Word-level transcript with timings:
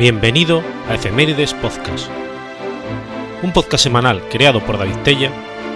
Bienvenido 0.00 0.62
a 0.88 0.94
Efemérides 0.94 1.52
Podcast, 1.52 2.08
un 3.42 3.52
podcast 3.52 3.84
semanal 3.84 4.26
creado 4.30 4.64
por 4.64 4.78
David 4.78 4.96
Tella 5.04 5.30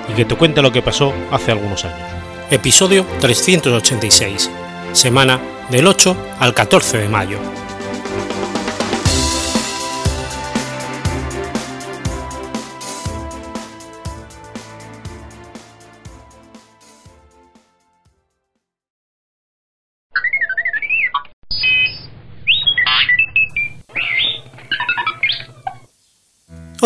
y 0.08 0.14
que 0.14 0.25
te 0.25 0.34
cuenta 0.34 0.62
lo 0.62 0.72
que 0.72 0.80
pasó 0.80 1.12
hace 1.30 1.52
algunos 1.52 1.84
años. 1.84 2.08
Episodio 2.50 3.04
386, 3.21 4.50
semana 4.93 5.39
del 5.68 5.86
8 5.86 6.16
al 6.40 6.54
14 6.54 6.96
de 7.00 7.08
mayo. 7.11 7.39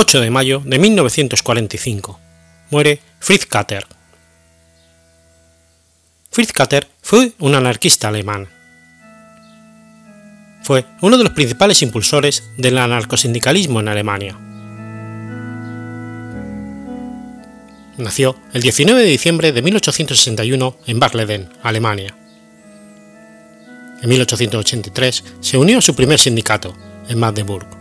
8 0.00 0.20
de 0.20 0.30
mayo 0.30 0.62
de 0.64 0.78
1945. 0.78 2.20
Muere 2.70 3.00
Fritz 3.18 3.46
Kater. 3.46 3.84
Fritz 6.30 6.52
Kater 6.52 6.86
fue 7.02 7.32
un 7.40 7.56
anarquista 7.56 8.06
alemán. 8.06 8.48
Fue 10.62 10.84
uno 11.00 11.18
de 11.18 11.24
los 11.24 11.32
principales 11.32 11.82
impulsores 11.82 12.44
del 12.56 12.78
anarcosindicalismo 12.78 13.80
en 13.80 13.88
Alemania. 13.88 14.38
Nació 17.96 18.36
el 18.52 18.62
19 18.62 19.00
de 19.00 19.08
diciembre 19.08 19.50
de 19.50 19.62
1861 19.62 20.76
en 20.86 21.00
Barleden, 21.00 21.48
Alemania. 21.64 22.16
En 24.00 24.08
1883 24.08 25.24
se 25.40 25.58
unió 25.58 25.78
a 25.78 25.82
su 25.82 25.96
primer 25.96 26.20
sindicato, 26.20 26.76
en 27.08 27.18
Magdeburg. 27.18 27.77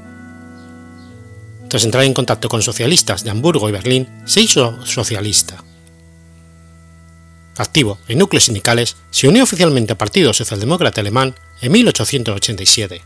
Tras 1.69 1.83
entrar 1.83 2.03
en 2.03 2.13
contacto 2.13 2.47
con 2.47 2.61
socialistas 2.61 3.23
de 3.23 3.31
Hamburgo 3.31 3.67
y 3.67 3.73
Berlín, 3.73 4.07
se 4.25 4.41
hizo 4.41 4.85
socialista. 4.85 5.63
Activo 7.57 7.97
en 8.07 8.19
núcleos 8.19 8.45
sindicales, 8.45 8.95
se 9.09 9.27
unió 9.27 9.43
oficialmente 9.43 9.93
al 9.93 9.97
Partido 9.97 10.33
Socialdemócrata 10.33 11.01
Alemán 11.01 11.35
en 11.61 11.71
1887. 11.71 13.01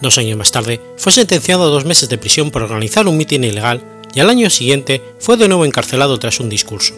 Dos 0.00 0.18
años 0.18 0.36
más 0.36 0.52
tarde, 0.52 0.80
fue 0.98 1.10
sentenciado 1.10 1.64
a 1.64 1.66
dos 1.68 1.86
meses 1.86 2.08
de 2.10 2.18
prisión 2.18 2.50
por 2.50 2.62
organizar 2.62 3.08
un 3.08 3.16
mitin 3.16 3.44
ilegal 3.44 3.82
y 4.14 4.20
al 4.20 4.28
año 4.28 4.50
siguiente 4.50 5.02
fue 5.18 5.38
de 5.38 5.48
nuevo 5.48 5.64
encarcelado 5.64 6.18
tras 6.18 6.38
un 6.38 6.50
discurso. 6.50 6.94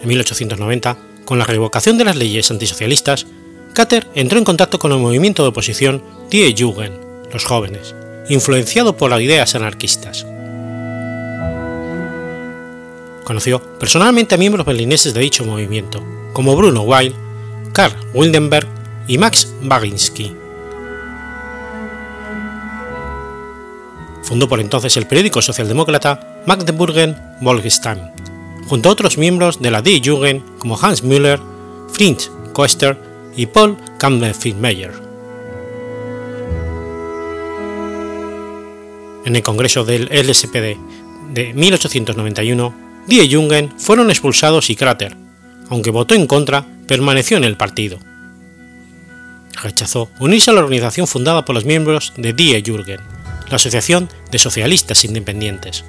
En 0.00 0.08
1890, 0.08 0.96
con 1.24 1.38
la 1.38 1.44
revocación 1.44 1.98
de 1.98 2.04
las 2.04 2.16
leyes 2.16 2.50
antisocialistas, 2.50 3.26
Kater 3.72 4.06
entró 4.14 4.38
en 4.38 4.44
contacto 4.44 4.78
con 4.78 4.92
el 4.92 4.98
movimiento 4.98 5.42
de 5.42 5.48
oposición 5.48 6.02
Die 6.30 6.54
Jugend, 6.58 6.94
los 7.32 7.44
jóvenes, 7.44 7.94
influenciado 8.28 8.96
por 8.96 9.10
las 9.10 9.20
ideas 9.20 9.54
anarquistas. 9.54 10.26
Conoció 13.24 13.60
personalmente 13.78 14.34
a 14.34 14.38
miembros 14.38 14.66
berlineses 14.66 15.14
de 15.14 15.20
dicho 15.20 15.44
movimiento, 15.44 16.04
como 16.34 16.54
Bruno 16.54 16.82
Weil, 16.82 17.14
Karl 17.72 17.94
Wildenberg 18.12 18.68
y 19.08 19.16
Max 19.16 19.48
Baginski. 19.62 20.36
Fundó 24.22 24.48
por 24.48 24.60
entonces 24.60 24.96
el 24.98 25.06
periódico 25.06 25.40
socialdemócrata 25.40 26.42
Magdeburgen 26.46 27.16
Volksstimme, 27.40 28.12
junto 28.68 28.88
a 28.88 28.92
otros 28.92 29.16
miembros 29.16 29.62
de 29.62 29.70
la 29.70 29.80
Die 29.80 30.02
Jugend 30.04 30.58
como 30.58 30.78
Hans 30.78 31.02
Müller, 31.02 31.40
Fritz 31.90 32.30
Koester 32.52 33.11
y 33.36 33.46
Paul 33.46 33.76
Campbell-Meyer. 33.98 34.92
En 39.24 39.36
el 39.36 39.42
Congreso 39.42 39.84
del 39.84 40.08
LSPD 40.12 40.76
de 41.32 41.54
1891, 41.54 42.74
Die 43.06 43.34
Jungen 43.34 43.72
fueron 43.78 44.10
expulsados 44.10 44.68
y 44.70 44.76
Krater, 44.76 45.16
aunque 45.70 45.90
votó 45.90 46.14
en 46.14 46.26
contra, 46.26 46.66
permaneció 46.86 47.36
en 47.36 47.44
el 47.44 47.56
partido. 47.56 47.98
Rechazó 49.62 50.10
unirse 50.18 50.50
a 50.50 50.54
la 50.54 50.60
organización 50.60 51.06
fundada 51.06 51.44
por 51.44 51.54
los 51.54 51.64
miembros 51.64 52.12
de 52.16 52.32
Die 52.32 52.62
Jürgen, 52.64 53.00
la 53.48 53.56
Asociación 53.56 54.08
de 54.30 54.38
Socialistas 54.38 55.04
Independientes. 55.04 55.84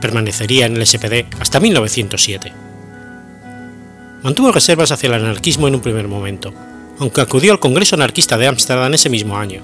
Permanecería 0.00 0.66
en 0.66 0.76
el 0.76 0.86
SPD 0.86 1.24
hasta 1.40 1.60
1907 1.60 2.61
mantuvo 4.22 4.52
reservas 4.52 4.92
hacia 4.92 5.08
el 5.08 5.14
anarquismo 5.14 5.68
en 5.68 5.74
un 5.74 5.80
primer 5.80 6.08
momento, 6.08 6.52
aunque 6.98 7.20
acudió 7.20 7.52
al 7.52 7.60
Congreso 7.60 7.96
Anarquista 7.96 8.38
de 8.38 8.46
Ámsterdam 8.46 8.94
ese 8.94 9.08
mismo 9.08 9.36
año. 9.36 9.62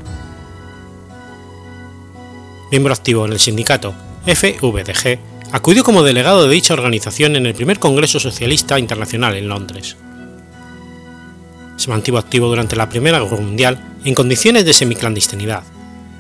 Miembro 2.71 2.93
activo 2.93 3.25
en 3.25 3.33
el 3.33 3.39
sindicato 3.39 3.95
FVDG, 4.27 5.19
acudió 5.53 5.85
como 5.85 6.03
delegado 6.03 6.47
de 6.47 6.55
dicha 6.55 6.75
organización 6.75 7.37
en 7.37 7.47
el 7.47 7.55
primer 7.55 7.79
Congreso 7.79 8.21
Socialista 8.21 8.79
Internacional 8.79 9.37
en 9.37 9.49
Londres. 9.49 9.97
Se 11.77 11.91
mantuvo 11.91 12.19
activo 12.19 12.49
durante 12.49 12.77
la 12.77 12.89
Primera 12.89 13.21
Guerra 13.21 13.37
Mundial 13.37 13.97
en 14.05 14.15
condiciones 14.15 14.65
de 14.65 14.75
semiclandestinidad, 14.75 15.63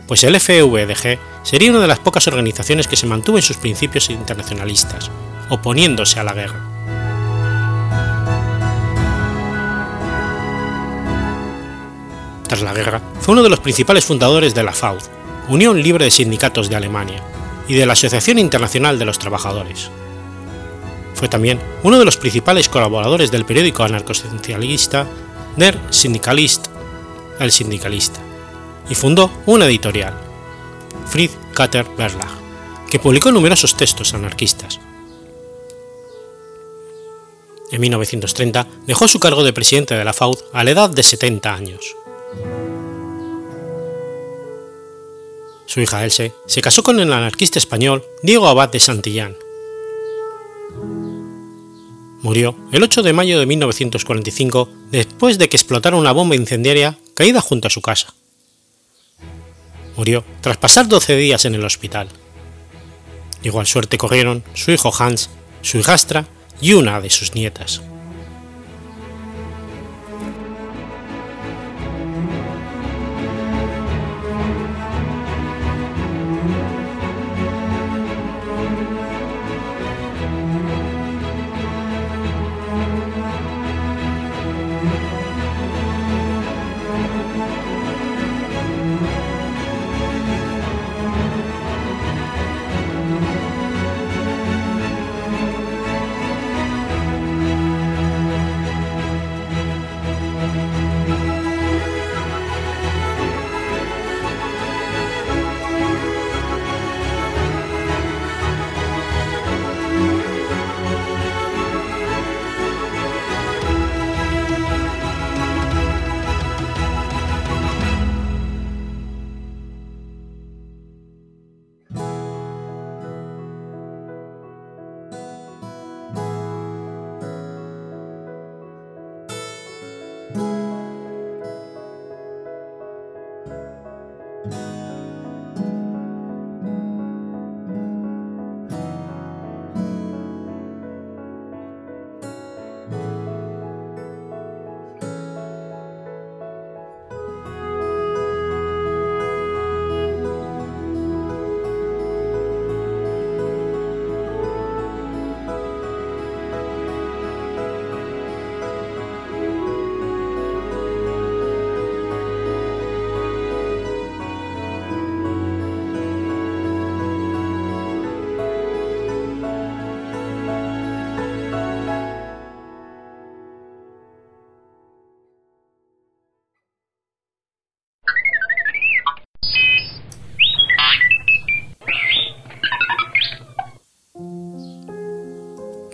pues 0.06 0.24
el 0.24 0.40
FVDG 0.40 1.18
sería 1.42 1.70
una 1.70 1.80
de 1.80 1.86
las 1.86 1.98
pocas 1.98 2.26
organizaciones 2.28 2.86
que 2.86 2.96
se 2.96 3.06
mantuvo 3.06 3.36
en 3.36 3.42
sus 3.42 3.58
principios 3.58 4.08
internacionalistas, 4.08 5.10
oponiéndose 5.50 6.18
a 6.18 6.24
la 6.24 6.32
guerra. 6.32 6.77
Tras 12.48 12.62
la 12.62 12.72
guerra, 12.72 13.02
fue 13.20 13.32
uno 13.32 13.42
de 13.42 13.50
los 13.50 13.60
principales 13.60 14.06
fundadores 14.06 14.54
de 14.54 14.62
la 14.62 14.72
FAUD, 14.72 15.02
Unión 15.48 15.80
Libre 15.82 16.06
de 16.06 16.10
Sindicatos 16.10 16.68
de 16.68 16.76
Alemania, 16.76 17.22
y 17.68 17.74
de 17.74 17.86
la 17.86 17.92
Asociación 17.92 18.38
Internacional 18.38 18.98
de 18.98 19.04
los 19.04 19.18
Trabajadores. 19.18 19.90
Fue 21.14 21.28
también 21.28 21.60
uno 21.82 21.98
de 21.98 22.04
los 22.04 22.16
principales 22.16 22.68
colaboradores 22.68 23.30
del 23.30 23.44
periódico 23.44 23.82
anarcosocialista 23.82 25.06
Der 25.56 25.78
Syndikalist, 25.90 26.66
El 27.38 27.52
Sindicalista, 27.52 28.20
y 28.88 28.94
fundó 28.94 29.30
una 29.44 29.66
editorial, 29.66 30.14
Fried 31.06 31.30
Kater 31.52 31.86
Verlag, 31.96 32.30
que 32.90 32.98
publicó 32.98 33.30
numerosos 33.30 33.76
textos 33.76 34.14
anarquistas. 34.14 34.80
En 37.70 37.80
1930 37.80 38.66
dejó 38.86 39.06
su 39.08 39.20
cargo 39.20 39.44
de 39.44 39.52
presidente 39.52 39.94
de 39.94 40.04
la 40.04 40.14
FAUD 40.14 40.38
a 40.54 40.64
la 40.64 40.70
edad 40.70 40.88
de 40.88 41.02
70 41.02 41.52
años. 41.52 41.96
Su 45.66 45.80
hija 45.80 46.02
Else 46.02 46.32
se 46.46 46.62
casó 46.62 46.82
con 46.82 46.98
el 46.98 47.12
anarquista 47.12 47.58
español 47.58 48.04
Diego 48.22 48.48
Abad 48.48 48.70
de 48.70 48.80
Santillán. 48.80 49.36
Murió 52.22 52.56
el 52.72 52.82
8 52.82 53.02
de 53.02 53.12
mayo 53.12 53.38
de 53.38 53.46
1945 53.46 54.68
después 54.90 55.38
de 55.38 55.48
que 55.48 55.56
explotara 55.56 55.96
una 55.96 56.12
bomba 56.12 56.36
incendiaria 56.36 56.98
caída 57.14 57.40
junto 57.40 57.68
a 57.68 57.70
su 57.70 57.82
casa. 57.82 58.14
Murió 59.96 60.24
tras 60.40 60.56
pasar 60.56 60.88
12 60.88 61.16
días 61.16 61.44
en 61.44 61.54
el 61.54 61.64
hospital. 61.64 62.08
Igual 63.42 63.66
suerte 63.66 63.98
corrieron 63.98 64.42
su 64.54 64.70
hijo 64.72 64.92
Hans, 64.98 65.30
su 65.62 65.78
hijastra 65.78 66.26
y 66.60 66.72
una 66.72 67.00
de 67.00 67.10
sus 67.10 67.34
nietas. 67.34 67.82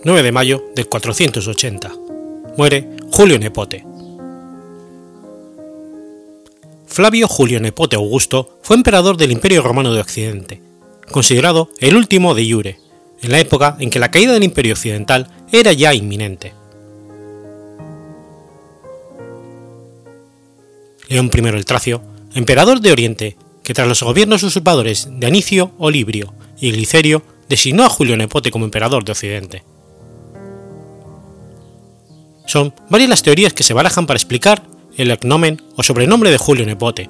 9 0.05 0.21
de 0.21 0.31
mayo 0.31 0.63
del 0.75 0.85
480. 0.85 1.91
Muere 2.57 2.87
Julio 3.11 3.39
Nepote. 3.39 3.83
Flavio 6.85 7.27
Julio 7.27 7.59
Nepote 7.59 7.95
Augusto 7.95 8.59
fue 8.61 8.75
emperador 8.75 9.17
del 9.17 9.31
Imperio 9.31 9.63
Romano 9.63 9.91
de 9.91 10.01
Occidente, 10.01 10.61
considerado 11.09 11.71
el 11.79 11.95
último 11.95 12.35
de 12.35 12.43
Iure, 12.43 12.79
en 13.23 13.31
la 13.31 13.39
época 13.39 13.77
en 13.79 13.89
que 13.89 13.97
la 13.97 14.11
caída 14.11 14.33
del 14.33 14.43
Imperio 14.43 14.73
Occidental 14.73 15.27
era 15.51 15.73
ya 15.73 15.91
inminente. 15.95 16.53
León 21.09 21.31
I 21.33 21.47
el 21.47 21.65
Tracio, 21.65 22.03
emperador 22.35 22.79
de 22.79 22.91
Oriente, 22.91 23.37
que 23.63 23.73
tras 23.73 23.87
los 23.87 24.03
gobiernos 24.03 24.43
usurpadores 24.43 25.07
de 25.09 25.25
Anicio 25.25 25.71
Olibrio 25.79 26.35
y 26.61 26.71
Glicerio 26.71 27.23
designó 27.49 27.85
a 27.85 27.89
Julio 27.89 28.15
Nepote 28.15 28.51
como 28.51 28.65
emperador 28.65 29.03
de 29.03 29.11
Occidente. 29.11 29.63
Son 32.45 32.73
varias 32.89 33.09
las 33.09 33.23
teorías 33.23 33.53
que 33.53 33.63
se 33.63 33.73
barajan 33.73 34.07
para 34.07 34.17
explicar 34.17 34.63
el 34.97 35.11
agnomen 35.11 35.61
o 35.75 35.83
sobrenombre 35.83 36.31
de 36.31 36.37
Julio 36.37 36.65
Nepote, 36.65 37.09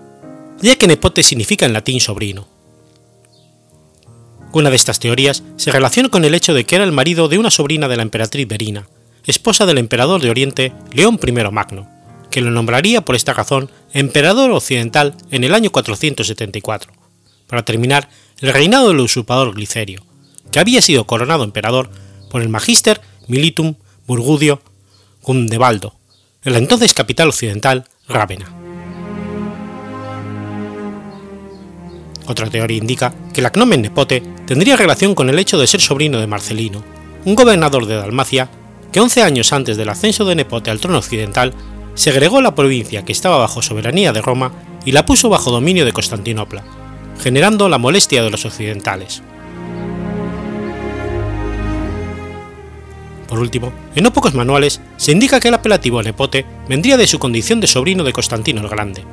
ya 0.61 0.75
que 0.75 0.87
Nepote 0.87 1.23
significa 1.23 1.65
en 1.65 1.73
latín 1.73 1.99
sobrino. 1.99 2.47
Una 4.53 4.69
de 4.69 4.77
estas 4.77 4.99
teorías 4.99 5.43
se 5.57 5.71
relaciona 5.71 6.09
con 6.09 6.23
el 6.23 6.33
hecho 6.33 6.53
de 6.53 6.63
que 6.63 6.75
era 6.75 6.85
el 6.85 6.93
marido 6.93 7.27
de 7.27 7.37
una 7.37 7.51
sobrina 7.51 7.87
de 7.87 7.97
la 7.97 8.03
emperatriz 8.03 8.47
Verina, 8.47 8.87
esposa 9.25 9.65
del 9.65 9.77
emperador 9.77 10.21
de 10.21 10.29
Oriente 10.29 10.71
León 10.93 11.19
I 11.21 11.31
Magno, 11.51 11.89
que 12.31 12.41
lo 12.41 12.51
nombraría 12.51 13.01
por 13.01 13.15
esta 13.15 13.33
razón 13.33 13.69
emperador 13.93 14.51
occidental 14.51 15.15
en 15.31 15.43
el 15.43 15.53
año 15.53 15.71
474, 15.71 16.91
para 17.47 17.65
terminar 17.65 18.09
el 18.39 18.53
reinado 18.53 18.87
del 18.87 19.01
usurpador 19.01 19.53
Glicerio, 19.53 20.03
que 20.51 20.59
había 20.59 20.81
sido 20.81 21.05
coronado 21.05 21.43
emperador 21.43 21.89
por 22.29 22.41
el 22.41 22.49
Magister 22.49 23.01
Militum 23.27 23.75
Burgudio 24.07 24.61
Gundebaldo, 25.25 25.95
en 26.43 26.53
la 26.53 26.59
entonces 26.59 26.93
capital 26.93 27.29
occidental, 27.29 27.85
Rávena. 28.07 28.45
Otra 32.27 32.47
teoría 32.47 32.77
indica 32.77 33.11
que 33.33 33.41
el 33.41 33.47
agnomen 33.47 33.81
Nepote 33.81 34.21
tendría 34.45 34.77
relación 34.77 35.15
con 35.15 35.29
el 35.29 35.39
hecho 35.39 35.57
de 35.57 35.65
ser 35.65 35.81
sobrino 35.81 36.19
de 36.19 36.27
Marcelino, 36.27 36.83
un 37.25 37.33
gobernador 37.33 37.87
de 37.87 37.95
Dalmacia 37.95 38.49
que 38.91 38.99
11 38.99 39.23
años 39.23 39.51
antes 39.51 39.77
del 39.77 39.89
ascenso 39.89 40.25
de 40.25 40.35
Nepote 40.35 40.69
al 40.69 40.79
trono 40.79 40.99
occidental 40.99 41.53
segregó 41.95 42.39
la 42.41 42.53
provincia 42.53 43.03
que 43.03 43.11
estaba 43.11 43.37
bajo 43.37 43.63
soberanía 43.63 44.13
de 44.13 44.21
Roma 44.21 44.51
y 44.85 44.91
la 44.91 45.07
puso 45.07 45.29
bajo 45.29 45.49
dominio 45.49 45.85
de 45.85 45.93
Constantinopla, 45.93 46.63
generando 47.19 47.67
la 47.67 47.79
molestia 47.79 48.21
de 48.21 48.29
los 48.29 48.45
occidentales. 48.45 49.23
Por 53.35 53.41
último, 53.41 53.73
en 53.97 54.03
no 54.05 54.13
pocos 54.13 54.33
manuales 54.33 54.79
se 54.95 55.11
indica 55.11 55.41
que 55.41 55.49
el 55.49 55.55
apelativo 55.55 56.01
Nepote 56.01 56.45
vendría 56.69 56.95
de 56.95 57.05
su 57.05 57.19
condición 57.19 57.59
de 57.59 57.67
sobrino 57.67 58.05
de 58.05 58.13
Constantino 58.13 58.61
el 58.61 58.69
Grande, 58.69 59.03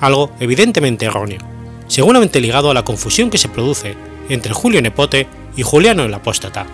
algo 0.00 0.32
evidentemente 0.40 1.04
erróneo, 1.04 1.40
seguramente 1.86 2.40
ligado 2.40 2.70
a 2.70 2.74
la 2.74 2.86
confusión 2.86 3.28
que 3.28 3.36
se 3.36 3.50
produce 3.50 3.96
entre 4.30 4.54
Julio 4.54 4.80
Nepote 4.80 5.26
y 5.58 5.62
Juliano 5.62 6.04
el 6.04 6.14
Apóstata, 6.14 6.64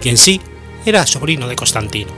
quien 0.00 0.16
sí 0.16 0.40
era 0.86 1.06
sobrino 1.06 1.46
de 1.46 1.56
Constantino. 1.56 2.10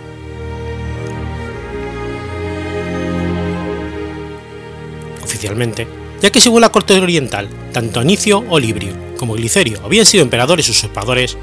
Oficialmente, 5.25 5.89
ya 6.21 6.31
que 6.31 6.39
según 6.39 6.61
la 6.61 6.71
corte 6.71 6.97
oriental, 7.01 7.49
tanto 7.73 7.99
Anicio 7.99 8.45
Olibrio 8.51 8.95
como 9.19 9.35
Glicerio 9.35 9.81
habían 9.85 10.07
sido 10.07 10.23
emperadores 10.23 10.69
usurpadores, 10.69 11.37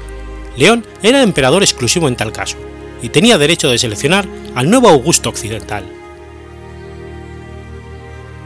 León 0.56 0.86
era 1.02 1.22
emperador 1.22 1.62
exclusivo 1.62 2.08
en 2.08 2.16
tal 2.16 2.32
caso, 2.32 2.56
y 3.02 3.08
tenía 3.08 3.38
derecho 3.38 3.68
de 3.68 3.78
seleccionar 3.78 4.26
al 4.54 4.70
nuevo 4.70 4.88
Augusto 4.88 5.28
occidental. 5.28 5.84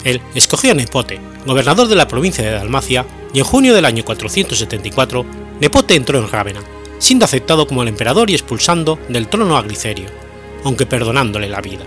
Él 0.05 0.21
escogió 0.35 0.73
a 0.73 0.75
Nepote, 0.75 1.19
gobernador 1.47 1.89
de 1.89 1.97
la 1.97 2.09
provincia 2.09 2.45
de 2.45 2.51
Dalmacia, 2.51 3.07
y 3.33 3.39
en 3.39 3.45
junio 3.45 3.75
del 3.75 3.85
año 3.85 4.05
474 4.05 5.25
Nepote 5.61 5.95
entró 5.95 6.19
en 6.19 6.29
Rávena, 6.29 6.63
siendo 6.99 7.25
aceptado 7.25 7.67
como 7.67 7.83
el 7.83 7.89
emperador 7.89 8.31
y 8.31 8.35
expulsando 8.35 8.99
del 9.09 9.29
trono 9.29 9.57
a 9.57 9.63
Glicerio, 9.63 10.09
aunque 10.65 10.87
perdonándole 10.87 11.49
la 11.49 11.61
vida. 11.61 11.85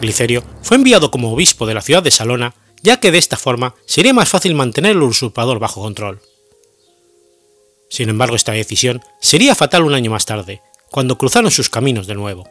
Glicerio 0.00 0.42
fue 0.62 0.76
enviado 0.76 1.10
como 1.10 1.32
obispo 1.32 1.66
de 1.66 1.74
la 1.74 1.80
ciudad 1.80 2.02
de 2.02 2.10
Salona, 2.10 2.54
ya 2.82 3.00
que 3.00 3.10
de 3.10 3.18
esta 3.18 3.36
forma 3.36 3.74
sería 3.86 4.12
más 4.12 4.28
fácil 4.28 4.54
mantener 4.54 4.92
al 4.92 5.02
usurpador 5.02 5.58
bajo 5.58 5.80
control. 5.80 6.20
Sin 7.88 8.08
embargo, 8.08 8.36
esta 8.36 8.52
decisión 8.52 9.02
sería 9.20 9.54
fatal 9.54 9.82
un 9.82 9.94
año 9.94 10.10
más 10.10 10.26
tarde, 10.26 10.62
cuando 10.90 11.18
cruzaron 11.18 11.50
sus 11.50 11.70
caminos 11.70 12.06
de 12.06 12.14
nuevo. 12.14 12.48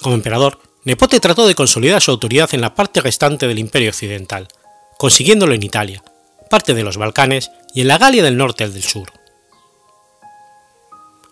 Como 0.00 0.14
emperador, 0.14 0.58
Nepote 0.84 1.20
trató 1.20 1.46
de 1.46 1.54
consolidar 1.54 2.00
su 2.00 2.10
autoridad 2.10 2.48
en 2.52 2.60
la 2.60 2.74
parte 2.74 3.00
restante 3.00 3.46
del 3.46 3.58
Imperio 3.58 3.90
Occidental, 3.90 4.48
consiguiéndolo 4.96 5.52
en 5.54 5.62
Italia, 5.62 6.02
parte 6.50 6.74
de 6.74 6.82
los 6.82 6.96
Balcanes 6.96 7.50
y 7.74 7.82
en 7.82 7.88
la 7.88 7.98
Galia 7.98 8.22
del 8.22 8.36
Norte 8.36 8.64
y 8.64 8.70
del 8.70 8.82
Sur. 8.82 9.12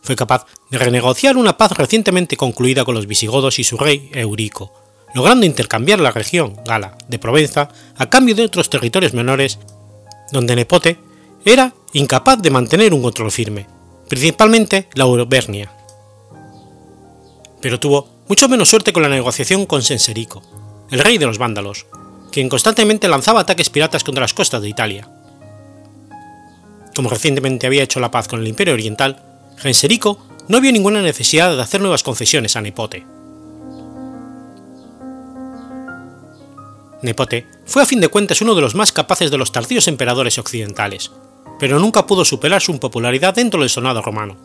Fue 0.03 0.15
capaz 0.15 0.47
de 0.71 0.79
renegociar 0.79 1.37
una 1.37 1.57
paz 1.57 1.73
recientemente 1.73 2.37
concluida 2.37 2.85
con 2.85 2.95
los 2.95 3.07
visigodos 3.07 3.59
y 3.59 3.65
su 3.65 3.77
rey 3.77 4.11
Eurico, 4.13 4.73
logrando 5.15 5.47
intercambiar 5.47 6.01
la 6.01 6.11
región 6.11 6.57
gala 6.65 6.97
de 7.09 7.19
Provenza 7.19 7.69
a 7.97 8.11
cambio 8.11 8.35
de 8.35 8.45
otros 8.45 8.71
territorios 8.71 9.15
menores 9.15 9.59
donde 10.33 10.57
Nepote 10.57 10.99
era 11.45 11.73
incapaz 11.93 12.41
de 12.43 12.51
mantener 12.51 12.93
un 12.93 13.03
control 13.03 13.31
firme, 13.31 13.67
principalmente 14.09 14.89
la 14.95 15.05
Auvernia. 15.05 15.73
Pero 17.61 17.81
tuvo 17.81 18.09
mucho 18.29 18.49
menos 18.49 18.69
suerte 18.69 18.93
con 18.93 19.03
la 19.03 19.09
negociación 19.09 19.67
con 19.67 19.83
Senserico, 19.83 20.43
el 20.91 20.99
rey 20.99 21.19
de 21.19 21.27
los 21.27 21.39
vándalos, 21.39 21.87
quien 22.33 22.49
constantemente 22.49 23.09
lanzaba 23.09 23.41
ataques 23.41 23.71
piratas 23.71 24.05
contra 24.05 24.23
las 24.23 24.35
costas 24.35 24.61
de 24.61 24.69
Italia. 24.69 25.09
Como 26.95 27.09
recientemente 27.09 27.67
había 27.67 27.83
hecho 27.83 28.01
la 28.01 28.11
paz 28.11 28.29
con 28.29 28.41
el 28.41 28.49
Imperio 28.49 28.75
Oriental, 28.75 29.23
Genserico 29.57 30.19
no 30.49 30.61
vio 30.61 30.73
ninguna 30.73 31.03
necesidad 31.03 31.55
de 31.55 31.63
hacer 31.63 31.81
nuevas 31.81 32.03
concesiones 32.03 32.57
a 32.57 32.61
Nepote. 32.61 33.07
Nepote 37.03 37.47
fue 37.67 37.83
a 37.83 37.87
fin 37.87 38.01
de 38.01 38.09
cuentas 38.09 38.41
uno 38.41 38.55
de 38.55 38.63
los 38.63 38.75
más 38.75 38.93
capaces 38.93 39.31
de 39.31 39.39
los 39.39 39.53
tardíos 39.53 39.89
emperadores 39.89 40.39
occidentales, 40.39 41.11
pero 41.59 41.79
nunca 41.79 42.07
pudo 42.07 42.25
superar 42.25 42.63
su 42.63 42.79
popularidad 42.79 43.35
dentro 43.35 43.61
del 43.61 43.71
sonado 43.71 44.03
romano, 44.03 44.37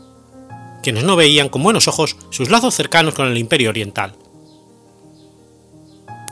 quienes 0.84 1.04
no 1.04 1.16
veían 1.16 1.50
con 1.50 1.64
buenos 1.64 1.88
ojos 1.88 2.18
sus 2.30 2.50
lazos 2.50 2.76
cercanos 2.76 3.14
con 3.14 3.28
el 3.28 3.38
imperio 3.38 3.70
oriental. 3.70 4.16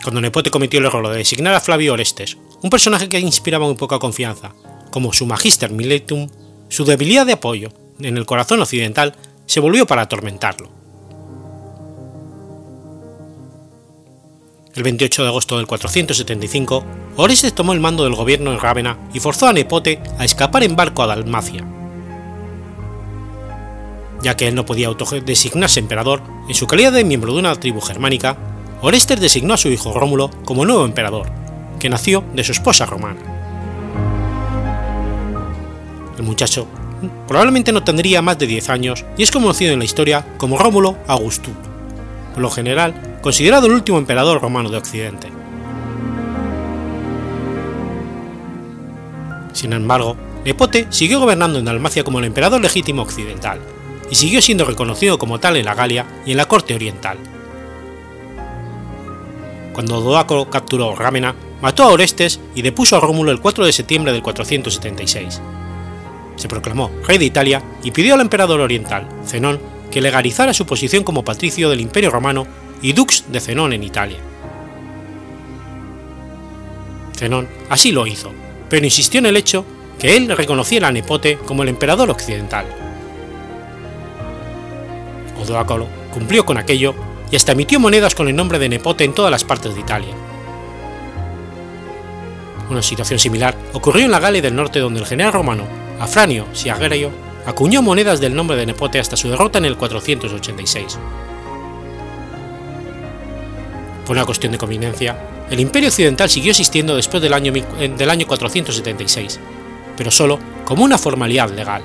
Cuando 0.04 0.22
Nepote 0.22 0.52
cometió 0.52 0.80
el 0.80 0.86
error 0.86 1.08
de 1.10 1.18
designar 1.18 1.54
a 1.54 1.60
Flavio 1.60 1.94
Orestes, 1.94 2.38
un 2.62 2.70
personaje 2.70 3.10
que 3.10 3.20
inspiraba 3.20 3.66
muy 3.66 3.76
poca 3.76 4.00
confianza, 4.00 4.54
como 4.92 5.14
su 5.14 5.26
Magister 5.26 5.72
Miletum, 5.72 6.30
su 6.70 6.86
debilidad 6.86 7.26
de 7.26 7.34
apoyo 7.34 7.70
en 8.00 8.18
el 8.18 8.26
corazón 8.26 8.62
occidental 8.62 9.16
se 9.46 9.60
volvió 9.60 9.86
para 9.86 10.04
atormentarlo. 10.04 10.79
El 14.80 14.84
28 14.84 15.24
de 15.24 15.28
agosto 15.28 15.58
del 15.58 15.68
475, 15.68 16.86
Orestes 17.18 17.54
tomó 17.54 17.74
el 17.74 17.82
mando 17.82 18.06
del 18.06 18.16
gobierno 18.16 18.54
en 18.54 18.62
Rávena 18.62 18.98
y 19.14 19.20
forzó 19.20 19.48
a 19.48 19.52
Nepote 19.52 20.02
a 20.18 20.24
escapar 20.24 20.64
en 20.64 20.78
barco 20.78 21.04
a 21.04 21.08
Dalmacia. 21.08 21.66
Ya 24.24 24.38
que 24.38 24.48
él 24.48 24.56
no 24.56 24.66
podía 24.66 24.88
autodesignarse 24.88 25.82
emperador, 25.82 26.22
en 26.48 26.56
su 26.56 26.66
calidad 26.66 26.94
de 26.94 27.04
miembro 27.04 27.34
de 27.34 27.40
una 27.40 27.54
tribu 27.58 27.82
germánica, 27.82 28.38
Orestes 28.82 29.20
designó 29.20 29.56
a 29.56 29.58
su 29.58 29.68
hijo 29.68 29.94
Rómulo 29.94 30.32
como 30.46 30.64
nuevo 30.64 30.86
emperador, 30.86 31.30
que 31.78 31.90
nació 31.90 32.24
de 32.34 32.46
su 32.46 32.54
esposa 32.54 32.86
romana. 32.86 33.20
El 36.18 36.24
muchacho 36.24 36.68
probablemente 37.28 37.74
no 37.74 37.84
tendría 37.84 38.22
más 38.22 38.40
de 38.40 38.48
10 38.48 38.70
años 38.70 39.04
y 39.18 39.24
es 39.24 39.32
conocido 39.32 39.74
en 39.74 39.80
la 39.80 39.86
historia 39.86 40.26
como 40.38 40.58
Rómulo 40.58 40.96
Augusto, 41.06 41.50
por 42.34 42.42
lo 42.42 42.50
general 42.50 43.09
considerado 43.22 43.68
el 43.68 43.74
último 43.74 43.98
emperador 43.98 44.42
romano 44.42 44.70
de 44.70 44.78
Occidente. 44.78 45.30
Sin 49.54 49.74
embargo, 49.74 50.16
Nepote 50.46 50.88
siguió 50.90 51.20
gobernando 51.20 51.60
en 51.60 51.66
Dalmacia 51.66 52.04
como 52.04 52.20
el 52.20 52.26
emperador 52.26 52.62
legítimo 52.62 53.02
occidental, 53.02 53.60
y 54.10 54.16
siguió 54.16 54.42
siendo 54.42 54.66
reconocido 54.66 55.20
como 55.20 55.40
tal 55.40 55.58
en 55.58 55.66
la 55.66 55.76
Galia 55.76 56.06
y 56.26 56.32
en 56.32 56.38
la 56.38 56.48
corte 56.48 56.74
oriental. 56.74 57.18
Cuando 59.74 60.02
Doaco 60.02 60.50
capturó 60.50 60.96
Rámena, 60.96 61.36
mató 61.62 61.84
a 61.84 61.88
Orestes 61.88 62.40
y 62.56 62.62
depuso 62.62 62.98
a 62.98 63.00
Rómulo 63.00 63.32
el 63.32 63.40
4 63.40 63.66
de 63.66 63.72
septiembre 63.72 64.12
del 64.12 64.22
476. 64.24 65.42
Se 66.36 66.48
proclamó 66.48 66.90
rey 67.06 67.18
de 67.18 67.26
Italia 67.26 67.62
y 67.84 67.92
pidió 67.92 68.14
al 68.14 68.22
emperador 68.22 68.62
oriental, 68.62 69.08
Zenón, 69.26 69.60
que 69.92 70.02
legalizara 70.02 70.54
su 70.54 70.66
posición 70.66 71.04
como 71.04 71.24
patricio 71.24 71.70
del 71.70 71.82
Imperio 71.82 72.12
Romano 72.12 72.48
y 72.82 72.94
dux 72.94 73.26
de 73.32 73.40
Zenón 73.40 73.74
en 73.74 73.84
Italia. 73.84 74.20
Zenón 77.18 77.48
así 77.70 77.92
lo 77.92 78.08
hizo, 78.08 78.32
pero 78.70 78.86
insistió 78.86 79.20
en 79.20 79.26
el 79.26 79.38
hecho 79.38 79.66
que 80.00 80.16
él 80.16 80.36
reconociera 80.36 80.88
a 80.88 80.92
Nepote 80.92 81.38
como 81.46 81.64
el 81.64 81.70
emperador 81.70 82.10
occidental. 82.10 82.66
Odoacro 85.42 85.88
cumplió 86.14 86.46
con 86.46 86.58
aquello 86.58 86.96
y 87.32 87.36
hasta 87.36 87.52
emitió 87.52 87.80
monedas 87.80 88.16
con 88.16 88.28
el 88.28 88.36
nombre 88.36 88.60
de 88.60 88.70
Nepote 88.70 89.04
en 89.04 89.14
todas 89.14 89.32
las 89.32 89.44
partes 89.44 89.76
de 89.76 89.82
Italia. 89.82 90.14
Una 92.70 92.82
situación 92.82 93.20
similar 93.20 93.56
ocurrió 93.74 94.06
en 94.06 94.12
la 94.12 94.20
Galia 94.20 94.42
del 94.42 94.56
Norte 94.56 94.80
donde 94.80 95.00
el 95.00 95.06
general 95.06 95.34
romano 95.34 95.66
Afranio 96.00 96.46
Siagerio 96.54 97.12
acuñó 97.46 97.82
monedas 97.82 98.20
del 98.20 98.36
nombre 98.36 98.56
de 98.58 98.66
Nepote 98.66 99.00
hasta 99.00 99.18
su 99.18 99.30
derrota 99.30 99.58
en 99.58 99.66
el 99.66 99.76
486. 99.76 101.00
Por 104.10 104.18
una 104.18 104.26
cuestión 104.26 104.52
de 104.52 104.58
conveniencia, 104.58 105.46
el 105.52 105.60
Imperio 105.60 105.90
Occidental 105.90 106.28
siguió 106.28 106.50
existiendo 106.50 106.96
después 106.96 107.22
del 107.22 107.32
año, 107.32 107.54
del 107.54 108.10
año 108.10 108.26
476, 108.26 109.40
pero 109.96 110.10
solo 110.10 110.40
como 110.66 110.84
una 110.84 110.98
formalidad 110.98 111.52
legal. 111.52 111.84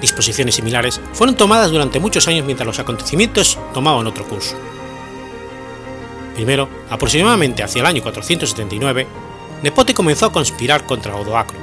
Disposiciones 0.00 0.56
similares 0.56 1.00
fueron 1.12 1.36
tomadas 1.36 1.70
durante 1.70 2.00
muchos 2.00 2.26
años 2.26 2.44
mientras 2.44 2.66
los 2.66 2.80
acontecimientos 2.80 3.56
tomaban 3.72 4.08
otro 4.08 4.26
curso. 4.26 4.56
Primero, 6.34 6.68
aproximadamente 6.90 7.62
hacia 7.62 7.78
el 7.78 7.86
año 7.86 8.02
479, 8.02 9.06
Nepote 9.62 9.94
comenzó 9.94 10.26
a 10.26 10.32
conspirar 10.32 10.84
contra 10.84 11.14
Odoacro, 11.14 11.60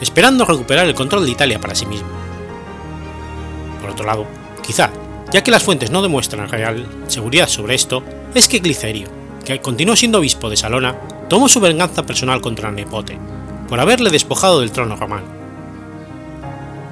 esperando 0.00 0.44
recuperar 0.44 0.86
el 0.86 0.96
control 0.96 1.26
de 1.26 1.30
Italia 1.30 1.60
para 1.60 1.76
sí 1.76 1.86
mismo. 1.86 2.08
Por 3.80 3.90
otro 3.90 4.04
lado, 4.04 4.26
quizá, 4.66 4.90
ya 5.34 5.42
que 5.42 5.50
las 5.50 5.64
fuentes 5.64 5.90
no 5.90 6.00
demuestran 6.00 6.48
real 6.48 6.86
seguridad 7.08 7.48
sobre 7.48 7.74
esto, 7.74 8.04
es 8.36 8.46
que 8.46 8.60
Glicerio, 8.60 9.08
que 9.44 9.60
continuó 9.60 9.96
siendo 9.96 10.18
obispo 10.18 10.48
de 10.48 10.56
Salona, 10.56 10.94
tomó 11.28 11.48
su 11.48 11.58
venganza 11.58 12.06
personal 12.06 12.40
contra 12.40 12.70
Nepote, 12.70 13.18
por 13.68 13.80
haberle 13.80 14.10
despojado 14.10 14.60
del 14.60 14.70
trono 14.70 14.94
romano. 14.94 15.26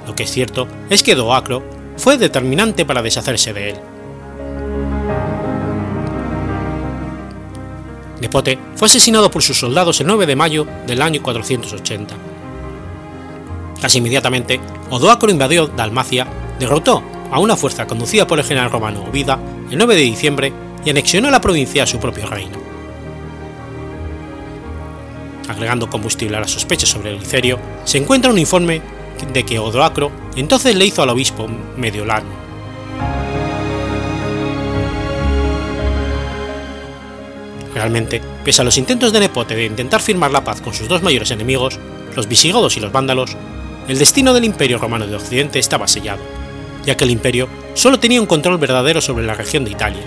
Lo 0.09 0.17
que 0.17 0.25
es 0.25 0.33
cierto 0.33 0.67
es 0.91 1.05
que 1.05 1.15
Doacro 1.15 1.63
fue 1.97 2.19
determinante 2.19 2.85
para 2.85 3.01
deshacerse 3.01 3.53
de 3.53 3.71
él. 3.71 3.77
Nepote 8.21 8.59
fue 8.75 8.87
asesinado 8.87 9.31
por 9.31 9.45
sus 9.45 9.57
soldados 9.57 10.01
el 10.01 10.09
9 10.09 10.27
de 10.27 10.35
mayo 10.35 10.67
del 10.89 11.01
año 11.01 11.23
480. 11.23 12.17
Casi 13.81 13.99
inmediatamente, 13.99 14.59
Odoacro 14.91 15.31
invadió 15.31 15.69
Dalmacia, 15.69 16.27
derrotó 16.59 17.05
a 17.33 17.41
una 17.41 17.57
fuerza 17.57 17.87
conducida 17.87 18.27
por 18.27 18.39
el 18.39 18.45
general 18.45 18.71
romano 18.71 19.05
Ovida 19.05 19.39
el 19.71 19.79
9 19.79 19.97
de 19.97 20.03
diciembre 20.03 20.53
y 20.85 20.91
anexionó 20.91 21.31
la 21.31 21.41
provincia 21.41 21.83
a 21.83 21.87
su 21.87 21.99
propio 21.99 22.27
reino. 22.27 22.59
Agregando 25.49 25.89
combustible 25.89 26.37
a 26.37 26.41
las 26.41 26.51
sospechas 26.51 26.91
sobre 26.91 27.11
el 27.11 27.19
Licerio, 27.19 27.59
se 27.85 27.99
encuentra 27.99 28.31
un 28.31 28.39
informe 28.39 28.83
de 29.33 29.45
que 29.45 29.59
Odoacro 29.59 30.13
entonces 30.37 30.77
le 30.77 30.85
hizo 30.85 31.03
al 31.03 31.09
obispo 31.09 31.49
Mediolano. 31.77 32.43
Realmente, 37.75 38.21
pese 38.45 38.61
a 38.61 38.65
los 38.65 38.77
intentos 38.77 39.13
de 39.13 39.21
Nepote 39.21 39.57
de 39.57 39.65
intentar 39.65 40.03
firmar 40.03 40.31
la 40.31 40.45
paz 40.45 40.61
con 40.61 40.75
sus 40.75 40.89
dos 40.89 41.03
mayores 41.03 41.31
enemigos, 41.31 41.79
los 42.15 42.29
visigodos 42.29 42.77
y 42.77 42.81
los 42.81 42.93
vándalos, 42.93 43.37
el 43.89 43.99
destino 43.99 44.35
del 44.35 44.45
Imperio 44.45 44.79
Romano 44.79 45.07
de 45.07 45.17
Occidente 45.17 45.59
estaba 45.59 45.89
sellado, 45.89 46.23
ya 46.85 46.97
que 46.97 47.05
el 47.05 47.11
imperio 47.11 47.49
solo 47.75 47.99
tenía 47.99 48.21
un 48.21 48.27
control 48.27 48.59
verdadero 48.59 49.01
sobre 49.01 49.27
la 49.27 49.35
región 49.35 49.65
de 49.65 49.71
Italia 49.71 50.03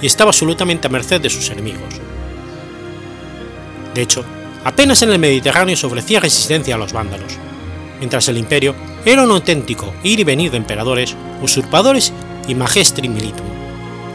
y 0.00 0.06
estaba 0.06 0.30
absolutamente 0.30 0.86
a 0.86 0.90
merced 0.90 1.20
de 1.20 1.30
sus 1.30 1.50
enemigos. 1.50 2.00
De 3.94 4.02
hecho, 4.02 4.24
apenas 4.64 5.02
en 5.02 5.10
el 5.10 5.18
Mediterráneo 5.18 5.76
se 5.76 5.86
ofrecía 5.86 6.20
resistencia 6.20 6.74
a 6.74 6.78
los 6.78 6.92
vándalos, 6.92 7.38
mientras 7.98 8.28
el 8.28 8.38
imperio 8.38 8.74
era 9.04 9.22
un 9.24 9.30
auténtico 9.30 9.92
ir 10.02 10.20
y 10.20 10.24
venir 10.24 10.50
de 10.50 10.56
emperadores, 10.56 11.16
usurpadores 11.42 12.12
y 12.48 12.54
magestri 12.54 13.08
militum, 13.08 13.46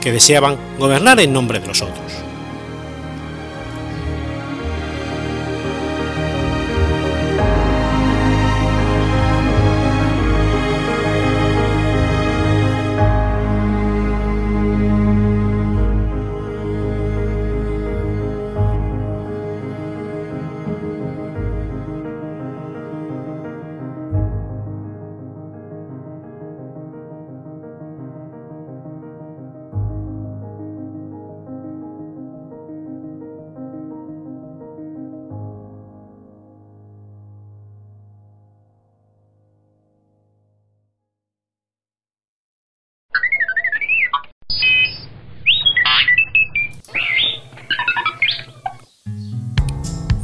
que 0.02 0.12
deseaban 0.12 0.58
gobernar 0.80 1.20
en 1.20 1.34
nombre 1.34 1.60
de 1.60 1.68
los 1.68 1.82
otros. 1.82 2.14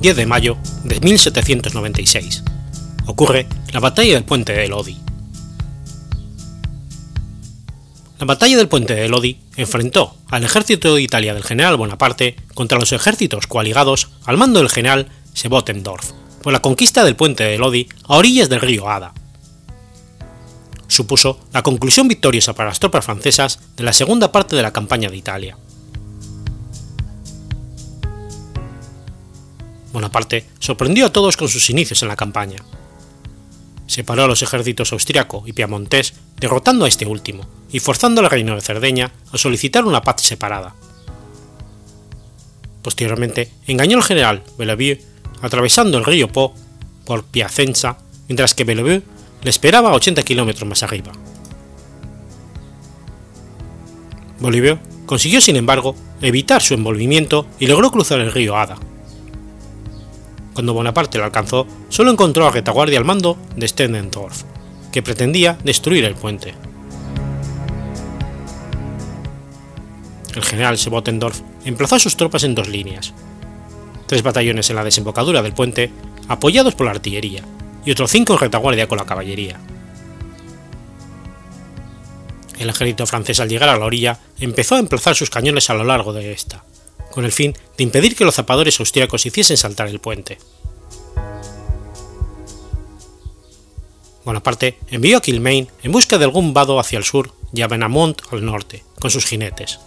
10 0.01 0.15
de 0.15 0.25
mayo 0.25 0.57
de 0.83 0.99
1796. 0.99 2.43
Ocurre 3.05 3.45
la 3.71 3.79
batalla 3.79 4.15
del 4.15 4.23
puente 4.23 4.51
de 4.51 4.67
Lodi. 4.67 4.97
La 8.17 8.25
batalla 8.25 8.57
del 8.57 8.67
puente 8.67 8.95
de 8.95 9.07
Lodi 9.07 9.37
enfrentó 9.57 10.15
al 10.29 10.43
ejército 10.43 10.95
de 10.95 11.03
Italia 11.03 11.35
del 11.35 11.43
general 11.43 11.77
Bonaparte 11.77 12.35
contra 12.55 12.79
los 12.79 12.93
ejércitos 12.93 13.45
coaligados 13.45 14.09
al 14.25 14.37
mando 14.37 14.59
del 14.59 14.69
general 14.69 15.07
Sebotendorf 15.33 16.11
por 16.41 16.51
la 16.51 16.63
conquista 16.63 17.03
del 17.03 17.15
puente 17.15 17.43
de 17.43 17.59
Lodi 17.59 17.87
a 18.07 18.17
orillas 18.17 18.49
del 18.49 18.61
río 18.61 18.89
Ada. 18.89 19.13
Supuso 20.87 21.39
la 21.53 21.61
conclusión 21.61 22.07
victoriosa 22.07 22.53
para 22.53 22.69
las 22.69 22.79
tropas 22.79 23.05
francesas 23.05 23.59
de 23.77 23.83
la 23.83 23.93
segunda 23.93 24.31
parte 24.31 24.55
de 24.55 24.63
la 24.63 24.73
campaña 24.73 25.09
de 25.09 25.17
Italia. 25.17 25.57
Bonaparte 29.91 30.45
sorprendió 30.59 31.05
a 31.05 31.11
todos 31.11 31.37
con 31.37 31.49
sus 31.49 31.69
inicios 31.69 32.01
en 32.01 32.07
la 32.07 32.15
campaña. 32.15 32.57
Separó 33.87 34.23
a 34.23 34.27
los 34.27 34.41
ejércitos 34.41 34.93
austriaco 34.93 35.43
y 35.45 35.53
piamontés, 35.53 36.13
derrotando 36.39 36.85
a 36.85 36.87
este 36.87 37.05
último 37.05 37.45
y 37.71 37.79
forzando 37.79 38.21
al 38.21 38.29
reino 38.29 38.55
de 38.55 38.61
Cerdeña 38.61 39.11
a 39.31 39.37
solicitar 39.37 39.85
una 39.85 40.01
paz 40.01 40.21
separada. 40.21 40.75
Posteriormente, 42.81 43.51
engañó 43.67 43.97
al 43.97 44.03
general 44.03 44.43
Bellevue 44.57 45.01
atravesando 45.41 45.97
el 45.97 46.05
río 46.05 46.29
Po 46.29 46.53
por 47.05 47.25
Piacenza, 47.25 47.97
mientras 48.27 48.55
que 48.55 48.63
Bellevue 48.63 49.03
le 49.43 49.49
esperaba 49.49 49.89
a 49.89 49.93
80 49.93 50.23
kilómetros 50.23 50.67
más 50.67 50.83
arriba. 50.83 51.11
Bolivia 54.39 54.81
consiguió, 55.05 55.41
sin 55.41 55.55
embargo, 55.55 55.95
evitar 56.21 56.61
su 56.61 56.73
envolvimiento 56.73 57.45
y 57.59 57.67
logró 57.67 57.91
cruzar 57.91 58.19
el 58.21 58.31
río 58.31 58.57
Ada, 58.57 58.77
cuando 60.53 60.73
Bonaparte 60.73 61.17
lo 61.17 61.23
alcanzó, 61.23 61.65
solo 61.89 62.11
encontró 62.11 62.47
a 62.47 62.51
retaguardia 62.51 62.97
al 62.97 63.05
mando 63.05 63.37
de 63.55 63.67
Stendendorf, 63.67 64.43
que 64.91 65.01
pretendía 65.01 65.57
destruir 65.63 66.05
el 66.05 66.15
puente. 66.15 66.53
El 70.35 70.43
general 70.43 70.77
Sebotendorf 70.77 71.41
emplazó 71.65 71.95
a 71.95 71.99
sus 71.99 72.15
tropas 72.15 72.43
en 72.43 72.55
dos 72.55 72.67
líneas, 72.67 73.13
tres 74.07 74.23
batallones 74.23 74.69
en 74.69 74.75
la 74.75 74.83
desembocadura 74.83 75.41
del 75.41 75.53
puente, 75.53 75.91
apoyados 76.27 76.75
por 76.75 76.85
la 76.85 76.91
artillería, 76.91 77.43
y 77.85 77.91
otros 77.91 78.11
cinco 78.11 78.33
en 78.33 78.39
retaguardia 78.39 78.87
con 78.87 78.97
la 78.97 79.05
caballería. 79.05 79.59
El 82.59 82.69
ejército 82.69 83.07
francés 83.07 83.39
al 83.39 83.49
llegar 83.49 83.69
a 83.69 83.77
la 83.77 83.85
orilla 83.85 84.19
empezó 84.39 84.75
a 84.75 84.79
emplazar 84.79 85.15
sus 85.15 85.29
cañones 85.29 85.69
a 85.69 85.73
lo 85.73 85.83
largo 85.83 86.13
de 86.13 86.31
esta, 86.31 86.63
con 87.11 87.25
el 87.25 87.31
fin 87.31 87.53
de 87.77 87.83
impedir 87.83 88.15
que 88.15 88.25
los 88.25 88.35
zapadores 88.35 88.79
austriacos 88.79 89.25
hiciesen 89.25 89.57
saltar 89.57 89.87
el 89.87 89.99
puente. 89.99 90.37
Bonaparte 94.23 94.77
envió 94.89 95.17
a 95.17 95.21
Kilmaine 95.21 95.67
en 95.83 95.91
busca 95.91 96.17
de 96.17 96.25
algún 96.25 96.53
vado 96.53 96.79
hacia 96.79 96.97
el 96.97 97.03
sur 97.03 97.33
y 97.53 97.61
a 97.61 97.67
Benamont 97.67 98.21
al 98.31 98.45
norte, 98.45 98.83
con 98.99 99.11
sus 99.11 99.25
jinetes. 99.25 99.79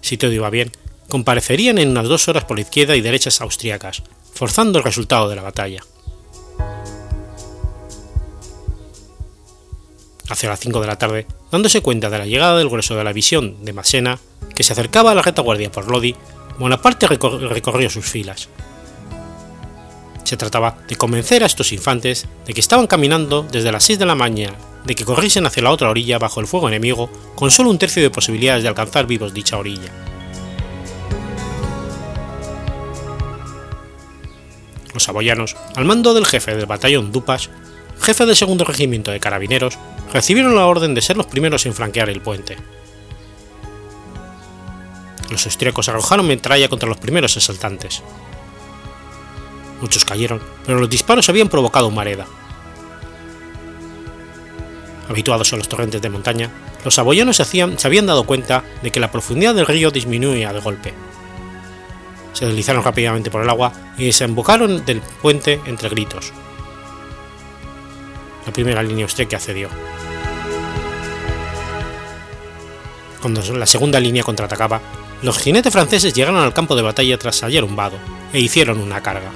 Si 0.00 0.16
todo 0.16 0.32
iba 0.32 0.50
bien, 0.50 0.70
comparecerían 1.08 1.78
en 1.78 1.90
unas 1.90 2.08
dos 2.08 2.28
horas 2.28 2.44
por 2.44 2.56
la 2.56 2.62
izquierda 2.62 2.96
y 2.96 3.00
derechas 3.00 3.40
austriacas, 3.40 4.02
forzando 4.32 4.78
el 4.78 4.84
resultado 4.84 5.28
de 5.28 5.36
la 5.36 5.42
batalla. 5.42 5.82
Hacia 10.28 10.48
las 10.48 10.60
5 10.60 10.80
de 10.80 10.86
la 10.86 10.96
tarde, 10.96 11.26
dándose 11.52 11.82
cuenta 11.82 12.08
de 12.08 12.18
la 12.18 12.26
llegada 12.26 12.56
del 12.58 12.68
grueso 12.68 12.96
de 12.96 13.04
la 13.04 13.12
visión 13.12 13.64
de 13.64 13.72
Massena, 13.72 14.18
que 14.54 14.62
se 14.62 14.72
acercaba 14.72 15.10
a 15.10 15.14
la 15.14 15.22
retaguardia 15.22 15.70
por 15.70 15.90
Lodi, 15.90 16.16
Bonaparte 16.58 17.06
recorrió 17.06 17.90
sus 17.90 18.06
filas, 18.06 18.48
Se 20.22 20.36
trataba 20.36 20.78
de 20.88 20.96
convencer 20.96 21.42
a 21.42 21.46
estos 21.46 21.72
infantes 21.72 22.26
de 22.46 22.54
que 22.54 22.60
estaban 22.60 22.86
caminando 22.86 23.42
desde 23.42 23.72
las 23.72 23.84
6 23.84 23.98
de 23.98 24.06
la 24.06 24.14
mañana, 24.14 24.56
de 24.84 24.94
que 24.94 25.04
corriesen 25.04 25.46
hacia 25.46 25.62
la 25.62 25.70
otra 25.70 25.90
orilla 25.90 26.18
bajo 26.18 26.40
el 26.40 26.46
fuego 26.46 26.68
enemigo 26.68 27.10
con 27.34 27.50
solo 27.50 27.70
un 27.70 27.78
tercio 27.78 28.02
de 28.02 28.10
posibilidades 28.10 28.62
de 28.62 28.68
alcanzar 28.68 29.06
vivos 29.06 29.34
dicha 29.34 29.58
orilla. 29.58 29.90
Los 34.92 35.02
saboyanos, 35.02 35.56
al 35.74 35.84
mando 35.84 36.14
del 36.14 36.24
jefe 36.24 36.54
del 36.54 36.66
batallón 36.66 37.10
Dupas, 37.10 37.50
jefe 38.04 38.26
del 38.26 38.36
segundo 38.36 38.64
regimiento 38.64 39.10
de 39.10 39.18
carabineros, 39.18 39.78
recibieron 40.12 40.54
la 40.54 40.66
orden 40.66 40.94
de 40.94 41.00
ser 41.00 41.16
los 41.16 41.26
primeros 41.26 41.64
en 41.64 41.74
franquear 41.74 42.10
el 42.10 42.20
puente. 42.20 42.58
Los 45.30 45.46
austríacos 45.46 45.88
arrojaron 45.88 46.26
metralla 46.26 46.68
contra 46.68 46.88
los 46.88 46.98
primeros 46.98 47.36
asaltantes. 47.36 48.02
Muchos 49.80 50.04
cayeron, 50.04 50.40
pero 50.66 50.78
los 50.78 50.90
disparos 50.90 51.28
habían 51.28 51.48
provocado 51.48 51.90
mareda. 51.90 52.26
Habituados 55.08 55.52
a 55.52 55.56
los 55.56 55.68
torrentes 55.68 56.00
de 56.00 56.10
montaña, 56.10 56.50
los 56.84 56.94
saboyanos 56.94 57.36
se 57.36 57.86
habían 57.86 58.06
dado 58.06 58.24
cuenta 58.24 58.64
de 58.82 58.90
que 58.90 59.00
la 59.00 59.10
profundidad 59.10 59.54
del 59.54 59.66
río 59.66 59.90
disminuía 59.90 60.52
de 60.52 60.60
golpe. 60.60 60.94
Se 62.34 62.46
deslizaron 62.46 62.84
rápidamente 62.84 63.30
por 63.30 63.42
el 63.42 63.50
agua 63.50 63.72
y 63.96 64.06
desembocaron 64.06 64.84
del 64.84 65.00
puente 65.00 65.60
entre 65.66 65.88
gritos. 65.88 66.32
La 68.46 68.52
primera 68.52 68.82
línea 68.82 69.04
austríaca 69.04 69.38
cedió. 69.38 69.68
Cuando 73.20 73.40
la 73.54 73.66
segunda 73.66 73.98
línea 74.00 74.22
contraatacaba, 74.22 74.80
los 75.22 75.38
jinetes 75.38 75.72
franceses 75.72 76.12
llegaron 76.12 76.36
al 76.42 76.52
campo 76.52 76.76
de 76.76 76.82
batalla 76.82 77.18
tras 77.18 77.42
hallar 77.42 77.64
un 77.64 77.74
vado 77.74 77.96
e 78.32 78.40
hicieron 78.40 78.78
una 78.80 79.02
carga. 79.02 79.30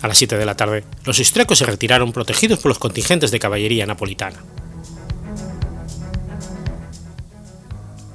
A 0.00 0.08
las 0.08 0.16
7 0.16 0.38
de 0.38 0.46
la 0.46 0.56
tarde, 0.56 0.84
los 1.04 1.18
austríacos 1.18 1.58
se 1.58 1.66
retiraron 1.66 2.12
protegidos 2.12 2.60
por 2.60 2.70
los 2.70 2.78
contingentes 2.78 3.30
de 3.30 3.38
caballería 3.38 3.84
napolitana. 3.84 4.38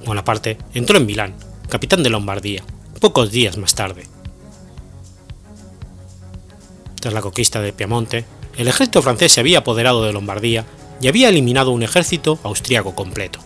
Bonaparte 0.06 0.58
entró 0.74 0.98
en 0.98 1.06
Milán, 1.06 1.36
capitán 1.70 2.02
de 2.02 2.10
Lombardía, 2.10 2.64
pocos 3.00 3.32
días 3.32 3.58
más 3.58 3.76
tarde. 3.76 4.08
Tras 7.04 7.14
la 7.14 7.22
conquista 7.22 7.60
de 7.60 7.74
Piamonte, 7.74 8.24
el 8.58 8.70
ejército 8.70 9.02
francés 9.02 9.34
se 9.34 9.42
había 9.42 9.58
apoderado 9.58 10.06
de 10.06 10.14
Lombardía 10.14 10.66
y 11.02 11.10
había 11.10 11.28
eliminado 11.28 11.72
un 11.72 11.84
ejército 11.84 12.40
austriaco 12.44 12.96
completo. 12.96 13.40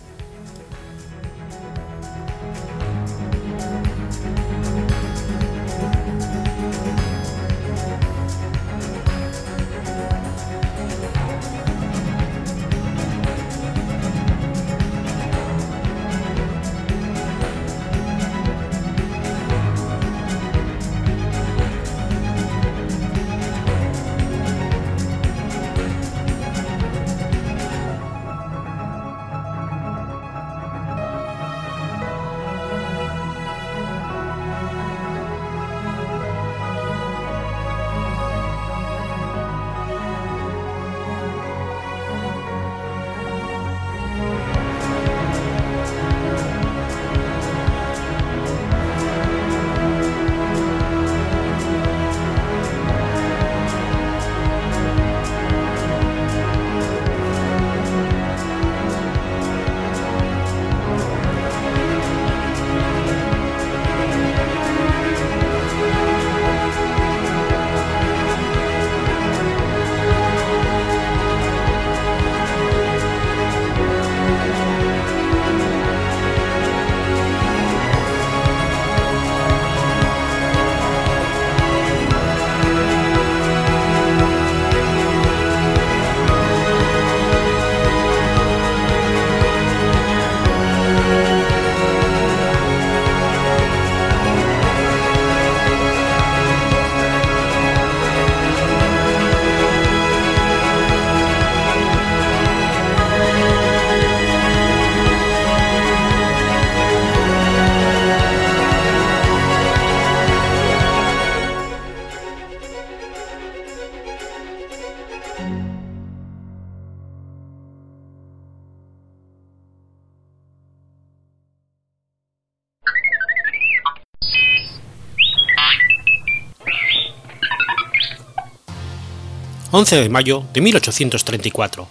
11 129.78 129.94
de 129.94 130.08
mayo 130.08 130.42
de 130.52 130.60
1834. 130.60 131.86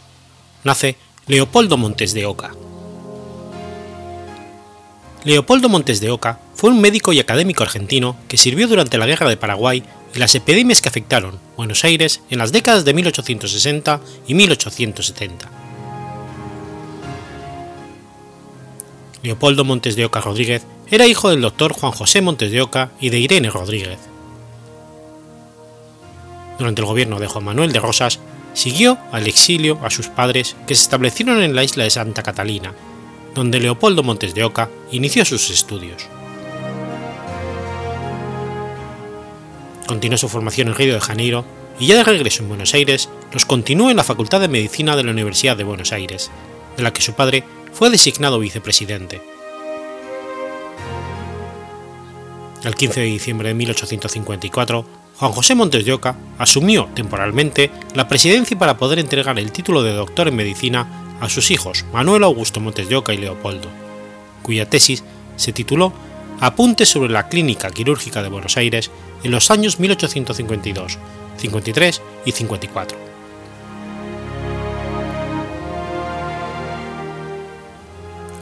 Nace 0.65 0.97
Leopoldo 1.26 1.78
Montes 1.78 2.13
de 2.13 2.26
Oca. 2.26 2.52
Leopoldo 5.23 5.69
Montes 5.69 6.02
de 6.02 6.12
Oca 6.12 6.41
fue 6.54 6.69
un 6.69 6.82
médico 6.82 7.13
y 7.13 7.21
académico 7.21 7.63
argentino 7.63 8.17
que 8.28 8.36
sirvió 8.36 8.67
durante 8.67 8.97
la 8.97 9.06
Guerra 9.06 9.30
de 9.30 9.38
Paraguay 9.38 9.84
y 10.13 10.19
las 10.19 10.36
epidemias 10.36 10.82
que 10.82 10.89
afectaron 10.89 11.39
Buenos 11.56 11.86
Aires 11.86 12.19
en 12.30 12.39
las 12.39 12.52
décadas 12.52 12.84
de 12.84 12.93
1860 12.93 14.02
y 14.28 14.34
1870. 14.34 15.50
Leopoldo 19.23 19.63
Montes 19.63 19.95
de 19.95 20.04
Oca 20.04 20.19
Rodríguez 20.19 20.63
era 20.91 21.08
hijo 21.08 21.30
del 21.30 21.39
doctor 21.39 21.71
Juan 21.71 21.93
José 21.93 22.19
Montes 22.19 22.52
de 22.52 22.62
Oca 22.62 22.91
y 23.00 23.12
de 23.12 23.19
Irene 23.19 23.50
Rodríguez 23.50 23.97
durante 26.58 26.82
el 26.82 26.88
gobierno 26.88 27.20
de 27.20 27.28
Juan 27.28 27.46
Manuel 27.46 27.72
de 27.72 27.80
Rosas, 27.80 28.20
siguió 28.54 28.98
al 29.12 29.28
exilio 29.28 29.80
a 29.84 29.89
sus 29.89 30.08
padres 30.08 30.56
que 30.65 30.76
se 30.76 30.84
establecieron 30.84 31.41
en 31.41 31.56
la 31.56 31.63
isla 31.63 31.84
de 31.84 31.89
Santa 31.89 32.24
Catalina, 32.24 32.74
donde 33.36 33.60
Leopoldo 33.60 34.04
Montes 34.04 34.34
de 34.34 34.43
Oca 34.43 34.70
inició 34.91 35.26
sus 35.26 35.50
estudios. 35.50 36.08
Continuó 39.86 40.17
su 40.17 40.28
formación 40.28 40.70
en 40.70 40.76
Río 40.76 40.96
de 40.96 41.00
Janeiro 41.00 41.46
y 41.80 41.88
ya 41.88 41.98
de 41.98 42.04
regreso 42.04 42.41
en 42.41 42.50
Buenos 42.50 42.74
Aires 42.74 43.10
los 43.32 43.46
continuó 43.46 43.89
en 43.89 43.98
la 43.98 44.04
Facultad 44.04 44.41
de 44.41 44.48
Medicina 44.48 44.96
de 44.96 45.04
la 45.04 45.12
Universidad 45.12 45.56
de 45.56 45.63
Buenos 45.63 45.93
Aires, 45.93 46.32
de 46.76 46.84
la 46.84 46.91
que 46.91 47.02
su 47.02 47.13
padre 47.13 47.43
fue 47.72 47.89
designado 47.89 48.39
vicepresidente. 48.39 49.22
El 52.63 52.76
15 52.76 53.00
de 53.02 53.06
diciembre 53.06 53.50
de 53.50 53.54
1854 53.54 54.86
Juan 55.19 55.32
José 55.32 55.56
Montes 55.56 55.84
de 55.84 55.93
Oca 55.93 56.15
asumió 56.38 56.89
temporalmente 56.93 57.71
la 57.95 58.08
presidencia 58.08 58.58
para 58.58 58.77
poder 58.77 58.99
entregar 58.99 59.39
el 59.39 59.51
título 59.51 59.82
de 59.82 59.93
doctor 59.93 60.27
en 60.27 60.36
medicina 60.36 61.15
a 61.19 61.27
sus 61.27 61.49
hijos 61.49 61.86
Manuel 61.91 62.23
Augusto 62.23 62.60
Montes 62.60 62.88
de 62.88 62.97
Oca 62.97 63.15
y 63.15 63.17
Leopoldo, 63.17 63.67
cuya 64.43 64.69
tesis 64.69 65.03
se 65.36 65.53
tituló 65.53 65.91
Apuntes 66.39 66.89
sobre 66.89 67.10
la 67.10 67.30
Clínica 67.30 67.71
Quirúrgica 67.71 68.21
de 68.21 68.30
Buenos 68.30 68.58
Aires 68.58 68.91
en 69.23 69.32
los 69.32 69.49
años 69.49 69.80
1852, 69.80 70.99
53 71.38 72.01
y 72.25 72.32
54. 72.32 72.97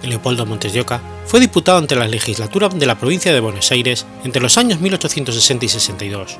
Leopoldo 0.03 0.45
Montes 0.45 0.73
de 0.73 0.81
Oca 0.81 1.01
fue 1.25 1.39
diputado 1.39 1.77
ante 1.77 1.95
la 1.95 2.07
legislatura 2.09 2.67
de 2.67 2.85
la 2.85 2.99
provincia 2.99 3.33
de 3.33 3.39
Buenos 3.39 3.71
Aires 3.71 4.05
entre 4.25 4.41
los 4.41 4.57
años 4.57 4.81
1860 4.81 5.65
y 5.65 5.69
62, 5.69 6.37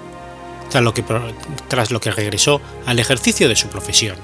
tras 0.70 1.92
lo 1.92 2.00
que, 2.02 2.12
regresó 2.12 2.62
al 2.86 3.00
ejercicio 3.00 3.48
de 3.48 3.56
su 3.56 3.68
profesión. 3.68 4.18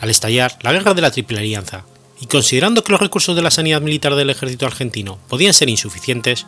Al 0.00 0.10
estallar 0.10 0.56
la 0.62 0.72
Guerra 0.72 0.94
de 0.94 1.02
la 1.02 1.10
Triple 1.10 1.38
Alianza, 1.38 1.84
y 2.20 2.26
considerando 2.26 2.84
que 2.84 2.92
los 2.92 3.00
recursos 3.00 3.34
de 3.34 3.42
la 3.42 3.50
sanidad 3.50 3.80
militar 3.80 4.14
del 4.14 4.30
ejército 4.30 4.66
argentino 4.66 5.18
podían 5.28 5.54
ser 5.54 5.68
insuficientes, 5.68 6.46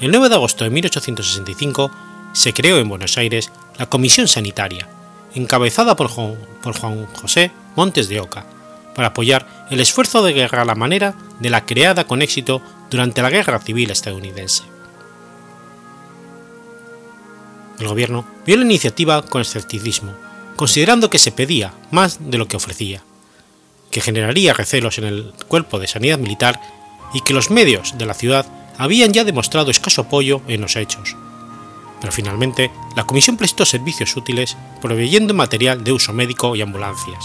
el 0.00 0.10
9 0.10 0.28
de 0.28 0.34
agosto 0.34 0.64
de 0.64 0.70
1865 0.70 1.90
se 2.32 2.52
creó 2.52 2.78
en 2.78 2.88
Buenos 2.88 3.16
Aires 3.16 3.52
la 3.78 3.86
Comisión 3.86 4.26
Sanitaria, 4.26 4.88
encabezada 5.34 5.96
por 5.96 6.08
Juan 6.08 7.06
José 7.14 7.52
Montes 7.76 8.08
de 8.08 8.20
Oca, 8.20 8.44
para 8.94 9.08
apoyar 9.08 9.66
el 9.70 9.80
esfuerzo 9.80 10.22
de 10.22 10.32
guerra 10.32 10.62
a 10.62 10.64
la 10.64 10.74
manera 10.74 11.14
de 11.40 11.50
la 11.50 11.64
creada 11.64 12.06
con 12.06 12.22
éxito 12.22 12.60
durante 12.90 13.22
la 13.22 13.30
Guerra 13.30 13.60
Civil 13.60 13.90
estadounidense. 13.90 14.73
El 17.78 17.88
gobierno 17.88 18.24
vio 18.46 18.56
la 18.56 18.64
iniciativa 18.64 19.22
con 19.22 19.40
escepticismo, 19.40 20.12
considerando 20.56 21.10
que 21.10 21.18
se 21.18 21.32
pedía 21.32 21.74
más 21.90 22.18
de 22.20 22.38
lo 22.38 22.46
que 22.46 22.56
ofrecía, 22.56 23.02
que 23.90 24.00
generaría 24.00 24.54
recelos 24.54 24.98
en 24.98 25.04
el 25.04 25.32
cuerpo 25.48 25.78
de 25.78 25.86
sanidad 25.86 26.18
militar 26.18 26.60
y 27.12 27.20
que 27.22 27.32
los 27.32 27.50
medios 27.50 27.96
de 27.98 28.06
la 28.06 28.14
ciudad 28.14 28.46
habían 28.78 29.12
ya 29.12 29.24
demostrado 29.24 29.70
escaso 29.70 30.02
apoyo 30.02 30.42
en 30.48 30.60
los 30.60 30.76
hechos. 30.76 31.16
Pero 32.00 32.12
finalmente, 32.12 32.70
la 32.96 33.04
comisión 33.04 33.36
prestó 33.36 33.64
servicios 33.64 34.16
útiles 34.16 34.56
proveyendo 34.82 35.32
material 35.32 35.84
de 35.84 35.92
uso 35.92 36.12
médico 36.12 36.54
y 36.54 36.60
ambulancias. 36.60 37.24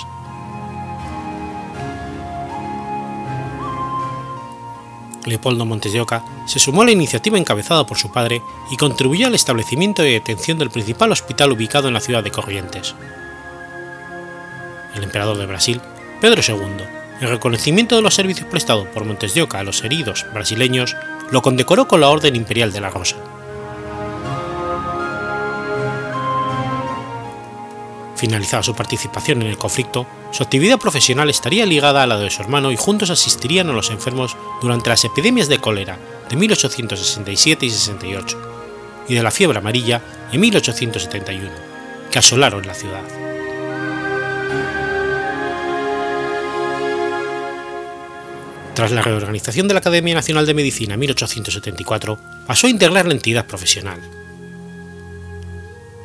Leopoldo 5.30 5.66
Montes 5.66 5.94
de 5.94 6.02
Oca 6.02 6.24
se 6.46 6.60
sumó 6.60 6.82
a 6.82 6.86
la 6.86 6.92
iniciativa 6.92 7.38
encabezada 7.38 7.86
por 7.86 7.98
su 7.98 8.12
padre 8.12 8.42
y 8.72 8.78
contribuyó 8.78 9.28
al 9.28 9.36
establecimiento 9.36 10.06
y 10.06 10.12
detención 10.12 10.58
del 10.58 10.70
principal 10.70 11.12
hospital 11.12 11.52
ubicado 11.52 11.88
en 11.88 11.94
la 11.94 12.02
ciudad 12.02 12.24
de 12.24 12.32
Corrientes. 12.32 12.96
El 14.96 15.04
emperador 15.04 15.38
de 15.38 15.46
Brasil, 15.46 15.82
Pedro 16.20 16.42
II, 16.46 16.84
en 17.22 17.30
reconocimiento 17.30 17.96
de 17.96 18.02
los 18.02 18.16
servicios 18.16 18.48
prestados 18.50 18.88
por 18.88 19.06
Montes 19.06 19.34
de 19.34 19.42
Oca 19.42 19.60
a 19.60 19.64
los 19.64 19.84
heridos 19.84 20.26
brasileños, 20.34 20.96
lo 21.32 21.42
condecoró 21.42 21.88
con 21.88 22.02
la 22.02 22.10
Orden 22.10 22.36
Imperial 22.36 22.74
de 22.74 22.82
la 22.82 22.90
Rosa. 22.90 23.16
Finalizada 28.20 28.64
su 28.64 28.76
participación 28.76 29.42
en 29.42 29.48
el 29.48 29.58
conflicto, 29.58 30.06
su 30.34 30.44
actividad 30.44 30.78
profesional 30.78 31.30
estaría 31.30 31.66
ligada 31.66 32.04
a 32.04 32.06
la 32.06 32.18
de 32.18 32.30
su 32.30 32.42
hermano 32.42 32.70
y 32.70 32.76
juntos 32.76 33.10
asistirían 33.10 33.70
a 33.70 33.74
los 33.74 33.92
enfermos 33.92 34.36
durante 34.62 34.90
las 34.90 35.06
epidemias 35.06 35.48
de 35.48 35.60
cólera 35.60 35.98
de 36.30 36.36
1867 36.36 37.66
y 37.66 37.70
68 37.70 38.38
y 39.08 39.16
de 39.16 39.24
la 39.24 39.32
fiebre 39.32 39.60
amarilla 39.60 40.02
en 40.34 40.42
1871, 40.42 41.50
que 42.12 42.20
asolaron 42.20 42.68
la 42.68 42.74
ciudad. 42.74 43.04
Tras 48.74 48.92
la 48.92 49.02
reorganización 49.02 49.70
de 49.70 49.76
la 49.76 49.80
Academia 49.80 50.16
Nacional 50.16 50.46
de 50.46 50.54
Medicina 50.54 50.96
en 50.96 51.00
1874, 51.00 52.20
pasó 52.46 52.68
a 52.68 52.70
integrar 52.70 53.08
la 53.08 53.14
entidad 53.14 53.46
profesional 53.46 54.02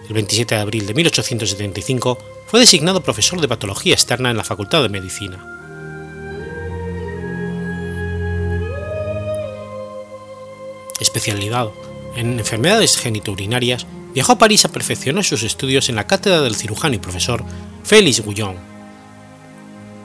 el 0.09 0.15
27 0.15 0.55
de 0.55 0.61
abril 0.61 0.87
de 0.87 0.95
1875 0.95 2.19
fue 2.47 2.61
designado 2.61 3.03
profesor 3.03 3.41
de 3.41 3.49
patología 3.49 3.95
externa 3.95 4.31
en 4.31 4.37
la 4.37 4.45
Facultad 4.45 4.83
de 4.83 4.89
Medicina. 4.89 5.45
Especializado 11.01 11.75
en 12.17 12.39
enfermedades 12.39 12.97
genitourinarias, 12.97 13.87
viajó 14.13 14.33
a 14.33 14.39
París 14.39 14.65
a 14.65 14.73
perfeccionar 14.73 15.25
sus 15.25 15.43
estudios 15.43 15.89
en 15.89 15.97
la 15.97 16.07
cátedra 16.07 16.43
del 16.43 16.55
cirujano 16.55 16.95
y 16.95 16.99
profesor 16.99 17.45
Félix 17.83 18.25
Guillon. 18.25 18.57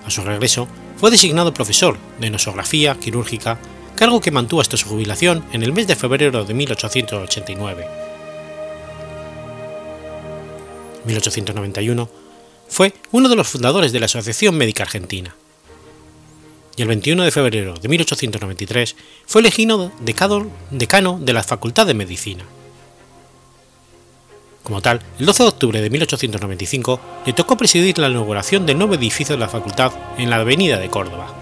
A 0.05 0.09
su 0.09 0.21
regreso, 0.23 0.67
fue 0.97 1.11
designado 1.11 1.53
profesor 1.53 1.97
de 2.19 2.29
nosografía 2.29 2.95
quirúrgica, 2.95 3.59
cargo 3.95 4.21
que 4.21 4.31
mantuvo 4.31 4.61
hasta 4.61 4.77
su 4.77 4.87
jubilación 4.87 5.45
en 5.53 5.61
el 5.61 5.71
mes 5.71 5.87
de 5.87 5.95
febrero 5.95 6.43
de 6.43 6.53
1889 6.53 8.08
1891, 11.05 12.09
fue 12.67 12.93
uno 13.11 13.29
de 13.29 13.35
los 13.35 13.47
fundadores 13.47 13.91
de 13.91 13.99
la 13.99 14.05
Asociación 14.05 14.55
Médica 14.55 14.83
Argentina. 14.83 15.35
Y 16.77 16.81
el 16.81 16.87
21 16.87 17.23
de 17.23 17.31
febrero 17.31 17.73
de 17.73 17.89
1893 17.89 18.95
fue 19.25 19.41
elegido 19.41 19.91
decano 20.69 21.19
de 21.19 21.33
la 21.33 21.43
Facultad 21.43 21.85
de 21.85 21.93
Medicina. 21.93 22.45
Como 24.63 24.81
tal, 24.81 25.01
el 25.19 25.25
12 25.25 25.43
de 25.43 25.49
octubre 25.49 25.81
de 25.81 25.89
1895 25.89 27.01
le 27.25 27.33
tocó 27.33 27.57
presidir 27.57 27.97
la 27.97 28.07
inauguración 28.07 28.65
del 28.65 28.77
nuevo 28.77 28.93
edificio 28.93 29.35
de 29.35 29.39
la 29.39 29.49
facultad 29.49 29.91
en 30.17 30.29
la 30.29 30.37
Avenida 30.37 30.77
de 30.77 30.89
Córdoba. 30.89 31.33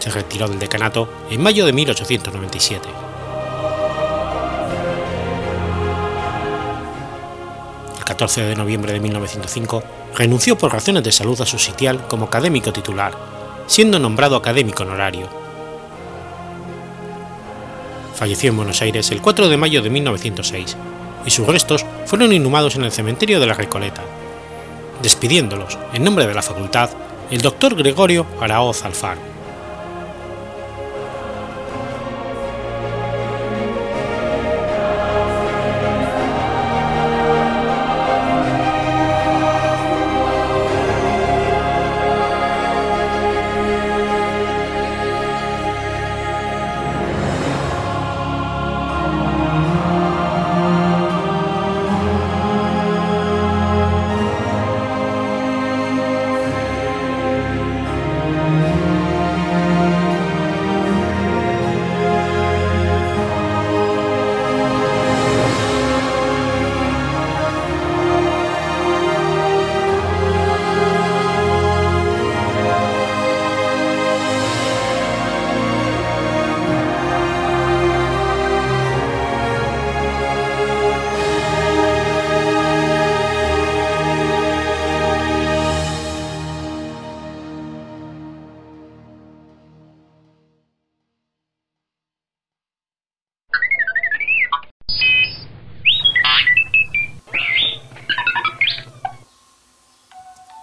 Se 0.00 0.10
retiró 0.10 0.48
del 0.48 0.58
decanato 0.58 1.08
en 1.30 1.40
mayo 1.40 1.64
de 1.64 1.72
1897. 1.72 3.11
14 8.04 8.42
de 8.42 8.54
noviembre 8.56 8.92
de 8.92 9.00
1905, 9.00 9.82
renunció 10.16 10.56
por 10.56 10.72
razones 10.72 11.02
de 11.02 11.12
salud 11.12 11.40
a 11.40 11.46
su 11.46 11.58
sitial 11.58 12.06
como 12.08 12.26
académico 12.26 12.72
titular, 12.72 13.12
siendo 13.66 13.98
nombrado 13.98 14.36
académico 14.36 14.82
honorario. 14.82 15.28
Falleció 18.14 18.50
en 18.50 18.56
Buenos 18.56 18.82
Aires 18.82 19.10
el 19.10 19.20
4 19.20 19.48
de 19.48 19.56
mayo 19.56 19.82
de 19.82 19.90
1906 19.90 20.76
y 21.26 21.30
sus 21.30 21.46
restos 21.46 21.84
fueron 22.06 22.32
inhumados 22.32 22.76
en 22.76 22.84
el 22.84 22.92
cementerio 22.92 23.40
de 23.40 23.46
la 23.46 23.54
Recoleta, 23.54 24.02
despidiéndolos, 25.02 25.78
en 25.92 26.04
nombre 26.04 26.26
de 26.26 26.34
la 26.34 26.42
facultad, 26.42 26.90
el 27.30 27.40
doctor 27.40 27.74
Gregorio 27.74 28.26
Araoz 28.40 28.84
Alfaro. 28.84 29.20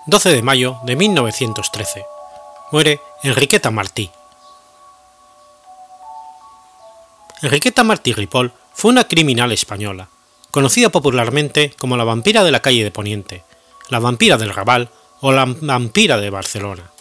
12 0.10 0.34
de 0.34 0.42
mayo 0.42 0.78
de 0.84 0.96
1913. 0.96 2.04
Muere 2.72 3.00
Enriqueta 3.22 3.70
Martí. 3.70 4.10
Enriqueta 7.44 7.84
Martí 7.84 8.14
Ripoll 8.14 8.52
fue 8.74 8.92
una 8.92 9.08
criminal 9.08 9.52
española, 9.52 10.10
conocida 10.52 10.90
popularmente 10.90 11.74
como 11.78 11.96
la 11.96 12.04
vampira 12.04 12.44
de 12.44 12.52
la 12.52 12.62
calle 12.62 12.84
de 12.84 12.92
Poniente, 12.92 13.44
la 13.90 14.00
vampira 14.00 14.38
del 14.38 14.54
Raval 14.54 14.90
o 15.22 15.32
la 15.32 15.46
vampira 15.46 16.18
de 16.18 16.30
Barcelona. 16.30 16.92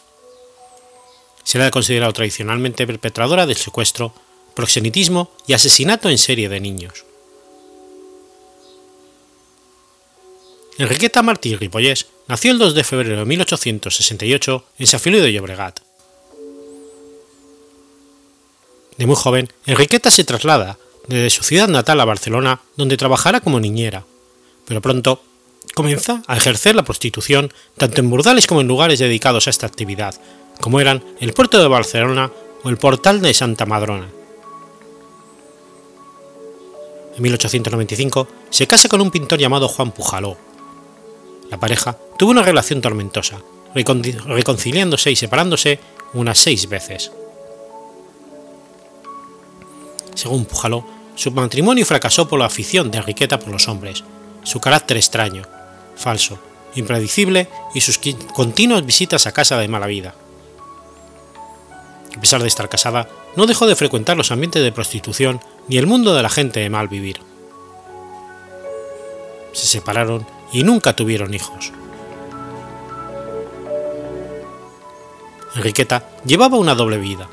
Se 1.44 1.58
le 1.58 1.64
ha 1.64 1.70
considerado 1.70 2.12
tradicionalmente 2.12 2.86
perpetradora 2.86 3.46
del 3.46 3.56
secuestro, 3.56 4.12
proxenitismo 4.54 5.30
y 5.46 5.54
asesinato 5.54 6.10
en 6.10 6.18
serie 6.18 6.48
de 6.50 6.60
niños. 6.60 7.07
Enriqueta 10.78 11.22
Martí 11.22 11.56
Ripollés 11.56 12.06
nació 12.28 12.52
el 12.52 12.58
2 12.58 12.72
de 12.72 12.84
febrero 12.84 13.18
de 13.18 13.24
1868 13.24 14.64
en 14.78 14.86
Feliu 14.86 15.20
de 15.20 15.32
Llobregat. 15.32 15.80
De 18.96 19.06
muy 19.06 19.16
joven, 19.16 19.52
Enriqueta 19.66 20.08
se 20.12 20.22
traslada 20.22 20.78
desde 21.08 21.30
su 21.30 21.42
ciudad 21.42 21.66
natal 21.66 22.00
a 22.00 22.04
Barcelona, 22.04 22.60
donde 22.76 22.96
trabajará 22.96 23.40
como 23.40 23.58
niñera, 23.58 24.04
pero 24.66 24.80
pronto 24.80 25.20
comienza 25.74 26.22
a 26.28 26.36
ejercer 26.36 26.76
la 26.76 26.84
prostitución 26.84 27.52
tanto 27.76 28.00
en 28.00 28.10
burdales 28.10 28.46
como 28.46 28.60
en 28.60 28.68
lugares 28.68 29.00
dedicados 29.00 29.48
a 29.48 29.50
esta 29.50 29.66
actividad, 29.66 30.14
como 30.60 30.80
eran 30.80 31.02
el 31.18 31.32
puerto 31.32 31.60
de 31.60 31.66
Barcelona 31.66 32.30
o 32.62 32.68
el 32.68 32.78
portal 32.78 33.20
de 33.20 33.34
Santa 33.34 33.66
Madrona. 33.66 34.08
En 37.16 37.22
1895 37.22 38.28
se 38.50 38.68
casa 38.68 38.88
con 38.88 39.00
un 39.00 39.10
pintor 39.10 39.40
llamado 39.40 39.66
Juan 39.66 39.90
Pujaló. 39.90 40.47
La 41.50 41.58
pareja 41.58 41.96
tuvo 42.18 42.30
una 42.30 42.42
relación 42.42 42.80
tormentosa, 42.80 43.40
reconciliándose 43.74 45.10
y 45.10 45.16
separándose 45.16 45.78
unas 46.14 46.38
seis 46.38 46.68
veces. 46.68 47.12
Según 50.14 50.46
Pujaló, 50.46 50.84
su 51.14 51.30
matrimonio 51.30 51.86
fracasó 51.86 52.28
por 52.28 52.38
la 52.38 52.46
afición 52.46 52.90
de 52.90 52.98
Enriqueta 52.98 53.38
por 53.38 53.50
los 53.50 53.68
hombres, 53.68 54.04
su 54.42 54.60
carácter 54.60 54.96
extraño, 54.96 55.42
falso, 55.96 56.38
impredecible 56.74 57.48
y 57.74 57.80
sus 57.80 57.98
continuas 58.34 58.84
visitas 58.84 59.26
a 59.26 59.32
casa 59.32 59.58
de 59.58 59.68
mala 59.68 59.86
vida. 59.86 60.14
A 62.16 62.20
pesar 62.20 62.40
de 62.42 62.48
estar 62.48 62.68
casada, 62.68 63.08
no 63.36 63.46
dejó 63.46 63.66
de 63.66 63.76
frecuentar 63.76 64.16
los 64.16 64.32
ambientes 64.32 64.62
de 64.62 64.72
prostitución 64.72 65.40
ni 65.68 65.76
el 65.76 65.86
mundo 65.86 66.14
de 66.14 66.22
la 66.22 66.28
gente 66.28 66.60
de 66.60 66.70
mal 66.70 66.88
vivir. 66.88 67.20
Se 69.52 69.66
separaron 69.66 70.26
y 70.52 70.62
nunca 70.62 70.96
tuvieron 70.96 71.34
hijos. 71.34 71.72
Enriqueta 75.54 76.08
llevaba 76.24 76.56
una 76.56 76.74
doble 76.74 76.98
vida. 76.98 77.28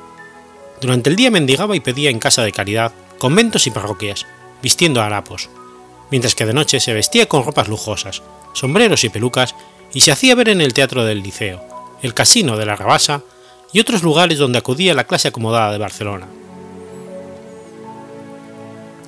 Durante 0.81 1.09
el 1.09 1.15
día 1.15 1.31
mendigaba 1.31 1.75
y 1.75 1.79
pedía 1.79 2.09
en 2.09 2.19
casa 2.19 2.43
de 2.43 2.51
caridad 2.51 2.91
conventos 3.19 3.67
y 3.67 3.71
parroquias, 3.71 4.25
vistiendo 4.61 5.01
harapos, 5.01 5.49
mientras 6.11 6.35
que 6.35 6.45
de 6.45 6.53
noche 6.53 6.79
se 6.79 6.93
vestía 6.93 7.27
con 7.27 7.43
ropas 7.43 7.67
lujosas, 7.67 8.23
sombreros 8.53 9.03
y 9.03 9.09
pelucas 9.09 9.55
y 9.93 10.01
se 10.01 10.11
hacía 10.11 10.35
ver 10.35 10.49
en 10.49 10.61
el 10.61 10.73
teatro 10.73 11.05
del 11.05 11.23
liceo, 11.23 11.63
el 12.01 12.13
casino 12.13 12.57
de 12.57 12.65
la 12.65 12.75
Rabasa 12.75 13.21
y 13.71 13.79
otros 13.79 14.03
lugares 14.03 14.37
donde 14.37 14.57
acudía 14.57 14.93
la 14.93 15.05
clase 15.05 15.29
acomodada 15.29 15.71
de 15.71 15.77
Barcelona. 15.77 16.27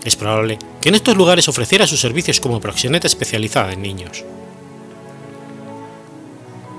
Es 0.08 0.15
probable 0.15 0.58
que 0.80 0.88
en 0.88 0.96
estos 0.96 1.17
lugares 1.17 1.50
ofreciera 1.50 1.86
sus 1.86 2.00
servicios 2.00 2.39
como 2.39 2.62
proxeneta 2.62 3.08
especializada 3.08 3.74
en 3.74 3.82
niños. 3.82 4.24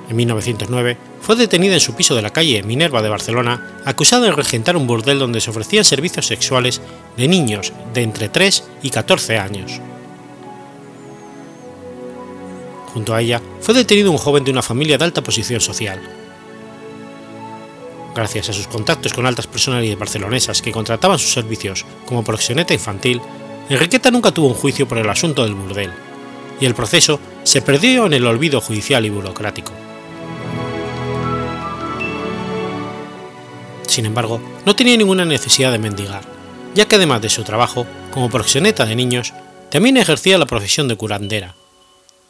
En 0.08 0.16
1909 0.16 0.96
fue 1.20 1.36
detenida 1.36 1.74
en 1.74 1.80
su 1.80 1.92
piso 1.92 2.14
de 2.14 2.22
la 2.22 2.30
calle 2.30 2.62
Minerva 2.62 3.02
de 3.02 3.10
Barcelona, 3.10 3.82
acusada 3.84 4.24
de 4.24 4.32
regentar 4.32 4.78
un 4.78 4.86
burdel 4.86 5.18
donde 5.18 5.42
se 5.42 5.50
ofrecían 5.50 5.84
servicios 5.84 6.26
sexuales 6.26 6.80
de 7.18 7.28
niños 7.28 7.74
de 7.92 8.00
entre 8.00 8.30
3 8.30 8.64
y 8.82 8.88
14 8.88 9.36
años. 9.36 9.78
Junto 12.94 13.14
a 13.14 13.20
ella 13.20 13.42
fue 13.60 13.74
detenido 13.74 14.10
un 14.10 14.16
joven 14.16 14.44
de 14.44 14.52
una 14.52 14.62
familia 14.62 14.96
de 14.96 15.04
alta 15.04 15.22
posición 15.22 15.60
social. 15.60 16.00
Gracias 18.18 18.48
a 18.48 18.52
sus 18.52 18.66
contactos 18.66 19.14
con 19.14 19.26
altas 19.26 19.46
personalidades 19.46 19.96
barcelonesas 19.96 20.60
que 20.60 20.72
contrataban 20.72 21.20
sus 21.20 21.30
servicios 21.30 21.86
como 22.04 22.24
proxeneta 22.24 22.74
infantil, 22.74 23.20
Enriqueta 23.68 24.10
nunca 24.10 24.32
tuvo 24.32 24.48
un 24.48 24.54
juicio 24.54 24.88
por 24.88 24.98
el 24.98 25.08
asunto 25.08 25.44
del 25.44 25.54
burdel, 25.54 25.92
y 26.60 26.66
el 26.66 26.74
proceso 26.74 27.20
se 27.44 27.62
perdió 27.62 28.06
en 28.06 28.14
el 28.14 28.26
olvido 28.26 28.60
judicial 28.60 29.06
y 29.06 29.10
burocrático. 29.10 29.70
Sin 33.86 34.04
embargo, 34.04 34.40
no 34.66 34.74
tenía 34.74 34.96
ninguna 34.96 35.24
necesidad 35.24 35.70
de 35.70 35.78
mendigar, 35.78 36.22
ya 36.74 36.86
que 36.86 36.96
además 36.96 37.22
de 37.22 37.28
su 37.28 37.44
trabajo 37.44 37.86
como 38.10 38.30
proxeneta 38.30 38.84
de 38.84 38.96
niños, 38.96 39.32
también 39.70 39.96
ejercía 39.96 40.38
la 40.38 40.46
profesión 40.46 40.88
de 40.88 40.96
curandera, 40.96 41.54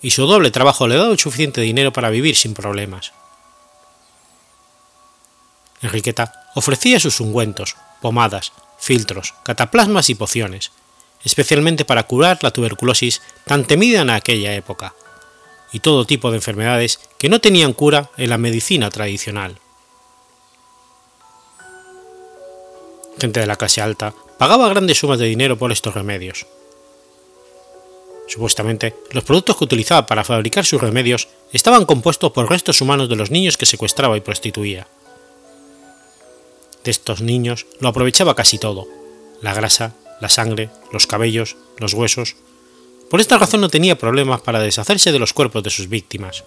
y 0.03 0.11
su 0.11 0.27
doble 0.27 0.51
trabajo 0.51 0.87
le 0.87 0.97
daba 0.97 1.13
el 1.13 1.19
suficiente 1.19 1.63
dinero 1.63 1.95
para 1.95 2.11
vivir 2.11 2.37
sin 2.37 2.53
problemas. 2.53 3.13
Enriqueta 5.83 6.51
ofrecía 6.55 7.01
sus 7.01 7.21
ungüentos, 7.21 7.77
pomadas, 8.01 8.53
filtros, 8.79 9.35
cataplasmas 9.45 10.11
y 10.11 10.15
pociones, 10.15 10.73
especialmente 11.25 11.85
para 11.85 12.05
curar 12.05 12.39
la 12.43 12.51
tuberculosis 12.51 13.23
tan 13.45 13.65
temida 13.65 14.01
en 14.01 14.11
aquella 14.11 14.55
época, 14.55 14.95
y 15.73 15.81
todo 15.81 16.07
tipo 16.07 16.31
de 16.31 16.37
enfermedades 16.37 17.01
que 17.19 17.29
no 17.29 17.41
tenían 17.41 17.73
cura 17.73 18.11
en 18.17 18.31
la 18.31 18.39
medicina 18.39 18.91
tradicional. 18.91 19.59
Gente 23.21 23.41
de 23.41 23.47
la 23.47 23.57
clase 23.57 23.81
alta 23.81 24.15
pagaba 24.39 24.69
grandes 24.69 24.99
sumas 24.99 25.19
de 25.19 25.27
dinero 25.27 25.59
por 25.59 25.73
estos 25.73 25.95
remedios. 25.95 26.47
Supuestamente, 28.29 28.95
los 29.11 29.25
productos 29.25 29.57
que 29.57 29.65
utilizaba 29.65 30.07
para 30.07 30.23
fabricar 30.23 30.65
sus 30.65 30.81
remedios 30.81 31.29
estaban 31.53 31.87
compuestos 31.87 32.31
por 32.31 32.49
restos 32.49 32.81
humanos 32.81 33.09
de 33.09 33.17
los 33.17 33.31
niños 33.31 33.57
que 33.57 33.67
secuestraba 33.67 34.17
y 34.17 34.21
prostituía. 34.21 34.87
De 36.85 36.91
estos 36.91 37.21
niños 37.21 37.67
lo 37.81 37.89
aprovechaba 37.89 38.35
casi 38.35 38.59
todo, 38.59 38.87
la 39.43 39.55
grasa, 39.55 39.95
la 40.21 40.29
sangre, 40.29 40.71
los 40.93 41.07
cabellos, 41.07 41.57
los 41.79 41.95
huesos. 41.95 42.37
Por 43.11 43.21
esta 43.21 43.39
razón 43.39 43.61
no 43.61 43.69
tenía 43.69 43.99
problemas 43.99 44.41
para 44.41 44.61
deshacerse 44.61 45.13
de 45.13 45.19
los 45.19 45.33
cuerpos 45.33 45.63
de 45.63 45.71
sus 45.71 45.89
víctimas. 45.89 46.45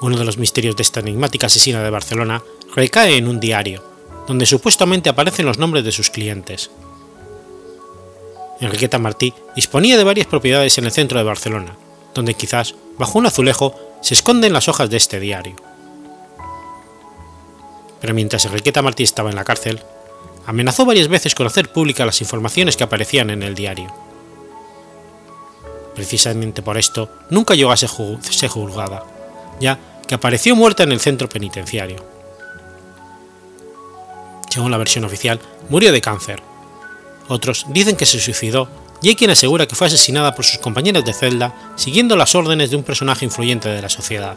Uno 0.00 0.18
de 0.18 0.24
los 0.24 0.36
misterios 0.36 0.76
de 0.76 0.82
esta 0.82 1.00
enigmática 1.00 1.46
asesina 1.46 1.82
de 1.82 1.90
Barcelona 1.90 2.42
recae 2.74 3.16
en 3.16 3.26
un 3.26 3.40
diario, 3.40 3.82
donde 4.26 4.46
supuestamente 4.46 5.08
aparecen 5.08 5.46
los 5.46 5.58
nombres 5.58 5.84
de 5.84 5.92
sus 5.92 6.10
clientes. 6.10 6.70
Enriqueta 8.60 8.98
Martí 8.98 9.32
disponía 9.56 9.96
de 9.96 10.04
varias 10.04 10.26
propiedades 10.26 10.76
en 10.78 10.84
el 10.84 10.92
centro 10.92 11.18
de 11.18 11.24
Barcelona, 11.24 11.76
donde 12.14 12.34
quizás, 12.34 12.74
bajo 12.98 13.18
un 13.18 13.26
azulejo, 13.26 13.74
se 14.04 14.12
esconden 14.12 14.52
las 14.52 14.68
hojas 14.68 14.90
de 14.90 14.98
este 14.98 15.18
diario. 15.18 15.56
Pero 18.02 18.12
mientras 18.12 18.44
Enriqueta 18.44 18.82
Martí 18.82 19.02
estaba 19.02 19.30
en 19.30 19.36
la 19.36 19.44
cárcel, 19.44 19.82
amenazó 20.44 20.84
varias 20.84 21.08
veces 21.08 21.34
con 21.34 21.46
hacer 21.46 21.72
públicas 21.72 22.04
las 22.04 22.20
informaciones 22.20 22.76
que 22.76 22.84
aparecían 22.84 23.30
en 23.30 23.42
el 23.42 23.54
diario. 23.54 23.90
Precisamente 25.94 26.60
por 26.60 26.76
esto, 26.76 27.08
nunca 27.30 27.54
llegó 27.54 27.72
a 27.72 27.78
ser 27.78 27.88
juzgada, 27.88 29.06
ya 29.58 29.78
que 30.06 30.16
apareció 30.16 30.54
muerta 30.54 30.82
en 30.82 30.92
el 30.92 31.00
centro 31.00 31.30
penitenciario. 31.30 32.04
Según 34.50 34.70
la 34.70 34.76
versión 34.76 35.06
oficial, 35.06 35.40
murió 35.70 35.92
de 35.92 36.02
cáncer. 36.02 36.42
Otros 37.28 37.64
dicen 37.70 37.96
que 37.96 38.04
se 38.04 38.20
suicidó 38.20 38.68
y 39.02 39.08
hay 39.08 39.16
quien 39.16 39.30
asegura 39.30 39.66
que 39.66 39.76
fue 39.76 39.86
asesinada 39.86 40.34
por 40.34 40.44
sus 40.44 40.58
compañeros 40.58 41.04
de 41.04 41.12
celda 41.12 41.54
siguiendo 41.76 42.16
las 42.16 42.34
órdenes 42.34 42.70
de 42.70 42.76
un 42.76 42.82
personaje 42.82 43.24
influyente 43.24 43.68
de 43.68 43.82
la 43.82 43.88
sociedad. 43.88 44.36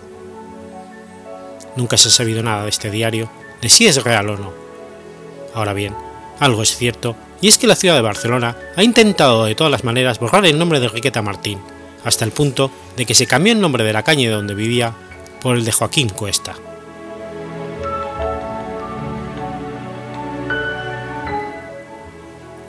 Nunca 1.76 1.98
se 1.98 2.08
ha 2.08 2.12
sabido 2.12 2.42
nada 2.44 2.64
de 2.64 2.70
este 2.70 2.90
diario, 2.90 3.30
de 3.62 3.70
si 3.70 3.88
es 3.88 4.04
real 4.04 4.30
o 4.30 4.38
no. 4.38 4.54
Ahora 5.54 5.74
bien, 5.74 5.96
algo 6.40 6.64
es 6.64 6.76
cierto, 6.76 7.16
y 7.42 7.48
es 7.48 7.58
que 7.58 7.68
la 7.68 7.76
ciudad 7.76 7.96
de 7.96 8.02
Barcelona 8.02 8.58
ha 8.76 8.84
intentado 8.84 9.46
de 9.46 9.56
todas 9.56 9.72
las 9.72 9.84
maneras 9.84 10.20
borrar 10.20 10.46
el 10.46 10.58
nombre 10.58 10.80
de 10.80 10.88
Enriqueta 10.88 11.22
Martín, 11.22 11.60
hasta 12.04 12.26
el 12.26 12.32
punto 12.32 12.72
de 12.96 13.06
que 13.06 13.14
se 13.14 13.28
cambió 13.28 13.54
el 13.54 13.62
nombre 13.62 13.84
de 13.84 13.94
la 13.94 14.04
calle 14.04 14.28
de 14.28 14.34
donde 14.34 14.56
vivía 14.56 14.94
por 15.42 15.56
el 15.56 15.66
de 15.66 15.72
Joaquín 15.72 16.10
Cuesta. 16.10 16.56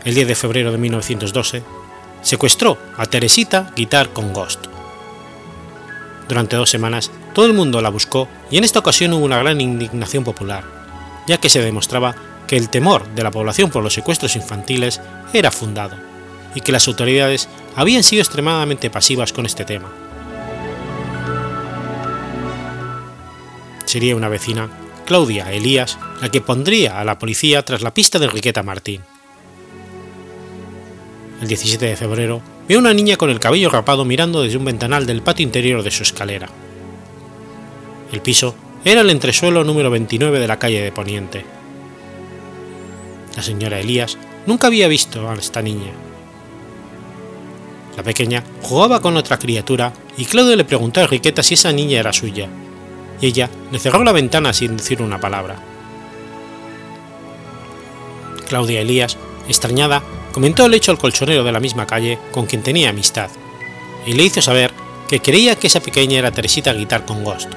El 0.05 0.14
10 0.14 0.29
de 0.29 0.35
febrero 0.35 0.72
de 0.72 0.79
1912, 0.79 1.62
secuestró 2.28 2.78
a 2.96 3.06
Teresita 3.06 3.72
Guitar 3.74 4.12
con 4.12 4.32
Ghost. 4.32 4.60
Durante 6.28 6.56
dos 6.56 6.70
semanas, 6.70 7.10
todo 7.34 7.46
el 7.46 7.54
mundo 7.54 7.80
la 7.80 7.88
buscó 7.88 8.28
y 8.50 8.58
en 8.58 8.64
esta 8.64 8.78
ocasión 8.78 9.12
hubo 9.14 9.24
una 9.24 9.38
gran 9.38 9.60
indignación 9.60 10.24
popular, 10.24 10.64
ya 11.26 11.38
que 11.38 11.48
se 11.48 11.60
demostraba 11.60 12.14
que 12.46 12.56
el 12.56 12.68
temor 12.68 13.06
de 13.14 13.22
la 13.22 13.30
población 13.30 13.70
por 13.70 13.82
los 13.82 13.94
secuestros 13.94 14.36
infantiles 14.36 15.00
era 15.32 15.50
fundado, 15.50 15.96
y 16.54 16.60
que 16.60 16.72
las 16.72 16.86
autoridades 16.86 17.48
habían 17.76 18.02
sido 18.02 18.22
extremadamente 18.22 18.90
pasivas 18.90 19.32
con 19.32 19.46
este 19.46 19.64
tema. 19.64 19.88
sería 23.88 24.14
una 24.14 24.28
vecina, 24.28 24.68
Claudia 25.06 25.50
Elías, 25.50 25.98
la 26.20 26.30
que 26.30 26.42
pondría 26.42 27.00
a 27.00 27.04
la 27.04 27.18
policía 27.18 27.64
tras 27.64 27.80
la 27.80 27.94
pista 27.94 28.18
de 28.18 28.26
Enriqueta 28.26 28.62
Martín. 28.62 29.00
El 31.40 31.46
17 31.46 31.87
de 31.87 31.96
febrero 31.96 32.42
vio 32.66 32.79
a 32.79 32.81
una 32.81 32.92
niña 32.92 33.16
con 33.16 33.31
el 33.31 33.38
cabello 33.38 33.70
rapado 33.70 34.05
mirando 34.05 34.42
desde 34.42 34.59
un 34.59 34.64
ventanal 34.64 35.07
del 35.07 35.22
patio 35.22 35.44
interior 35.44 35.83
de 35.83 35.90
su 35.90 36.03
escalera. 36.03 36.48
El 38.12 38.20
piso 38.20 38.55
era 38.85 39.03
el 39.03 39.11
entresuelo 39.11 39.62
número 39.62 39.90
29 39.90 40.40
de 40.40 40.48
la 40.48 40.59
calle 40.59 40.83
de 40.83 40.90
Poniente. 40.90 41.44
La 43.37 43.42
señora 43.42 43.79
Elías 43.79 44.18
nunca 44.46 44.66
había 44.66 44.88
visto 44.88 45.31
a 45.31 45.35
esta 45.35 45.62
niña. 45.62 45.92
La 47.96 48.03
pequeña 48.03 48.42
jugaba 48.62 49.01
con 49.01 49.16
otra 49.16 49.38
criatura 49.38 49.92
y 50.16 50.24
Claudio 50.24 50.57
le 50.57 50.64
preguntó 50.64 51.01
a 51.01 51.05
Enriqueta 51.05 51.42
si 51.42 51.55
esa 51.55 51.72
niña 51.72 52.01
era 52.01 52.12
suya, 52.12 52.48
y 53.20 53.27
ella 53.27 53.48
le 53.70 53.79
cerró 53.79 54.03
la 54.03 54.12
ventana 54.12 54.53
sin 54.53 54.77
decir 54.77 55.03
una 55.03 55.20
palabra. 55.20 55.57
Claudia 58.48 58.81
Elías, 58.81 59.16
extrañada, 59.48 60.03
comentó 60.38 60.66
el 60.66 60.74
hecho 60.74 60.92
al 60.92 60.98
colchonero 60.98 61.42
de 61.42 61.51
la 61.51 61.59
misma 61.59 61.85
calle 61.85 62.16
con 62.31 62.46
quien 62.46 62.62
tenía 62.62 62.90
amistad, 62.90 63.29
y 64.07 64.12
le 64.12 64.22
hizo 64.22 64.40
saber 64.40 64.72
que 65.11 65.18
creía 65.18 65.57
que 65.57 65.66
esa 65.66 65.81
pequeña 65.81 66.16
era 66.16 66.31
Teresita 66.31 66.72
Guitar 66.72 67.05
con 67.05 67.24
Ghost, 67.24 67.51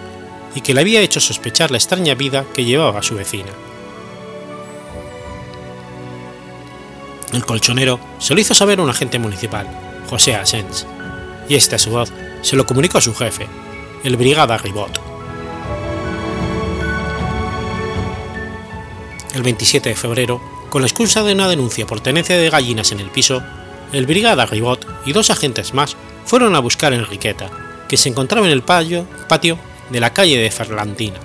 y 0.56 0.62
que 0.62 0.74
le 0.74 0.82
había 0.82 1.00
hecho 1.00 1.20
sospechar 1.20 1.70
la 1.70 1.78
extraña 1.78 2.16
vida 2.16 2.44
que 2.56 2.66
llevaba 2.66 3.04
su 3.04 3.14
vecina. 3.14 3.52
El 7.32 7.46
colchonero 7.46 8.00
se 8.18 8.34
lo 8.34 8.42
hizo 8.42 8.56
saber 8.56 8.80
a 8.80 8.82
un 8.82 8.90
agente 8.90 9.20
municipal, 9.20 9.68
José 10.10 10.34
Asens, 10.34 10.88
y 11.48 11.54
este 11.54 11.76
a 11.76 11.78
su 11.78 11.92
voz 11.92 12.12
se 12.42 12.56
lo 12.56 12.66
comunicó 12.66 12.98
a 12.98 13.02
su 13.02 13.14
jefe, 13.14 13.46
el 14.04 14.18
brigada 14.18 14.58
Ribot. 14.58 15.00
El 19.36 19.44
27 19.44 19.90
de 19.90 19.96
febrero, 19.96 20.61
con 20.72 20.82
la 20.82 20.88
excusa 20.88 21.22
de 21.22 21.34
una 21.34 21.50
denuncia 21.50 21.86
por 21.86 22.00
tenencia 22.00 22.38
de 22.38 22.50
gallinas 22.50 22.94
en 22.94 23.02
el 23.02 23.12
piso, 23.12 23.44
el 23.92 24.06
brigada 24.06 24.46
Ribot 24.46 24.88
y 25.06 25.12
dos 25.12 25.30
agentes 25.30 25.74
más 25.74 25.98
fueron 26.26 26.56
a 26.56 26.60
buscar 26.60 26.94
a 26.94 26.96
Enriqueta, 26.96 27.52
que 27.90 27.98
se 27.98 28.08
encontraba 28.08 28.46
en 28.48 28.54
el 28.54 28.64
patio, 28.64 29.06
de 29.90 30.00
la 30.00 30.14
calle 30.14 30.38
de 30.38 30.50
Ferlantina. 30.50 31.20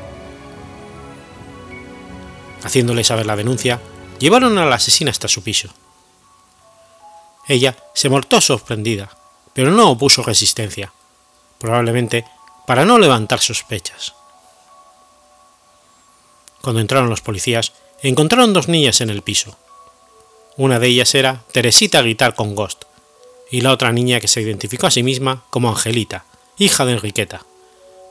Haciéndole 2.65 3.05
saber 3.05 3.25
la 3.25 3.37
denuncia, 3.37 3.81
llevaron 4.19 4.59
a 4.59 4.67
la 4.67 4.75
asesina 4.75 5.13
hasta 5.13 5.29
su 5.29 5.45
piso. 5.45 5.69
Ella 7.47 7.77
se 7.95 8.09
mortó 8.09 8.41
sorprendida, 8.41 9.17
pero 9.55 9.71
no 9.71 9.91
opuso 9.91 10.25
resistencia, 10.25 10.93
probablemente 11.59 12.25
para 12.67 12.85
no 12.85 12.99
levantar 12.99 13.39
sospechas. 13.39 14.13
Cuando 16.61 16.81
entraron 16.81 17.09
los 17.09 17.21
policías, 17.21 17.73
encontraron 18.03 18.53
dos 18.53 18.69
niñas 18.69 19.01
en 19.01 19.11
el 19.11 19.23
piso. 19.23 19.57
Una 20.57 20.79
de 20.79 20.89
ellas 20.89 21.15
era 21.15 21.45
Teresita 21.53 22.03
Guitar 22.03 22.35
con 22.35 22.55
Ghost, 22.55 22.85
y 23.51 23.61
la 23.61 23.73
otra 23.73 23.93
niña 23.93 24.21
que 24.21 24.29
se 24.29 24.41
identificó 24.41 24.87
a 24.87 24.91
sí 24.91 25.03
misma 25.03 25.45
como 25.51 25.69
Angelita, 25.69 26.25
hija 26.59 26.85
de 26.85 26.93
Enriqueta, 26.93 27.45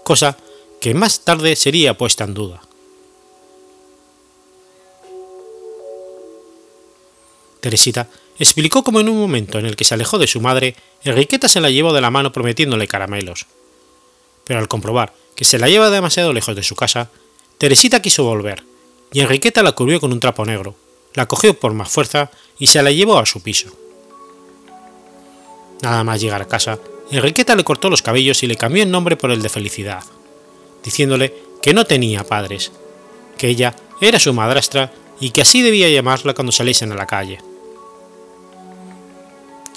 cosa 0.03 0.37
que 0.79 0.93
más 0.93 1.21
tarde 1.21 1.55
sería 1.55 1.97
puesta 1.97 2.23
en 2.23 2.33
duda. 2.33 2.61
Teresita 7.59 8.07
explicó 8.37 8.83
cómo 8.83 8.99
en 8.99 9.09
un 9.09 9.17
momento 9.17 9.57
en 9.57 9.65
el 9.65 9.75
que 9.75 9.85
se 9.85 9.95
alejó 9.95 10.19
de 10.19 10.27
su 10.27 10.39
madre, 10.39 10.75
Enriqueta 11.03 11.47
se 11.47 11.61
la 11.61 11.71
llevó 11.71 11.93
de 11.93 12.01
la 12.01 12.11
mano 12.11 12.31
prometiéndole 12.31 12.87
caramelos. 12.87 13.47
Pero 14.43 14.59
al 14.59 14.67
comprobar 14.67 15.13
que 15.35 15.45
se 15.45 15.57
la 15.57 15.67
lleva 15.67 15.89
demasiado 15.89 16.31
lejos 16.31 16.55
de 16.55 16.63
su 16.63 16.75
casa, 16.75 17.09
Teresita 17.57 18.01
quiso 18.01 18.23
volver, 18.23 18.63
y 19.15 19.21
Enriqueta 19.21 19.63
la 19.63 19.71
cubrió 19.71 20.01
con 20.01 20.11
un 20.11 20.19
trapo 20.19 20.43
negro, 20.43 20.75
la 21.13 21.25
cogió 21.25 21.57
por 21.57 21.71
más 21.73 21.87
fuerza 21.87 22.29
y 22.59 22.67
se 22.67 22.83
la 22.83 22.91
llevó 22.91 23.17
a 23.17 23.25
su 23.25 23.41
piso. 23.41 23.69
Nada 25.81 26.03
más 26.03 26.19
llegar 26.19 26.41
a 26.41 26.49
casa, 26.49 26.79
Enriqueta 27.09 27.55
le 27.55 27.63
cortó 27.63 27.89
los 27.89 28.01
cabellos 28.01 28.43
y 28.43 28.47
le 28.47 28.57
cambió 28.57 28.83
el 28.83 28.91
nombre 28.91 29.15
por 29.15 29.31
el 29.31 29.41
de 29.41 29.47
Felicidad, 29.47 30.03
diciéndole 30.83 31.33
que 31.63 31.73
no 31.73 31.85
tenía 31.85 32.25
padres, 32.25 32.73
que 33.37 33.47
ella 33.47 33.73
era 34.01 34.19
su 34.19 34.33
madrastra 34.33 34.91
y 35.21 35.29
que 35.29 35.39
así 35.39 35.61
debía 35.61 35.87
llamarla 35.87 36.33
cuando 36.33 36.51
saliesen 36.51 36.91
a 36.91 36.95
la 36.95 37.07
calle. 37.07 37.37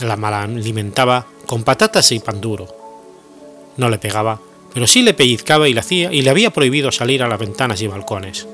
La 0.00 0.14
alimentaba 0.14 1.28
con 1.46 1.62
patatas 1.62 2.10
y 2.10 2.18
pan 2.18 2.40
duro. 2.40 2.66
No 3.76 3.88
le 3.88 3.98
pegaba, 3.98 4.40
pero 4.74 4.88
sí 4.88 5.02
le 5.02 5.14
pellizcaba 5.14 5.68
y 5.68 5.74
le 5.74 5.80
hacía 5.80 6.12
y 6.12 6.22
le 6.22 6.30
había 6.30 6.50
prohibido 6.50 6.90
salir 6.90 7.22
a 7.22 7.28
las 7.28 7.38
ventanas 7.38 7.80
y 7.82 7.86
balcones. 7.86 8.48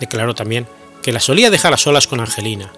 Declaró 0.00 0.34
también 0.34 0.66
que 1.02 1.12
la 1.12 1.20
solía 1.20 1.50
dejar 1.50 1.72
a 1.72 1.78
solas 1.78 2.06
con 2.06 2.20
Angelina, 2.20 2.72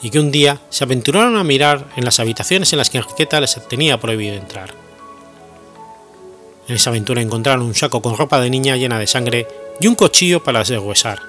y 0.00 0.10
que 0.10 0.20
un 0.20 0.30
día 0.30 0.60
se 0.70 0.84
aventuraron 0.84 1.36
a 1.36 1.44
mirar 1.44 1.86
en 1.96 2.04
las 2.04 2.20
habitaciones 2.20 2.72
en 2.72 2.78
las 2.78 2.90
que 2.90 2.98
Enriqueta 2.98 3.40
les 3.40 3.60
tenía 3.68 4.00
prohibido 4.00 4.34
entrar. 4.34 4.74
En 6.68 6.76
esa 6.76 6.90
aventura 6.90 7.20
encontraron 7.20 7.64
un 7.64 7.74
saco 7.74 8.00
con 8.00 8.16
ropa 8.16 8.40
de 8.40 8.50
niña 8.50 8.76
llena 8.76 8.98
de 8.98 9.06
sangre 9.06 9.46
y 9.80 9.86
un 9.86 9.94
cuchillo 9.94 10.42
para 10.42 10.62
deshuesar, 10.62 11.20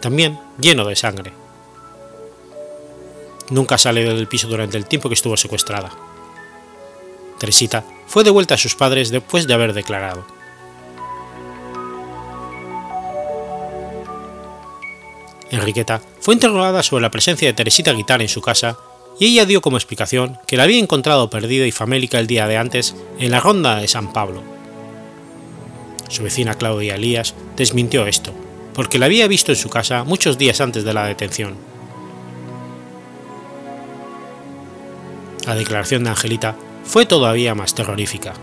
también 0.00 0.38
lleno 0.58 0.84
de 0.84 0.96
sangre. 0.96 1.32
Nunca 3.50 3.76
salió 3.76 4.14
del 4.14 4.28
piso 4.28 4.48
durante 4.48 4.76
el 4.76 4.86
tiempo 4.86 5.08
que 5.08 5.14
estuvo 5.14 5.36
secuestrada. 5.36 5.90
Teresita 7.38 7.84
fue 8.06 8.24
devuelta 8.24 8.54
a 8.54 8.58
sus 8.58 8.74
padres 8.74 9.10
después 9.10 9.46
de 9.46 9.54
haber 9.54 9.74
declarado. 9.74 10.24
Enriqueta 15.54 16.00
fue 16.20 16.34
interrogada 16.34 16.82
sobre 16.82 17.02
la 17.02 17.10
presencia 17.10 17.48
de 17.48 17.54
Teresita 17.54 17.92
Guitar 17.92 18.22
en 18.22 18.28
su 18.28 18.40
casa 18.40 18.76
y 19.18 19.26
ella 19.26 19.46
dio 19.46 19.60
como 19.60 19.76
explicación 19.76 20.38
que 20.46 20.56
la 20.56 20.64
había 20.64 20.78
encontrado 20.78 21.30
perdida 21.30 21.66
y 21.66 21.72
famélica 21.72 22.18
el 22.18 22.26
día 22.26 22.46
de 22.46 22.56
antes 22.56 22.94
en 23.18 23.30
la 23.30 23.40
ronda 23.40 23.76
de 23.76 23.88
San 23.88 24.12
Pablo. 24.12 24.42
Su 26.08 26.22
vecina 26.22 26.54
Claudia 26.54 26.96
Elías 26.96 27.34
desmintió 27.56 28.06
esto, 28.06 28.32
porque 28.74 28.98
la 28.98 29.06
había 29.06 29.28
visto 29.28 29.52
en 29.52 29.56
su 29.56 29.70
casa 29.70 30.04
muchos 30.04 30.38
días 30.38 30.60
antes 30.60 30.84
de 30.84 30.94
la 30.94 31.06
detención. 31.06 31.56
La 35.46 35.54
declaración 35.54 36.04
de 36.04 36.10
Angelita 36.10 36.56
fue 36.84 37.06
todavía 37.06 37.54
más 37.54 37.74
terrorífica. 37.74 38.34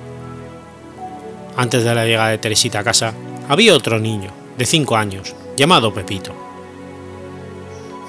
Antes 1.57 1.83
de 1.83 1.93
la 1.93 2.05
llegada 2.05 2.29
de 2.29 2.37
Teresita 2.37 2.79
a 2.79 2.83
casa, 2.83 3.13
había 3.49 3.75
otro 3.75 3.99
niño, 3.99 4.31
de 4.57 4.65
5 4.65 4.95
años, 4.95 5.35
llamado 5.57 5.93
Pepito. 5.93 6.50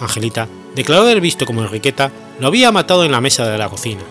Angelita 0.02 0.48
declaró 0.74 1.02
haber 1.02 1.20
visto 1.20 1.46
como 1.46 1.62
Enriqueta 1.62 2.10
lo 2.40 2.48
había 2.48 2.72
matado 2.72 3.04
en 3.04 3.12
la 3.12 3.20
mesa 3.20 3.48
de 3.48 3.56
la 3.56 3.68
cocina. 3.68 4.02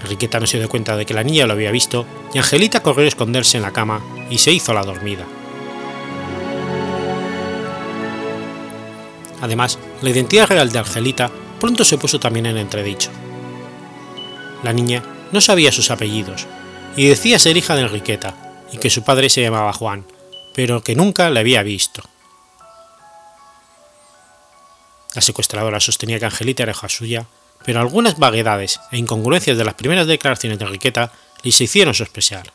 Enriqueta 0.00 0.38
no 0.38 0.46
se 0.46 0.58
dio 0.58 0.68
cuenta 0.68 0.96
de 0.96 1.04
que 1.04 1.14
la 1.14 1.24
niña 1.24 1.46
lo 1.46 1.54
había 1.54 1.72
visto 1.72 2.06
y 2.32 2.38
Angelita 2.38 2.82
corrió 2.82 3.04
a 3.04 3.08
esconderse 3.08 3.56
en 3.56 3.64
la 3.64 3.72
cama 3.72 4.00
y 4.30 4.38
se 4.38 4.52
hizo 4.52 4.72
la 4.72 4.84
dormida. 4.84 5.26
Además, 9.40 9.78
la 10.02 10.10
identidad 10.10 10.48
real 10.48 10.70
de 10.70 10.78
Angelita 10.78 11.30
pronto 11.60 11.84
se 11.84 11.98
puso 11.98 12.20
también 12.20 12.46
en 12.46 12.58
entredicho. 12.58 13.10
La 14.62 14.72
niña 14.72 15.02
no 15.32 15.40
sabía 15.40 15.72
sus 15.72 15.90
apellidos 15.90 16.46
y 16.96 17.06
decía 17.06 17.38
ser 17.38 17.56
hija 17.56 17.74
de 17.74 17.82
Enriqueta 17.82 18.34
y 18.72 18.78
que 18.78 18.90
su 18.90 19.02
padre 19.02 19.28
se 19.28 19.42
llamaba 19.42 19.72
Juan, 19.72 20.04
pero 20.54 20.82
que 20.82 20.94
nunca 20.94 21.30
le 21.30 21.40
había 21.40 21.62
visto. 21.62 22.02
La 25.18 25.22
secuestradora 25.22 25.80
sostenía 25.80 26.20
que 26.20 26.26
Angelita 26.26 26.62
era 26.62 26.70
hija 26.70 26.88
suya, 26.88 27.26
pero 27.64 27.80
algunas 27.80 28.20
vaguedades 28.20 28.78
e 28.92 28.98
incongruencias 28.98 29.58
de 29.58 29.64
las 29.64 29.74
primeras 29.74 30.06
declaraciones 30.06 30.60
de 30.60 30.64
Enriqueta 30.64 31.10
les 31.42 31.60
hicieron 31.60 31.92
sospechar. 31.92 32.52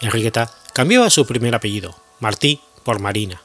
Enriqueta 0.00 0.54
cambió 0.72 1.02
a 1.02 1.10
su 1.10 1.26
primer 1.26 1.52
apellido, 1.56 1.96
Martí, 2.20 2.60
por 2.84 3.00
Marina. 3.00 3.42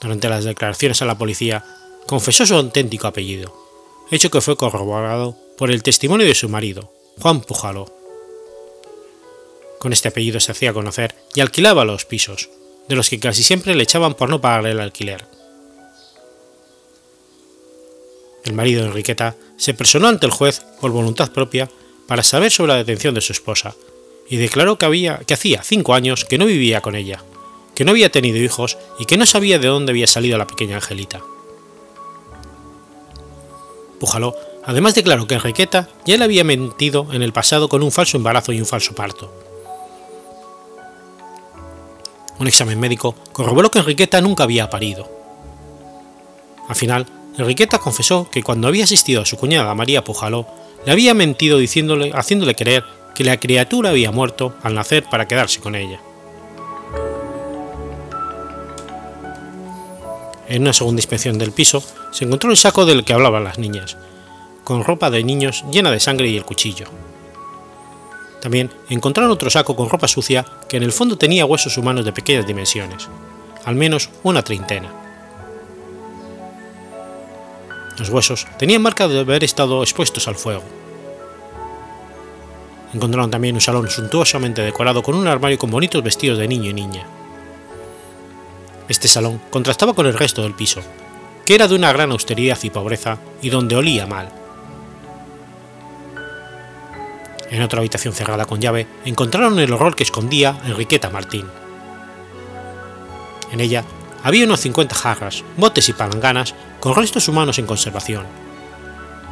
Durante 0.00 0.28
las 0.28 0.44
declaraciones 0.44 1.02
a 1.02 1.06
la 1.06 1.18
policía, 1.18 1.64
confesó 2.06 2.46
su 2.46 2.54
auténtico 2.54 3.08
apellido, 3.08 3.56
hecho 4.12 4.30
que 4.30 4.40
fue 4.40 4.56
corroborado 4.56 5.36
por 5.58 5.72
el 5.72 5.82
testimonio 5.82 6.28
de 6.28 6.36
su 6.36 6.48
marido, 6.48 6.92
Juan 7.20 7.40
Pujaló. 7.40 7.92
Con 9.80 9.92
este 9.92 10.06
apellido 10.06 10.38
se 10.38 10.52
hacía 10.52 10.72
conocer 10.72 11.16
y 11.34 11.40
alquilaba 11.40 11.84
los 11.84 12.04
pisos, 12.04 12.50
de 12.88 12.96
los 12.96 13.08
que 13.08 13.20
casi 13.20 13.42
siempre 13.42 13.74
le 13.74 13.82
echaban 13.82 14.14
por 14.14 14.28
no 14.28 14.40
pagar 14.40 14.66
el 14.66 14.80
alquiler. 14.80 15.24
El 18.44 18.52
marido 18.52 18.82
de 18.82 18.88
Enriqueta 18.88 19.36
se 19.56 19.74
personó 19.74 20.08
ante 20.08 20.26
el 20.26 20.32
juez 20.32 20.60
por 20.80 20.90
voluntad 20.90 21.32
propia 21.32 21.70
para 22.06 22.22
saber 22.22 22.50
sobre 22.50 22.72
la 22.72 22.78
detención 22.78 23.14
de 23.14 23.22
su 23.22 23.32
esposa 23.32 23.74
y 24.28 24.36
declaró 24.36 24.78
que, 24.78 24.84
había, 24.84 25.18
que 25.18 25.34
hacía 25.34 25.62
cinco 25.62 25.94
años 25.94 26.24
que 26.24 26.38
no 26.38 26.46
vivía 26.46 26.82
con 26.82 26.94
ella, 26.94 27.22
que 27.74 27.84
no 27.84 27.92
había 27.92 28.12
tenido 28.12 28.38
hijos 28.38 28.76
y 28.98 29.06
que 29.06 29.16
no 29.16 29.24
sabía 29.24 29.58
de 29.58 29.68
dónde 29.68 29.92
había 29.92 30.06
salido 30.06 30.36
la 30.36 30.46
pequeña 30.46 30.76
Angelita. 30.76 31.22
Pujaló 33.98 34.34
además 34.64 34.94
declaró 34.94 35.26
que 35.26 35.34
Enriqueta 35.34 35.88
ya 36.06 36.16
le 36.16 36.24
había 36.24 36.44
mentido 36.44 37.08
en 37.12 37.22
el 37.22 37.32
pasado 37.32 37.68
con 37.68 37.82
un 37.82 37.92
falso 37.92 38.16
embarazo 38.16 38.52
y 38.52 38.60
un 38.60 38.66
falso 38.66 38.94
parto. 38.94 39.32
Un 42.38 42.48
examen 42.48 42.78
médico 42.78 43.14
corroboró 43.32 43.70
que 43.70 43.78
Enriqueta 43.78 44.20
nunca 44.20 44.44
había 44.44 44.70
parido. 44.70 45.08
Al 46.68 46.74
final, 46.74 47.06
Enriqueta 47.38 47.78
confesó 47.78 48.28
que 48.30 48.42
cuando 48.42 48.68
había 48.68 48.84
asistido 48.84 49.22
a 49.22 49.26
su 49.26 49.36
cuñada 49.36 49.74
María 49.74 50.04
Pujaló, 50.04 50.46
le 50.84 50.92
había 50.92 51.14
mentido 51.14 51.58
diciéndole, 51.58 52.12
haciéndole 52.14 52.54
creer 52.54 52.84
que 53.14 53.24
la 53.24 53.38
criatura 53.38 53.90
había 53.90 54.10
muerto 54.10 54.54
al 54.62 54.74
nacer 54.74 55.04
para 55.08 55.26
quedarse 55.28 55.60
con 55.60 55.74
ella. 55.74 56.00
En 60.48 60.62
una 60.62 60.72
segunda 60.72 61.00
inspección 61.00 61.38
del 61.38 61.52
piso 61.52 61.82
se 62.12 62.24
encontró 62.24 62.50
el 62.50 62.56
saco 62.56 62.84
del 62.84 63.04
que 63.04 63.12
hablaban 63.12 63.44
las 63.44 63.58
niñas, 63.58 63.96
con 64.62 64.84
ropa 64.84 65.10
de 65.10 65.24
niños 65.24 65.64
llena 65.70 65.90
de 65.90 66.00
sangre 66.00 66.28
y 66.28 66.36
el 66.36 66.44
cuchillo. 66.44 66.86
También 68.44 68.70
encontraron 68.90 69.32
otro 69.32 69.48
saco 69.48 69.74
con 69.74 69.88
ropa 69.88 70.06
sucia 70.06 70.44
que 70.68 70.76
en 70.76 70.82
el 70.82 70.92
fondo 70.92 71.16
tenía 71.16 71.46
huesos 71.46 71.78
humanos 71.78 72.04
de 72.04 72.12
pequeñas 72.12 72.46
dimensiones, 72.46 73.08
al 73.64 73.74
menos 73.74 74.10
una 74.22 74.42
treintena. 74.42 74.92
Los 77.98 78.10
huesos 78.10 78.46
tenían 78.58 78.82
marca 78.82 79.08
de 79.08 79.20
haber 79.20 79.44
estado 79.44 79.82
expuestos 79.82 80.28
al 80.28 80.34
fuego. 80.34 80.62
Encontraron 82.92 83.30
también 83.30 83.54
un 83.54 83.62
salón 83.62 83.88
suntuosamente 83.88 84.60
decorado 84.60 85.02
con 85.02 85.14
un 85.14 85.26
armario 85.26 85.56
con 85.56 85.70
bonitos 85.70 86.02
vestidos 86.02 86.36
de 86.36 86.46
niño 86.46 86.68
y 86.68 86.74
niña. 86.74 87.06
Este 88.90 89.08
salón 89.08 89.40
contrastaba 89.48 89.94
con 89.94 90.04
el 90.04 90.18
resto 90.18 90.42
del 90.42 90.52
piso, 90.52 90.82
que 91.46 91.54
era 91.54 91.66
de 91.66 91.76
una 91.76 91.94
gran 91.94 92.10
austeridad 92.10 92.58
y 92.62 92.68
pobreza 92.68 93.16
y 93.40 93.48
donde 93.48 93.74
olía 93.74 94.06
mal. 94.06 94.43
En 97.50 97.62
otra 97.62 97.80
habitación 97.80 98.14
cerrada 98.14 98.46
con 98.46 98.60
llave 98.60 98.86
encontraron 99.04 99.58
el 99.58 99.72
horror 99.72 99.94
que 99.96 100.02
escondía 100.02 100.58
Enriqueta 100.64 101.10
Martín. 101.10 101.46
En 103.52 103.60
ella 103.60 103.84
había 104.22 104.46
unos 104.46 104.60
50 104.60 104.94
jarras, 104.94 105.44
botes 105.56 105.88
y 105.88 105.92
palanganas 105.92 106.54
con 106.80 106.94
restos 106.94 107.28
humanos 107.28 107.58
en 107.58 107.66
conservación, 107.66 108.26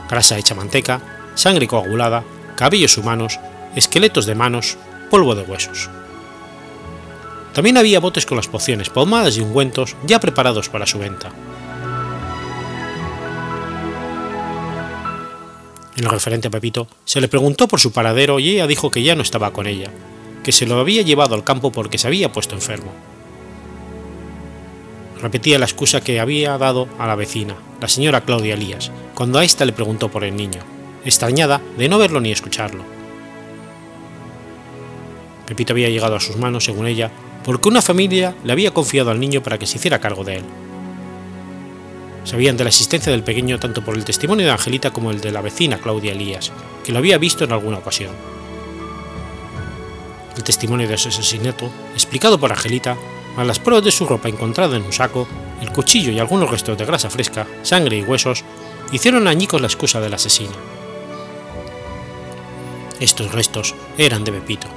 grasa 0.09 0.39
hecha 0.39 0.55
manteca, 0.55 1.01
sangre 1.35 1.67
coagulada, 1.67 2.25
cabellos 2.57 2.99
humanos, 2.99 3.41
esqueletos 3.75 4.27
de 4.27 4.35
manos, 4.35 4.77
polvo 5.11 5.35
de 5.35 5.43
huesos. 5.43 5.89
También 7.55 7.77
había 7.77 8.01
botes 8.01 8.27
con 8.27 8.37
las 8.37 8.49
pociones, 8.49 8.91
pomadas 8.91 9.37
y 9.37 9.41
ungüentos 9.41 9.97
ya 10.07 10.21
preparados 10.21 10.69
para 10.69 10.87
su 10.87 10.99
venta. 10.99 11.31
En 16.03 16.07
lo 16.07 16.15
referente 16.15 16.49
a 16.49 16.51
Pepito, 16.51 16.89
se 17.05 17.21
le 17.21 17.29
preguntó 17.29 17.69
por 17.69 17.79
su 17.79 17.93
paradero 17.93 18.41
y 18.41 18.49
ella 18.49 18.67
dijo 18.67 18.91
que 18.91 19.05
ya 19.05 19.15
no 19.15 19.23
estaba 19.23 19.53
con 19.53 19.69
ella, 19.69 19.89
que 20.43 20.51
se 20.51 20.67
lo 20.67 20.81
había 20.81 21.03
llevado 21.03 21.37
al 21.37 21.45
campo 21.45 21.71
porque 21.71 21.97
se 21.97 22.09
había 22.09 22.33
puesto 22.33 22.57
enfermo. 22.57 22.91
Repetía 25.21 25.61
la 25.61 25.65
excusa 25.65 26.01
que 26.01 26.19
había 26.19 26.59
dado 26.59 26.89
a 26.99 27.07
la 27.07 27.15
vecina, 27.15 27.55
la 27.81 27.87
señora 27.87 28.23
Claudia 28.23 28.55
Elías, 28.55 28.91
cuando 29.15 29.39
a 29.39 29.45
ésta 29.45 29.65
le 29.65 29.73
preguntó 29.73 30.11
por 30.11 30.25
el 30.25 30.35
niño, 30.35 30.59
extrañada 31.05 31.61
de 31.79 31.89
no 31.89 31.99
verlo 31.99 32.21
ni 32.21 32.33
escucharlo. 32.33 32.83
Pepito 35.47 35.73
había 35.73 35.89
llegado 35.89 36.17
a 36.17 36.21
sus 36.21 36.37
manos, 36.37 36.65
según 36.65 36.89
ella, 36.89 37.13
porque 37.45 37.69
una 37.69 37.81
familia 37.81 38.35
le 38.43 38.51
había 38.51 38.75
confiado 38.75 39.13
al 39.13 39.21
niño 39.21 39.45
para 39.45 39.57
que 39.57 39.69
se 39.69 39.79
hiciera 39.79 40.01
cargo 40.01 40.25
de 40.25 40.39
él. 40.39 40.45
Sabían 42.25 42.57
de 42.57 42.65
la 42.65 42.71
existencia 42.71 43.11
del 43.11 43.25
pequeño 43.25 43.59
tanto 43.59 43.85
por 43.85 43.97
el 43.97 44.05
testimonio 44.05 44.47
de 44.47 44.53
Angelita 44.53 44.93
como 44.93 45.11
el 45.11 45.21
de 45.21 45.33
la 45.33 45.43
vecina 45.43 45.79
Claudia 45.79 46.13
Elías, 46.13 46.53
que 46.85 46.93
lo 46.93 46.99
había 46.99 47.19
visto 47.19 47.45
en 47.45 47.53
alguna 47.53 47.79
ocasión. 47.79 48.13
El 50.37 50.45
testimonio 50.45 50.89
de 50.89 50.97
su 50.97 51.09
asesinato, 51.09 51.71
explicado 51.95 52.39
por 52.39 52.53
Angelita, 52.53 52.97
a 53.37 53.45
las 53.45 53.59
pruebas 53.59 53.85
de 53.85 53.93
su 53.93 54.07
ropa 54.07 54.29
encontrada 54.29 54.77
en 54.77 54.85
un 54.85 54.93
saco, 54.93 55.27
el 55.61 55.73
cuchillo 55.73 56.13
y 56.13 56.19
algunos 56.19 56.51
restos 56.51 56.79
de 56.79 56.85
grasa 56.85 57.11
fresca, 57.11 57.47
sangre 57.63 57.99
y 57.99 58.03
huesos, 58.03 58.45
hicieron 58.93 59.27
añicos 59.27 59.61
la 59.61 59.67
excusa 59.67 60.01
del 60.01 60.15
asesino. 60.15 60.53
Estos 63.01 63.33
restos 63.33 63.75
eran 63.99 64.23
de 64.23 64.33
Pepito. 64.33 64.69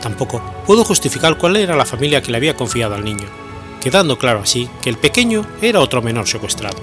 Tampoco 0.00 0.40
pudo 0.66 0.84
justificar 0.84 1.36
cuál 1.36 1.56
era 1.56 1.76
la 1.76 1.84
familia 1.84 2.22
que 2.22 2.30
le 2.30 2.38
había 2.38 2.56
confiado 2.56 2.94
al 2.94 3.04
niño, 3.04 3.28
quedando 3.86 4.18
claro 4.18 4.40
así 4.40 4.68
que 4.82 4.90
el 4.90 4.98
pequeño 4.98 5.46
era 5.62 5.78
otro 5.78 6.02
menor 6.02 6.26
secuestrado. 6.26 6.76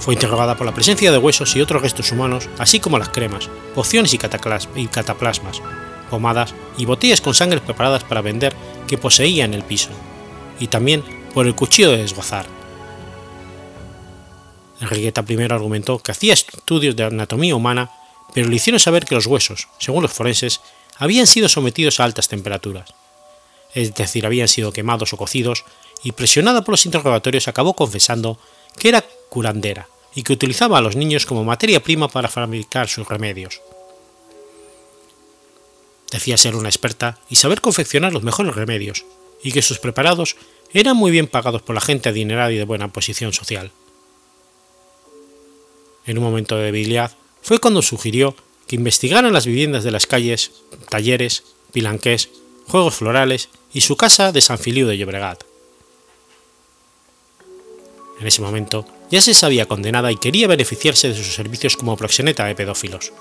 Fue 0.00 0.14
interrogada 0.14 0.56
por 0.56 0.64
la 0.64 0.72
presencia 0.72 1.12
de 1.12 1.18
huesos 1.18 1.54
y 1.54 1.60
otros 1.60 1.82
restos 1.82 2.10
humanos, 2.10 2.48
así 2.56 2.80
como 2.80 2.98
las 2.98 3.10
cremas, 3.10 3.50
pociones 3.74 4.14
y, 4.14 4.18
cataplasmas, 4.18 5.60
pomadas 6.08 6.54
y 6.78 6.86
botellas 6.86 7.20
con 7.20 7.34
sangre 7.34 7.60
preparadas 7.60 8.02
para 8.02 8.22
vender 8.22 8.56
que 8.88 8.96
poseía 8.96 9.44
en 9.44 9.52
el 9.52 9.62
piso, 9.62 9.90
y 10.58 10.68
también 10.68 11.04
por 11.34 11.46
el 11.46 11.54
cuchillo 11.54 11.90
de 11.90 11.98
desguazar. 11.98 12.46
Enriqueta 14.80 15.22
I 15.28 15.42
argumentó 15.50 15.98
que 15.98 16.12
hacía 16.12 16.32
estudios 16.32 16.96
de 16.96 17.04
anatomía 17.04 17.54
humana, 17.54 17.90
pero 18.32 18.48
le 18.48 18.56
hicieron 18.56 18.80
saber 18.80 19.04
que 19.04 19.14
los 19.14 19.26
huesos, 19.26 19.68
según 19.78 20.00
los 20.00 20.12
forenses, 20.12 20.62
habían 20.96 21.26
sido 21.26 21.48
sometidos 21.48 22.00
a 22.00 22.04
altas 22.04 22.28
temperaturas, 22.28 22.94
es 23.74 23.94
decir, 23.94 24.24
habían 24.24 24.48
sido 24.48 24.72
quemados 24.72 25.12
o 25.12 25.16
cocidos, 25.16 25.64
y 26.02 26.12
presionada 26.12 26.62
por 26.62 26.72
los 26.72 26.86
interrogatorios 26.86 27.48
acabó 27.48 27.74
confesando 27.74 28.38
que 28.78 28.88
era 28.88 29.04
curandera 29.28 29.88
y 30.14 30.22
que 30.22 30.32
utilizaba 30.32 30.78
a 30.78 30.80
los 30.80 30.96
niños 30.96 31.26
como 31.26 31.44
materia 31.44 31.82
prima 31.82 32.08
para 32.08 32.28
fabricar 32.28 32.88
sus 32.88 33.08
remedios. 33.08 33.60
Decía 36.10 36.36
ser 36.36 36.54
una 36.54 36.68
experta 36.68 37.18
y 37.28 37.36
saber 37.36 37.60
confeccionar 37.60 38.12
los 38.12 38.22
mejores 38.22 38.54
remedios, 38.54 39.04
y 39.42 39.50
que 39.50 39.62
sus 39.62 39.78
preparados 39.78 40.36
eran 40.72 40.96
muy 40.96 41.10
bien 41.10 41.26
pagados 41.26 41.62
por 41.62 41.74
la 41.74 41.80
gente 41.80 42.08
adinerada 42.08 42.52
y 42.52 42.56
de 42.56 42.64
buena 42.64 42.88
posición 42.88 43.32
social. 43.32 43.72
En 46.06 46.18
un 46.18 46.24
momento 46.24 46.56
de 46.56 46.64
debilidad 46.64 47.12
fue 47.42 47.58
cuando 47.58 47.82
sugirió 47.82 48.36
que 48.74 48.78
investigaran 48.78 49.32
las 49.32 49.46
viviendas 49.46 49.84
de 49.84 49.92
las 49.92 50.08
calles, 50.08 50.50
talleres, 50.88 51.44
pilanqués, 51.72 52.28
juegos 52.66 52.96
florales 52.96 53.48
y 53.72 53.82
su 53.82 53.96
casa 53.96 54.32
de 54.32 54.40
San 54.40 54.58
Filiu 54.58 54.88
de 54.88 54.98
Llobregat. 54.98 55.44
En 58.18 58.26
ese 58.26 58.42
momento 58.42 58.84
ya 59.12 59.20
se 59.20 59.32
sabía 59.32 59.66
condenada 59.66 60.10
y 60.10 60.16
quería 60.16 60.48
beneficiarse 60.48 61.08
de 61.08 61.14
sus 61.14 61.34
servicios 61.34 61.76
como 61.76 61.96
proxeneta 61.96 62.46
de 62.46 62.56
pedófilos. 62.56 63.12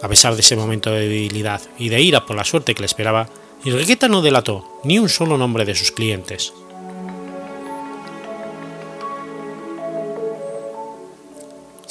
A 0.00 0.08
pesar 0.08 0.34
de 0.34 0.40
ese 0.40 0.56
momento 0.56 0.90
de 0.90 1.06
debilidad 1.06 1.60
y 1.78 1.90
de 1.90 2.00
ira 2.00 2.24
por 2.24 2.36
la 2.36 2.44
suerte 2.44 2.74
que 2.74 2.80
le 2.80 2.86
esperaba, 2.86 3.28
Enriqueta 3.66 4.08
no 4.08 4.22
delató 4.22 4.80
ni 4.82 4.98
un 4.98 5.10
solo 5.10 5.36
nombre 5.36 5.66
de 5.66 5.74
sus 5.74 5.90
clientes. 5.92 6.54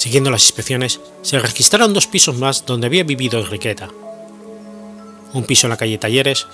Siguiendo 0.04 0.32
las 0.32 0.43
inspecciones, 0.43 0.99
se 1.22 1.39
registraron 1.39 1.93
dos 1.93 2.08
pisos 2.08 2.36
más 2.36 2.66
donde 2.66 2.88
había 2.88 3.06
vivido 3.06 3.39
Enriqueta. 3.39 3.88
Un 5.32 5.45
piso 5.45 5.68
en 5.68 5.70
la 5.70 5.78
calle 5.78 5.97
Talleres, 5.97 6.45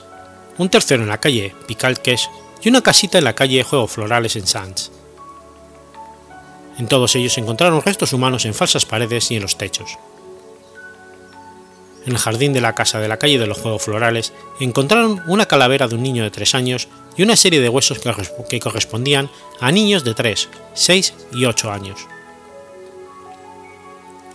un 0.60 0.70
tercero 0.70 1.02
en 1.02 1.10
la 1.10 1.20
calle 1.20 1.56
Picalques 1.68 2.30
y 2.62 2.70
una 2.70 2.84
casita 2.84 3.18
en 3.18 3.24
la 3.24 3.34
calle 3.34 3.64
Juegos 3.64 3.90
Florales 3.90 4.36
en 4.36 4.46
Sanz. 4.46 4.92
En 6.78 6.88
todos 6.88 7.16
ellos 7.16 7.34
se 7.34 7.42
encontraron 7.42 7.82
restos 7.82 8.14
humanos 8.14 8.46
en 8.46 8.54
falsas 8.54 8.86
paredes 8.86 9.32
y 9.32 9.38
en 9.38 9.42
los 9.42 9.58
techos. 9.58 9.98
En 12.06 12.12
el 12.12 12.20
jardín 12.20 12.54
de 12.54 12.62
la 12.62 12.76
casa 12.76 13.00
de 13.00 13.08
la 13.08 13.18
calle 13.18 13.40
de 13.40 13.48
los 13.48 13.58
Juegos 13.58 13.82
Florales 13.82 14.32
encontraron 14.60 15.24
una 15.26 15.48
calavera 15.48 15.88
de 15.88 15.96
un 15.96 16.04
niño 16.04 16.22
de 16.22 16.30
3 16.30 16.54
años 16.54 16.88
y 17.18 17.24
una 17.24 17.36
serie 17.36 17.62
de 17.62 17.70
huesos 17.70 18.00
que 18.48 18.60
correspondían 18.60 19.28
a 19.60 19.72
niños 19.72 20.04
de 20.04 20.14
3, 20.14 20.50
6 20.76 21.14
y 21.34 21.46
8 21.46 21.72
años. 21.72 22.00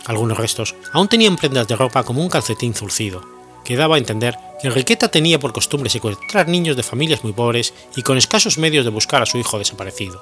Algunos 0.05 0.37
restos 0.37 0.75
aún 0.93 1.07
tenían 1.07 1.35
prendas 1.35 1.67
de 1.67 1.75
ropa 1.75 2.03
como 2.03 2.21
un 2.21 2.29
calcetín 2.29 2.73
zurcido, 2.73 3.23
que 3.63 3.75
daba 3.75 3.95
a 3.95 3.97
entender 3.97 4.37
que 4.61 4.67
Enriqueta 4.67 5.09
tenía 5.09 5.39
por 5.39 5.51
costumbre 5.51 5.89
secuestrar 5.89 6.47
niños 6.47 6.77
de 6.77 6.83
familias 6.83 7.23
muy 7.23 7.33
pobres 7.33 7.73
y 7.95 8.03
con 8.03 8.17
escasos 8.17 8.57
medios 8.57 8.85
de 8.85 8.91
buscar 8.91 9.21
a 9.23 9.25
su 9.25 9.37
hijo 9.39 9.57
desaparecido. 9.57 10.21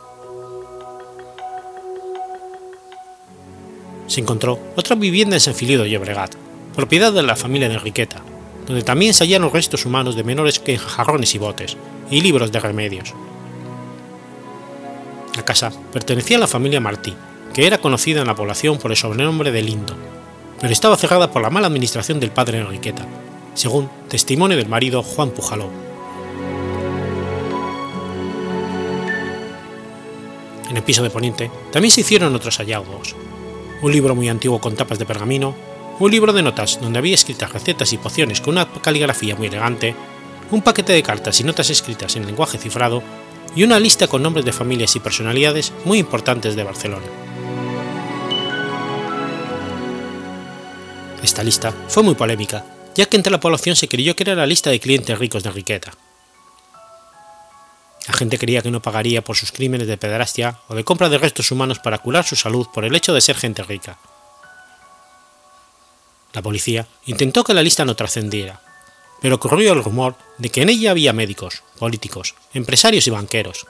Se 4.07 4.21
encontró 4.21 4.59
otra 4.75 4.95
vivienda 4.95 5.36
en 5.36 5.41
San 5.41 5.55
Filido 5.55 5.86
Llobregat, 5.86 6.36
propiedad 6.75 7.11
de 7.11 7.23
la 7.23 7.36
familia 7.36 7.67
de 7.67 7.75
Enriqueta, 7.75 8.21
donde 8.65 8.84
también 8.84 9.13
se 9.13 9.25
hallaron 9.25 9.51
restos 9.51 9.86
humanos 9.86 10.15
de 10.15 10.23
menores 10.23 10.59
que 10.59 10.77
jarrones 10.77 11.36
y 11.36 11.38
botes, 11.38 11.75
y 12.09 12.21
libros 12.21 12.51
de 12.51 12.59
remedios. 12.59 13.13
La 15.36 15.43
casa 15.43 15.71
pertenecía 15.91 16.38
a 16.38 16.41
la 16.41 16.47
familia 16.47 16.79
Martí, 16.79 17.13
que 17.53 17.67
era 17.67 17.77
conocida 17.77 18.21
en 18.21 18.27
la 18.27 18.35
población 18.35 18.77
por 18.77 18.91
el 18.91 18.97
sobrenombre 18.97 19.51
de 19.51 19.61
Lindo, 19.61 19.95
pero 20.59 20.73
estaba 20.73 20.97
cerrada 20.97 21.31
por 21.31 21.41
la 21.41 21.49
mala 21.49 21.67
administración 21.67 22.19
del 22.19 22.31
padre 22.31 22.59
Enriqueta, 22.59 23.05
según 23.53 23.89
testimonio 24.09 24.57
del 24.57 24.67
marido 24.67 25.03
Juan 25.03 25.29
Pujaló. 25.29 25.69
En 30.69 30.77
el 30.77 30.83
piso 30.83 31.03
de 31.03 31.11
Poniente 31.11 31.51
también 31.71 31.91
se 31.91 32.01
hicieron 32.01 32.33
otros 32.33 32.57
hallazgos. 32.57 33.15
Un 33.83 33.91
libro 33.91 34.15
muy 34.15 34.29
antiguo 34.29 34.59
con 34.59 34.75
tapas 34.75 34.97
de 34.97 35.05
pergamino, 35.05 35.53
un 35.99 36.09
libro 36.09 36.33
de 36.33 36.41
notas 36.41 36.79
donde 36.81 36.97
había 36.97 37.13
escritas 37.13 37.53
recetas 37.53 37.93
y 37.93 37.97
pociones 37.97 38.41
con 38.41 38.53
una 38.53 38.67
caligrafía 38.67 39.35
muy 39.35 39.47
elegante, 39.47 39.95
un 40.49 40.63
paquete 40.63 40.93
de 40.93 41.03
cartas 41.03 41.39
y 41.39 41.43
notas 41.43 41.69
escritas 41.69 42.15
en 42.15 42.25
lenguaje 42.25 42.57
cifrado 42.57 43.03
y 43.55 43.63
una 43.63 43.79
lista 43.79 44.07
con 44.07 44.23
nombres 44.23 44.45
de 44.45 44.53
familias 44.53 44.95
y 44.95 44.99
personalidades 44.99 45.71
muy 45.85 45.99
importantes 45.99 46.55
de 46.55 46.63
Barcelona. 46.63 47.05
Esta 51.24 51.43
lista 51.43 51.74
fue 51.88 52.03
muy 52.03 52.13
polémica 52.13 52.63
ya 52.95 53.05
que 53.05 53.17
entre 53.17 53.32
la 53.32 53.39
población 53.39 53.76
se 53.76 53.88
creyó 53.88 54.15
que 54.15 54.24
era 54.24 54.36
la 54.36 54.45
lista 54.45 54.69
de 54.69 54.80
clientes 54.80 55.17
ricos 55.17 55.43
de 55.43 55.49
Enriqueta. 55.49 55.93
La 58.07 58.13
gente 58.13 58.38
creía 58.38 58.61
que 58.61 58.71
no 58.71 58.82
pagaría 58.82 59.24
por 59.24 59.38
sus 59.38 59.51
crímenes 59.51 59.88
de 59.88 59.97
pederastia 59.97 60.59
o 60.67 60.76
de 60.76 60.84
compra 60.84 61.09
de 61.09 61.17
restos 61.17 61.51
humanos 61.51 61.80
para 61.80 61.99
curar 61.99 62.26
su 62.26 62.36
salud 62.36 62.67
por 62.74 62.86
el 62.86 62.95
hecho 62.95 63.13
de 63.13 63.21
ser 63.21 63.38
gente 63.38 63.63
rica. 63.63 63.97
La 66.34 66.41
policía 66.41 66.88
intentó 67.05 67.43
que 67.43 67.53
la 67.53 67.63
lista 67.63 67.86
no 67.86 67.95
trascendiera, 67.95 68.61
pero 69.21 69.39
corrió 69.39 69.74
el 69.74 69.84
rumor 69.84 70.15
de 70.38 70.49
que 70.49 70.61
en 70.61 70.69
ella 70.69 70.91
había 70.91 71.13
médicos, 71.13 71.63
políticos, 71.80 72.36
empresarios 72.53 73.07
y 73.07 73.11
banqueros. 73.11 73.65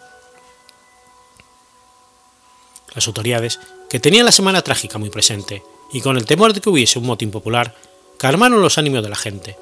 Las 2.95 3.07
autoridades, 3.07 3.59
que 3.89 3.99
tenían 3.99 4.25
la 4.25 4.31
semana 4.31 4.61
trágica 4.61 4.97
muy 4.97 5.09
presente, 5.09 5.63
y 5.93 6.01
con 6.01 6.17
el 6.17 6.25
temor 6.25 6.53
de 6.53 6.59
que 6.59 6.69
hubiese 6.69 6.99
un 6.99 7.05
motín 7.05 7.31
popular, 7.31 7.75
calmaron 8.17 8.61
los 8.61 8.77
ánimos 8.77 9.03
de 9.03 9.09
la 9.09 9.15
gente, 9.15 9.55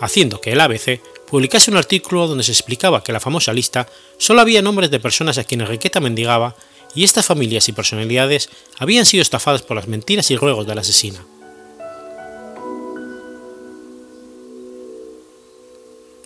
haciendo 0.00 0.40
que 0.40 0.52
el 0.52 0.60
ABC 0.60 1.00
publicase 1.28 1.70
un 1.70 1.76
artículo 1.76 2.26
donde 2.26 2.42
se 2.42 2.52
explicaba 2.52 3.04
que 3.04 3.12
la 3.12 3.20
famosa 3.20 3.52
lista 3.52 3.86
solo 4.18 4.40
había 4.40 4.62
nombres 4.62 4.90
de 4.90 5.00
personas 5.00 5.38
a 5.38 5.44
quienes 5.44 5.68
Riqueta 5.68 6.00
mendigaba 6.00 6.56
y 6.94 7.04
estas 7.04 7.26
familias 7.26 7.68
y 7.68 7.72
personalidades 7.72 8.48
habían 8.78 9.04
sido 9.04 9.22
estafadas 9.22 9.62
por 9.62 9.76
las 9.76 9.88
mentiras 9.88 10.30
y 10.30 10.36
ruegos 10.36 10.66
de 10.66 10.74
la 10.74 10.80
asesina. 10.80 11.24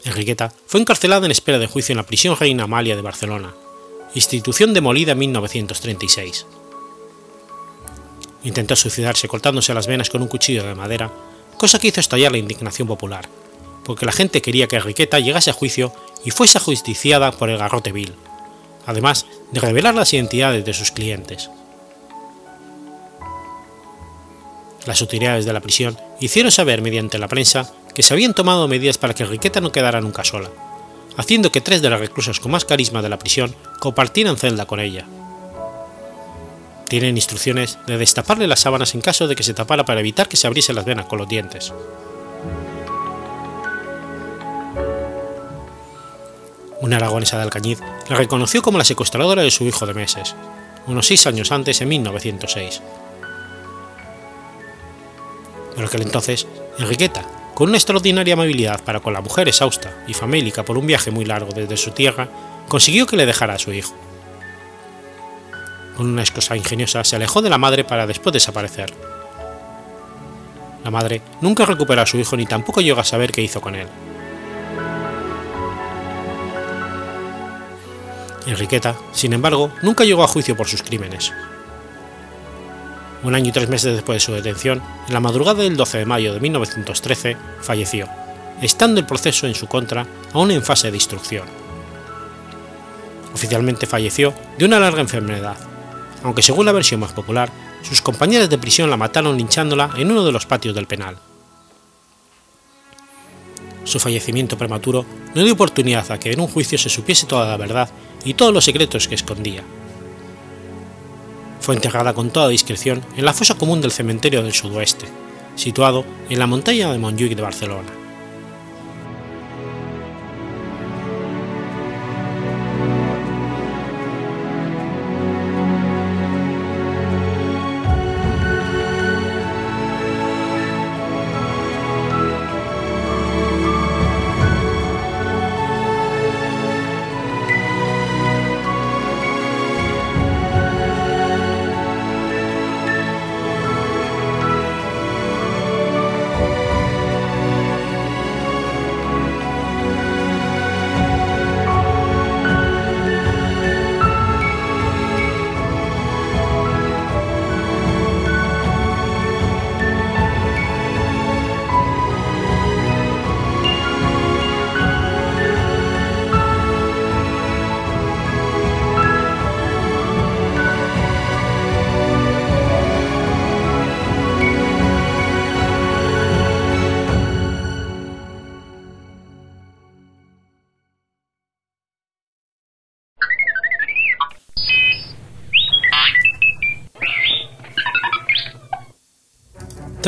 Enriqueta 0.04 0.54
fue 0.66 0.80
encarcelada 0.80 1.26
en 1.26 1.32
espera 1.32 1.58
de 1.58 1.66
juicio 1.66 1.92
en 1.92 1.98
la 1.98 2.06
prisión 2.06 2.36
Reina 2.36 2.64
Amalia 2.64 2.96
de 2.96 3.02
Barcelona, 3.02 3.54
institución 4.14 4.72
demolida 4.72 5.12
en 5.12 5.18
1936. 5.18 6.46
Intentó 8.48 8.76
suicidarse 8.76 9.28
cortándose 9.28 9.74
las 9.74 9.86
venas 9.86 10.08
con 10.08 10.22
un 10.22 10.28
cuchillo 10.28 10.64
de 10.64 10.74
madera, 10.74 11.12
cosa 11.58 11.78
que 11.78 11.88
hizo 11.88 12.00
estallar 12.00 12.32
la 12.32 12.38
indignación 12.38 12.88
popular, 12.88 13.28
porque 13.84 14.06
la 14.06 14.12
gente 14.12 14.40
quería 14.40 14.66
que 14.66 14.76
Enriqueta 14.76 15.18
llegase 15.18 15.50
a 15.50 15.52
juicio 15.52 15.92
y 16.24 16.30
fuese 16.30 16.56
ajusticiada 16.56 17.30
por 17.30 17.50
el 17.50 17.58
garrote 17.58 17.92
vil, 17.92 18.14
además 18.86 19.26
de 19.52 19.60
revelar 19.60 19.94
las 19.94 20.14
identidades 20.14 20.64
de 20.64 20.72
sus 20.72 20.92
clientes. 20.92 21.50
Las 24.86 25.02
autoridades 25.02 25.44
de 25.44 25.52
la 25.52 25.60
prisión 25.60 25.98
hicieron 26.18 26.50
saber 26.50 26.80
mediante 26.80 27.18
la 27.18 27.28
prensa 27.28 27.70
que 27.94 28.02
se 28.02 28.14
habían 28.14 28.32
tomado 28.32 28.66
medidas 28.66 28.96
para 28.96 29.12
que 29.12 29.24
Enriqueta 29.24 29.60
no 29.60 29.72
quedara 29.72 30.00
nunca 30.00 30.24
sola, 30.24 30.48
haciendo 31.18 31.52
que 31.52 31.60
tres 31.60 31.82
de 31.82 31.90
las 31.90 32.00
reclusas 32.00 32.40
con 32.40 32.52
más 32.52 32.64
carisma 32.64 33.02
de 33.02 33.10
la 33.10 33.18
prisión 33.18 33.54
compartieran 33.78 34.38
celda 34.38 34.64
con 34.64 34.80
ella. 34.80 35.04
Tienen 36.88 37.16
instrucciones 37.16 37.78
de 37.86 37.98
destaparle 37.98 38.46
las 38.46 38.60
sábanas 38.60 38.94
en 38.94 39.02
caso 39.02 39.28
de 39.28 39.36
que 39.36 39.42
se 39.42 39.52
tapara 39.52 39.84
para 39.84 40.00
evitar 40.00 40.26
que 40.26 40.38
se 40.38 40.46
abriese 40.46 40.72
las 40.72 40.86
venas 40.86 41.06
con 41.06 41.18
los 41.18 41.28
dientes. 41.28 41.72
Una 46.80 46.96
aragonesa 46.96 47.36
de 47.36 47.42
Alcañiz 47.42 47.80
la 48.08 48.16
reconoció 48.16 48.62
como 48.62 48.78
la 48.78 48.84
secuestradora 48.84 49.42
de 49.42 49.50
su 49.50 49.64
hijo 49.64 49.84
de 49.84 49.92
meses, 49.92 50.34
unos 50.86 51.06
seis 51.06 51.26
años 51.26 51.52
antes, 51.52 51.80
en 51.82 51.88
1906. 51.88 52.80
Por 55.76 55.84
aquel 55.84 56.02
entonces, 56.02 56.46
Enriqueta, 56.78 57.26
con 57.54 57.68
una 57.68 57.76
extraordinaria 57.76 58.32
amabilidad 58.34 58.82
para 58.82 59.00
con 59.00 59.12
la 59.12 59.20
mujer 59.20 59.48
exhausta 59.48 60.04
y 60.06 60.14
famélica 60.14 60.64
por 60.64 60.78
un 60.78 60.86
viaje 60.86 61.10
muy 61.10 61.26
largo 61.26 61.52
desde 61.52 61.76
su 61.76 61.90
tierra, 61.90 62.28
consiguió 62.68 63.06
que 63.06 63.16
le 63.16 63.26
dejara 63.26 63.54
a 63.54 63.58
su 63.58 63.72
hijo. 63.72 63.94
Con 65.98 66.10
una 66.10 66.22
excusa 66.22 66.56
ingeniosa 66.56 67.02
se 67.02 67.16
alejó 67.16 67.42
de 67.42 67.50
la 67.50 67.58
madre 67.58 67.82
para 67.82 68.06
después 68.06 68.32
desaparecer. 68.32 68.94
La 70.84 70.92
madre 70.92 71.22
nunca 71.40 71.64
recuperó 71.64 72.02
a 72.02 72.06
su 72.06 72.16
hijo 72.18 72.36
ni 72.36 72.46
tampoco 72.46 72.80
llegó 72.80 73.00
a 73.00 73.04
saber 73.04 73.32
qué 73.32 73.42
hizo 73.42 73.60
con 73.60 73.74
él. 73.74 73.88
Enriqueta, 78.46 78.94
sin 79.10 79.32
embargo, 79.32 79.72
nunca 79.82 80.04
llegó 80.04 80.22
a 80.22 80.28
juicio 80.28 80.56
por 80.56 80.68
sus 80.68 80.84
crímenes. 80.84 81.32
Un 83.24 83.34
año 83.34 83.48
y 83.48 83.52
tres 83.52 83.68
meses 83.68 83.92
después 83.92 84.14
de 84.14 84.20
su 84.24 84.32
detención, 84.32 84.80
en 85.08 85.14
la 85.14 85.18
madrugada 85.18 85.64
del 85.64 85.76
12 85.76 85.98
de 85.98 86.06
mayo 86.06 86.32
de 86.32 86.38
1913, 86.38 87.36
falleció, 87.60 88.08
estando 88.62 89.00
el 89.00 89.06
proceso 89.06 89.48
en 89.48 89.56
su 89.56 89.66
contra 89.66 90.06
aún 90.32 90.52
en 90.52 90.62
fase 90.62 90.92
de 90.92 90.96
instrucción. 90.96 91.48
Oficialmente 93.34 93.88
falleció 93.88 94.32
de 94.56 94.64
una 94.64 94.78
larga 94.78 95.00
enfermedad, 95.00 95.56
aunque 96.22 96.42
según 96.42 96.66
la 96.66 96.72
versión 96.72 97.00
más 97.00 97.12
popular, 97.12 97.50
sus 97.82 98.02
compañeras 98.02 98.50
de 98.50 98.58
prisión 98.58 98.90
la 98.90 98.96
mataron 98.96 99.36
linchándola 99.36 99.90
en 99.96 100.10
uno 100.10 100.24
de 100.24 100.32
los 100.32 100.46
patios 100.46 100.74
del 100.74 100.86
penal. 100.86 101.18
Su 103.84 104.00
fallecimiento 104.00 104.58
prematuro 104.58 105.06
no 105.34 105.42
dio 105.42 105.54
oportunidad 105.54 106.10
a 106.10 106.18
que 106.18 106.32
en 106.32 106.40
un 106.40 106.48
juicio 106.48 106.76
se 106.76 106.90
supiese 106.90 107.26
toda 107.26 107.48
la 107.48 107.56
verdad 107.56 107.88
y 108.24 108.34
todos 108.34 108.52
los 108.52 108.64
secretos 108.64 109.08
que 109.08 109.14
escondía. 109.14 109.62
Fue 111.60 111.74
enterrada 111.74 112.14
con 112.14 112.30
toda 112.30 112.48
discreción 112.48 113.02
en 113.16 113.24
la 113.24 113.32
fosa 113.32 113.54
común 113.54 113.80
del 113.80 113.92
cementerio 113.92 114.42
del 114.42 114.52
sudoeste, 114.52 115.06
situado 115.54 116.04
en 116.28 116.38
la 116.38 116.46
montaña 116.46 116.92
de 116.92 116.98
Montjuic 116.98 117.34
de 117.34 117.42
Barcelona. 117.42 117.97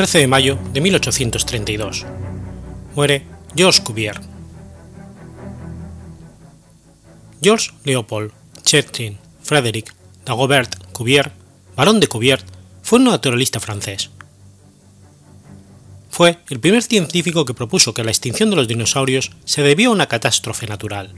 13 0.01 0.17
de 0.17 0.27
mayo 0.27 0.57
de 0.73 0.81
1832. 0.81 2.07
Muere 2.95 3.23
Georges 3.55 3.81
Cuvier. 3.81 4.19
Georges 7.39 7.71
Leopold 7.83 8.31
Chertin 8.63 9.19
Frédéric 9.43 9.93
Dagobert 10.25 10.91
Cuvier, 10.91 11.31
barón 11.75 11.99
de 11.99 12.07
Cuvier, 12.07 12.43
fue 12.81 12.97
un 12.97 13.05
naturalista 13.05 13.59
francés. 13.59 14.09
Fue 16.09 16.39
el 16.49 16.59
primer 16.59 16.81
científico 16.81 17.45
que 17.45 17.53
propuso 17.53 17.93
que 17.93 18.03
la 18.03 18.09
extinción 18.09 18.49
de 18.49 18.55
los 18.55 18.67
dinosaurios 18.67 19.29
se 19.45 19.61
debió 19.61 19.89
a 19.89 19.93
una 19.93 20.07
catástrofe 20.07 20.65
natural. 20.65 21.13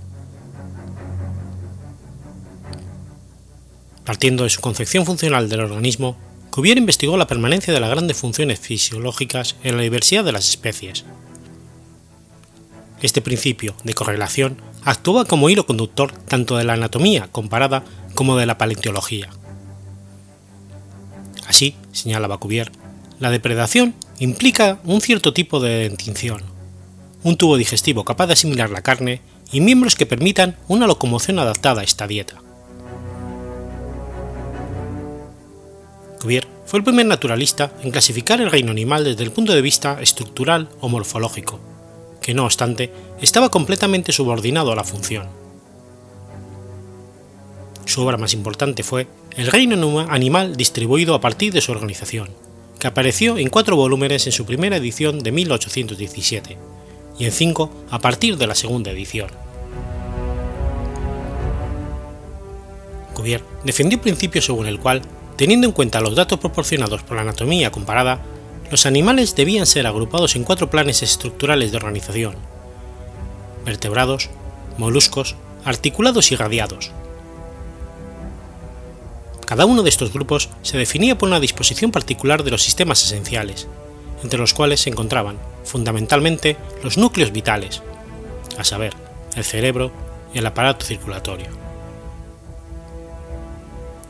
Partiendo 4.04 4.44
de 4.44 4.50
su 4.50 4.60
concepción 4.60 5.06
funcional 5.06 5.48
del 5.48 5.62
organismo, 5.62 6.18
Cuvier 6.54 6.78
investigó 6.78 7.18
la 7.18 7.26
permanencia 7.26 7.74
de 7.74 7.80
las 7.80 7.90
grandes 7.90 8.16
funciones 8.16 8.60
fisiológicas 8.60 9.56
en 9.64 9.76
la 9.76 9.82
diversidad 9.82 10.24
de 10.24 10.34
las 10.34 10.48
especies. 10.48 11.04
Este 13.02 13.24
principio 13.24 13.74
de 13.84 13.96
correlación 13.96 14.62
actúa 14.84 15.26
como 15.26 15.50
hilo 15.50 15.66
conductor 15.66 16.12
tanto 16.12 16.56
de 16.56 16.64
la 16.64 16.74
anatomía 16.74 17.28
comparada 17.32 17.84
como 18.14 18.38
de 18.38 18.46
la 18.46 18.60
paleontología. 18.60 19.32
Así, 21.48 21.76
señalaba 21.92 22.38
Cuvier, 22.38 22.72
la 23.20 23.32
depredación 23.32 23.96
implica 24.20 24.80
un 24.84 25.02
cierto 25.02 25.34
tipo 25.34 25.60
de 25.60 25.90
dentición, 25.90 26.44
un 27.24 27.36
tubo 27.36 27.58
digestivo 27.58 28.06
capaz 28.06 28.28
de 28.28 28.34
asimilar 28.34 28.70
la 28.70 28.84
carne 28.84 29.22
y 29.52 29.60
miembros 29.60 29.96
que 29.96 30.06
permitan 30.06 30.56
una 30.68 30.86
locomoción 30.86 31.40
adaptada 31.40 31.82
a 31.82 31.84
esta 31.84 32.06
dieta. 32.06 32.43
Cuvier 36.24 36.48
fue 36.66 36.80
el 36.80 36.86
primer 36.86 37.06
naturalista 37.06 37.74
en 37.82 37.92
clasificar 37.92 38.40
el 38.40 38.50
reino 38.50 38.72
animal 38.72 39.04
desde 39.04 39.26
el 39.26 39.34
punto 39.34 39.52
de 39.52 39.62
vista 39.62 40.02
estructural 40.02 40.70
o 40.80 40.88
morfológico, 40.88 41.60
que 42.22 42.34
no 42.34 42.46
obstante 42.46 42.94
estaba 43.20 43.50
completamente 43.50 44.14
subordinado 44.14 44.72
a 44.72 44.76
la 44.78 44.86
función. 44.86 45.28
Su 47.84 48.04
obra 48.04 48.16
más 48.16 48.34
importante 48.34 48.84
fue 48.84 49.08
El 49.36 49.48
reino 49.48 50.00
animal 50.00 50.56
distribuido 50.56 51.14
a 51.14 51.20
partir 51.20 51.52
de 51.52 51.60
su 51.60 51.74
organización, 51.74 52.30
que 52.80 52.88
apareció 52.88 53.38
en 53.38 53.50
cuatro 53.50 53.76
volúmenes 53.76 54.26
en 54.26 54.32
su 54.32 54.46
primera 54.46 54.78
edición 54.78 55.20
de 55.20 55.34
1817 55.34 56.58
y 57.20 57.26
en 57.26 57.34
cinco 57.34 57.70
a 57.92 58.00
partir 58.00 58.38
de 58.38 58.48
la 58.48 58.56
segunda 58.56 58.92
edición. 58.92 59.28
Cuvier 63.14 63.44
defendió 63.66 63.98
un 63.98 64.04
principio 64.04 64.42
según 64.42 64.68
el 64.68 64.80
cual, 64.80 65.02
teniendo 65.36 65.68
en 65.68 65.74
cuenta 65.74 66.02
los 66.02 66.16
datos 66.16 66.40
proporcionados 66.40 67.04
por 67.04 67.16
la 67.16 67.24
anatomía 67.24 67.72
comparada, 67.72 68.22
los 68.72 68.86
animales 68.86 69.36
debían 69.36 69.66
ser 69.66 69.86
agrupados 69.88 70.36
en 70.36 70.44
cuatro 70.44 70.70
planes 70.70 71.04
estructurales 71.04 71.72
de 71.72 71.78
organización: 71.78 72.36
vertebrados, 73.66 74.30
moluscos, 74.78 75.36
articulados 75.66 76.32
y 76.32 76.36
radiados. 76.36 76.92
Cada 79.46 79.66
uno 79.66 79.84
de 79.84 79.90
estos 79.90 80.12
grupos 80.12 80.50
se 80.62 80.78
definía 80.78 81.18
por 81.18 81.30
una 81.30 81.40
disposición 81.40 81.92
particular 81.92 82.44
de 82.44 82.52
los 82.52 82.64
sistemas 82.64 83.04
esenciales, 83.04 83.68
entre 84.24 84.40
los 84.40 84.54
cuales 84.54 84.82
se 84.82 84.90
encontraban, 84.90 85.38
fundamentalmente, 85.64 86.58
los 86.82 86.98
núcleos 86.98 87.32
vitales, 87.32 87.84
a 88.58 88.64
saber, 88.64 88.94
el 89.36 89.44
cerebro 89.44 89.92
y 90.34 90.40
el 90.40 90.46
aparato 90.46 90.86
circulatorio. 90.86 91.63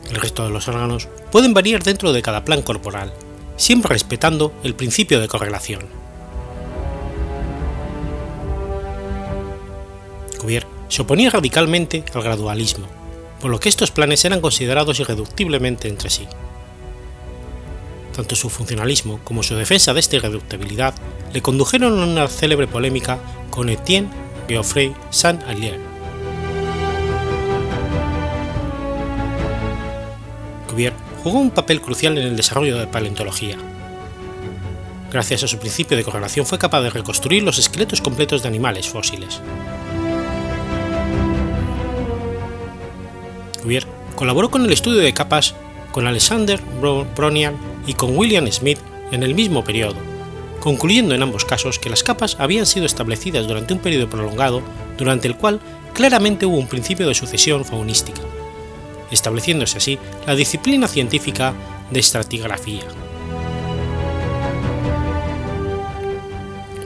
El 0.10 0.18
resto 0.18 0.44
de 0.44 0.50
los 0.50 0.68
órganos 0.68 1.08
pueden 1.32 1.54
variar 1.54 1.84
dentro 1.84 2.14
de 2.14 2.22
cada 2.22 2.44
plan 2.44 2.62
corporal, 2.62 3.14
siempre 3.56 3.90
respetando 3.90 4.54
el 4.64 4.76
principio 4.76 5.20
de 5.20 5.28
correlación. 5.28 5.88
Cuvier 10.40 10.68
se 10.90 11.02
oponía 11.02 11.30
radicalmente 11.30 12.04
al 12.14 12.22
gradualismo, 12.22 12.88
por 13.40 13.50
lo 13.50 13.60
que 13.60 13.70
estos 13.70 13.92
planes 13.92 14.24
eran 14.26 14.42
considerados 14.42 15.00
irreductiblemente 15.00 15.88
entre 15.88 16.10
sí. 16.10 16.28
Tanto 18.16 18.36
su 18.36 18.50
funcionalismo 18.50 19.20
como 19.24 19.42
su 19.42 19.56
defensa 19.56 19.94
de 19.94 20.02
esta 20.02 20.18
irreductibilidad 20.18 20.94
le 21.34 21.42
condujeron 21.42 22.00
a 22.00 22.04
una 22.04 22.28
célebre 22.28 22.68
polémica 22.68 23.20
con 23.50 23.70
Etienne 23.70 24.10
Geoffrey 24.48 24.94
Saint-Alier. 25.10 25.93
Cuvier 30.74 30.94
jugó 31.24 31.38
un 31.38 31.52
papel 31.52 31.82
crucial 31.82 32.18
en 32.18 32.26
el 32.26 32.36
desarrollo 32.36 32.76
de 32.76 32.86
la 32.86 32.92
paleontología. 32.92 33.58
Gracias 35.12 35.44
a 35.44 35.48
su 35.48 35.60
principio 35.60 35.96
de 35.96 36.04
correlación 36.04 36.48
fue 36.48 36.58
capaz 36.58 36.82
de 36.82 36.90
reconstruir 36.90 37.44
los 37.44 37.60
esqueletos 37.60 38.02
completos 38.02 38.42
de 38.42 38.48
animales 38.48 38.88
fósiles. 38.88 39.40
Cuvier 43.62 43.86
colaboró 44.16 44.50
con 44.50 44.66
el 44.66 44.74
estudio 44.74 45.02
de 45.02 45.14
capas 45.14 45.54
con 45.92 46.08
Alexander 46.08 46.60
Bronian 47.16 47.56
y 47.86 47.94
con 47.94 48.18
William 48.18 48.52
Smith 48.52 48.80
en 49.12 49.22
el 49.22 49.36
mismo 49.36 49.64
periodo, 49.64 49.98
concluyendo 50.60 51.14
en 51.14 51.22
ambos 51.22 51.46
casos 51.46 51.78
que 51.78 51.92
las 51.92 52.02
capas 52.02 52.38
habían 52.40 52.66
sido 52.66 52.88
establecidas 52.88 53.46
durante 53.46 53.76
un 53.76 53.80
periodo 53.80 54.10
prolongado 54.10 54.64
durante 54.98 55.28
el 55.28 55.38
cual 55.38 55.60
claramente 55.94 56.48
hubo 56.48 56.58
un 56.58 56.68
principio 56.68 57.08
de 57.08 57.14
sucesión 57.14 57.64
faunística, 57.64 58.24
estableciéndose 59.14 59.78
así 59.78 60.00
la 60.26 60.36
disciplina 60.36 60.88
científica 60.88 61.54
de 61.92 62.00
estratigrafía. 62.00 62.84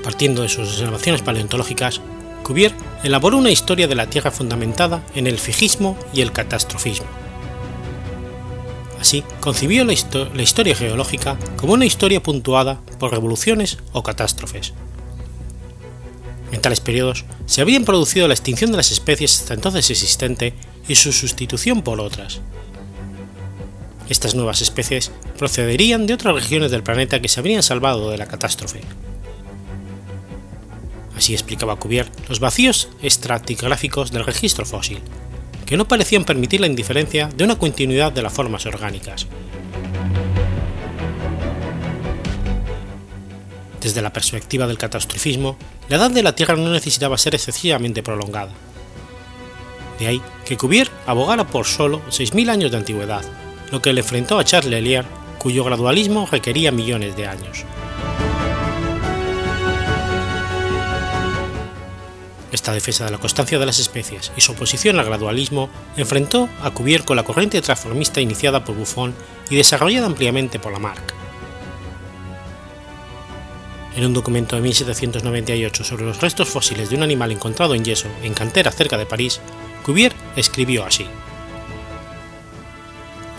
Partiendo 0.03 0.41
de 0.41 0.49
sus 0.49 0.69
observaciones 0.69 1.21
paleontológicas, 1.21 2.01
Cuvier 2.43 2.73
elaboró 3.03 3.37
una 3.37 3.51
historia 3.51 3.87
de 3.87 3.95
la 3.95 4.09
Tierra 4.09 4.31
fundamentada 4.31 5.03
en 5.15 5.27
el 5.27 5.37
fijismo 5.37 5.97
y 6.13 6.21
el 6.21 6.31
catastrofismo. 6.31 7.07
Así, 8.99 9.23
concibió 9.41 9.83
la, 9.85 9.93
historia 9.93 10.75
geológica 10.75 11.37
como 11.57 11.73
una 11.73 11.85
historia 11.85 12.23
puntuada 12.23 12.79
por 12.99 13.11
revoluciones 13.11 13.77
o 13.91 14.01
catástrofes. 14.01 14.73
En 16.51 16.61
tales 16.61 16.79
periodos 16.79 17.25
se 17.45 17.61
habían 17.61 17.83
producido 17.85 18.27
la 18.27 18.33
extinción 18.33 18.71
de 18.71 18.77
las 18.77 18.91
especies 18.91 19.41
hasta 19.41 19.53
entonces 19.53 19.89
existente 19.89 20.53
y 20.87 20.95
su 20.95 21.11
sustitución 21.11 21.81
por 21.81 21.99
otras. 21.99 22.41
Estas 24.09 24.35
nuevas 24.35 24.61
especies 24.61 25.11
procederían 25.37 26.07
de 26.07 26.13
otras 26.13 26.33
regiones 26.33 26.71
del 26.71 26.83
planeta 26.83 27.21
que 27.21 27.27
se 27.27 27.39
habrían 27.39 27.63
salvado 27.63 28.09
de 28.09 28.17
la 28.17 28.27
catástrofe. 28.27 28.81
Así 31.15 31.33
explicaba 31.33 31.75
Cuvier 31.75 32.09
los 32.29 32.39
vacíos 32.39 32.89
estratigráficos 33.01 34.11
del 34.11 34.25
registro 34.25 34.65
fósil, 34.65 34.99
que 35.65 35.75
no 35.75 35.87
parecían 35.87 36.23
permitir 36.23 36.61
la 36.61 36.67
indiferencia 36.67 37.27
de 37.35 37.43
una 37.43 37.57
continuidad 37.57 38.11
de 38.13 38.21
las 38.21 38.31
formas 38.31 38.65
orgánicas. 38.65 39.27
Desde 43.81 44.01
la 44.01 44.13
perspectiva 44.13 44.67
del 44.67 44.77
catastrofismo, 44.77 45.57
la 45.89 45.97
edad 45.97 46.11
de 46.11 46.23
la 46.23 46.35
Tierra 46.35 46.55
no 46.55 46.71
necesitaba 46.71 47.17
ser 47.17 47.35
excesivamente 47.35 48.03
prolongada. 48.03 48.51
De 49.99 50.07
ahí 50.07 50.21
que 50.45 50.57
Cuvier 50.57 50.89
abogara 51.05 51.47
por 51.47 51.65
solo 51.65 52.01
6.000 52.09 52.49
años 52.49 52.71
de 52.71 52.77
antigüedad, 52.77 53.23
lo 53.71 53.81
que 53.81 53.93
le 53.93 54.01
enfrentó 54.01 54.39
a 54.39 54.43
Charles 54.43 54.71
Lelier, 54.71 55.05
cuyo 55.39 55.63
gradualismo 55.63 56.27
requería 56.31 56.71
millones 56.71 57.15
de 57.15 57.27
años. 57.27 57.65
Esta 62.51 62.73
defensa 62.73 63.05
de 63.05 63.11
la 63.11 63.17
constancia 63.17 63.59
de 63.59 63.65
las 63.65 63.79
especies 63.79 64.31
y 64.37 64.41
su 64.41 64.53
oposición 64.53 64.97
al 64.99 65.05
gradualismo 65.05 65.69
enfrentó 65.97 66.49
a 66.61 66.71
Cuvier 66.71 67.03
con 67.03 67.17
la 67.17 67.23
corriente 67.23 67.61
transformista 67.61 68.21
iniciada 68.21 68.63
por 68.63 68.75
Buffon 68.75 69.13
y 69.49 69.55
desarrollada 69.55 70.07
ampliamente 70.07 70.59
por 70.59 70.71
Lamarck. 70.71 71.26
En 73.97 74.05
un 74.05 74.13
documento 74.13 74.55
de 74.55 74.61
1798 74.61 75.83
sobre 75.83 76.05
los 76.05 76.21
restos 76.21 76.47
fósiles 76.47 76.91
de 76.91 76.95
un 76.95 77.01
animal 77.01 77.31
encontrado 77.31 77.73
en 77.73 77.83
yeso 77.83 78.07
en 78.21 78.35
cantera 78.35 78.71
cerca 78.71 78.95
de 78.95 79.07
París, 79.07 79.41
Cuvier 79.83 80.13
escribió 80.35 80.85
así: 80.85 81.07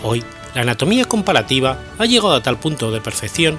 Hoy, 0.03 0.21
la 0.53 0.63
anatomía 0.63 1.05
comparativa 1.05 1.81
ha 1.97 2.05
llegado 2.05 2.33
a 2.33 2.43
tal 2.43 2.59
punto 2.59 2.91
de 2.91 2.99
perfección 2.99 3.57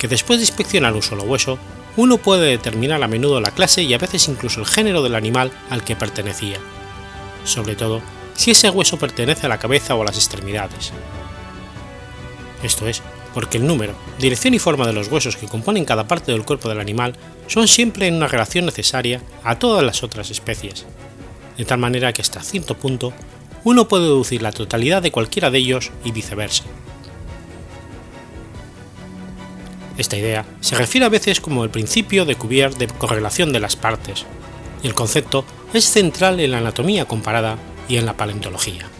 que 0.00 0.08
después 0.08 0.40
de 0.40 0.46
inspeccionar 0.46 0.94
un 0.94 1.02
solo 1.02 1.22
hueso, 1.22 1.60
uno 1.96 2.18
puede 2.18 2.50
determinar 2.50 3.00
a 3.04 3.06
menudo 3.06 3.40
la 3.40 3.52
clase 3.52 3.84
y 3.84 3.94
a 3.94 3.98
veces 3.98 4.26
incluso 4.26 4.58
el 4.58 4.66
género 4.66 5.00
del 5.00 5.14
animal 5.14 5.52
al 5.70 5.84
que 5.84 5.94
pertenecía, 5.94 6.58
sobre 7.44 7.76
todo 7.76 8.02
si 8.34 8.50
ese 8.50 8.68
hueso 8.68 8.98
pertenece 8.98 9.46
a 9.46 9.48
la 9.48 9.60
cabeza 9.60 9.94
o 9.94 10.02
a 10.02 10.06
las 10.06 10.16
extremidades. 10.16 10.92
Esto 12.64 12.88
es, 12.88 13.00
porque 13.34 13.58
el 13.58 13.66
número, 13.66 13.94
dirección 14.18 14.54
y 14.54 14.58
forma 14.58 14.86
de 14.86 14.92
los 14.92 15.08
huesos 15.08 15.36
que 15.36 15.46
componen 15.46 15.84
cada 15.84 16.06
parte 16.06 16.32
del 16.32 16.44
cuerpo 16.44 16.68
del 16.68 16.80
animal 16.80 17.14
son 17.46 17.68
siempre 17.68 18.06
en 18.06 18.14
una 18.14 18.28
relación 18.28 18.66
necesaria 18.66 19.20
a 19.44 19.58
todas 19.58 19.84
las 19.84 20.02
otras 20.02 20.30
especies, 20.30 20.86
de 21.56 21.64
tal 21.64 21.78
manera 21.78 22.12
que 22.12 22.22
hasta 22.22 22.42
cierto 22.42 22.76
punto 22.76 23.12
uno 23.64 23.88
puede 23.88 24.04
deducir 24.04 24.42
la 24.42 24.52
totalidad 24.52 25.02
de 25.02 25.12
cualquiera 25.12 25.50
de 25.50 25.58
ellos 25.58 25.90
y 26.04 26.12
viceversa. 26.12 26.64
Esta 29.98 30.16
idea 30.16 30.44
se 30.60 30.74
refiere 30.74 31.06
a 31.06 31.10
veces 31.10 31.40
como 31.40 31.64
el 31.64 31.70
principio 31.70 32.24
de 32.24 32.34
Cuvier 32.34 32.74
de 32.74 32.86
correlación 32.86 33.52
de 33.52 33.60
las 33.60 33.76
partes, 33.76 34.24
y 34.82 34.88
el 34.88 34.94
concepto 34.94 35.44
es 35.72 35.84
central 35.84 36.40
en 36.40 36.50
la 36.50 36.58
anatomía 36.58 37.04
comparada 37.04 37.56
y 37.88 37.96
en 37.96 38.06
la 38.06 38.16
paleontología. 38.16 38.91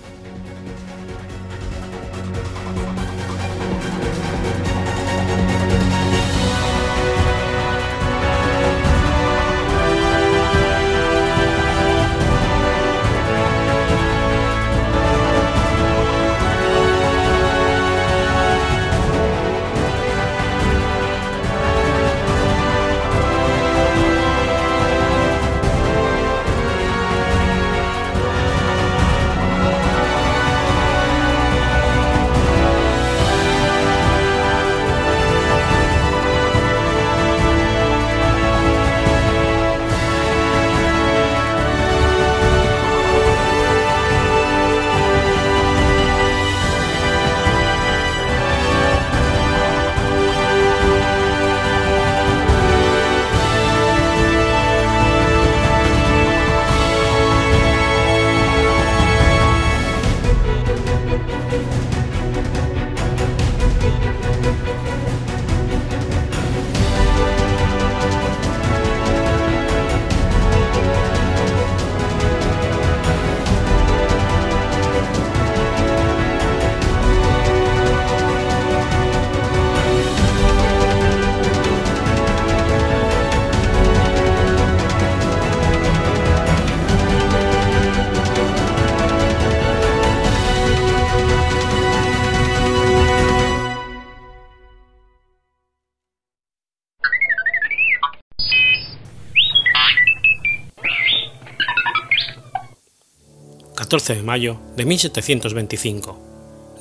14 103.93 104.14
de 104.14 104.22
mayo 104.22 104.57
de 104.74 104.86
1725, 104.86 106.18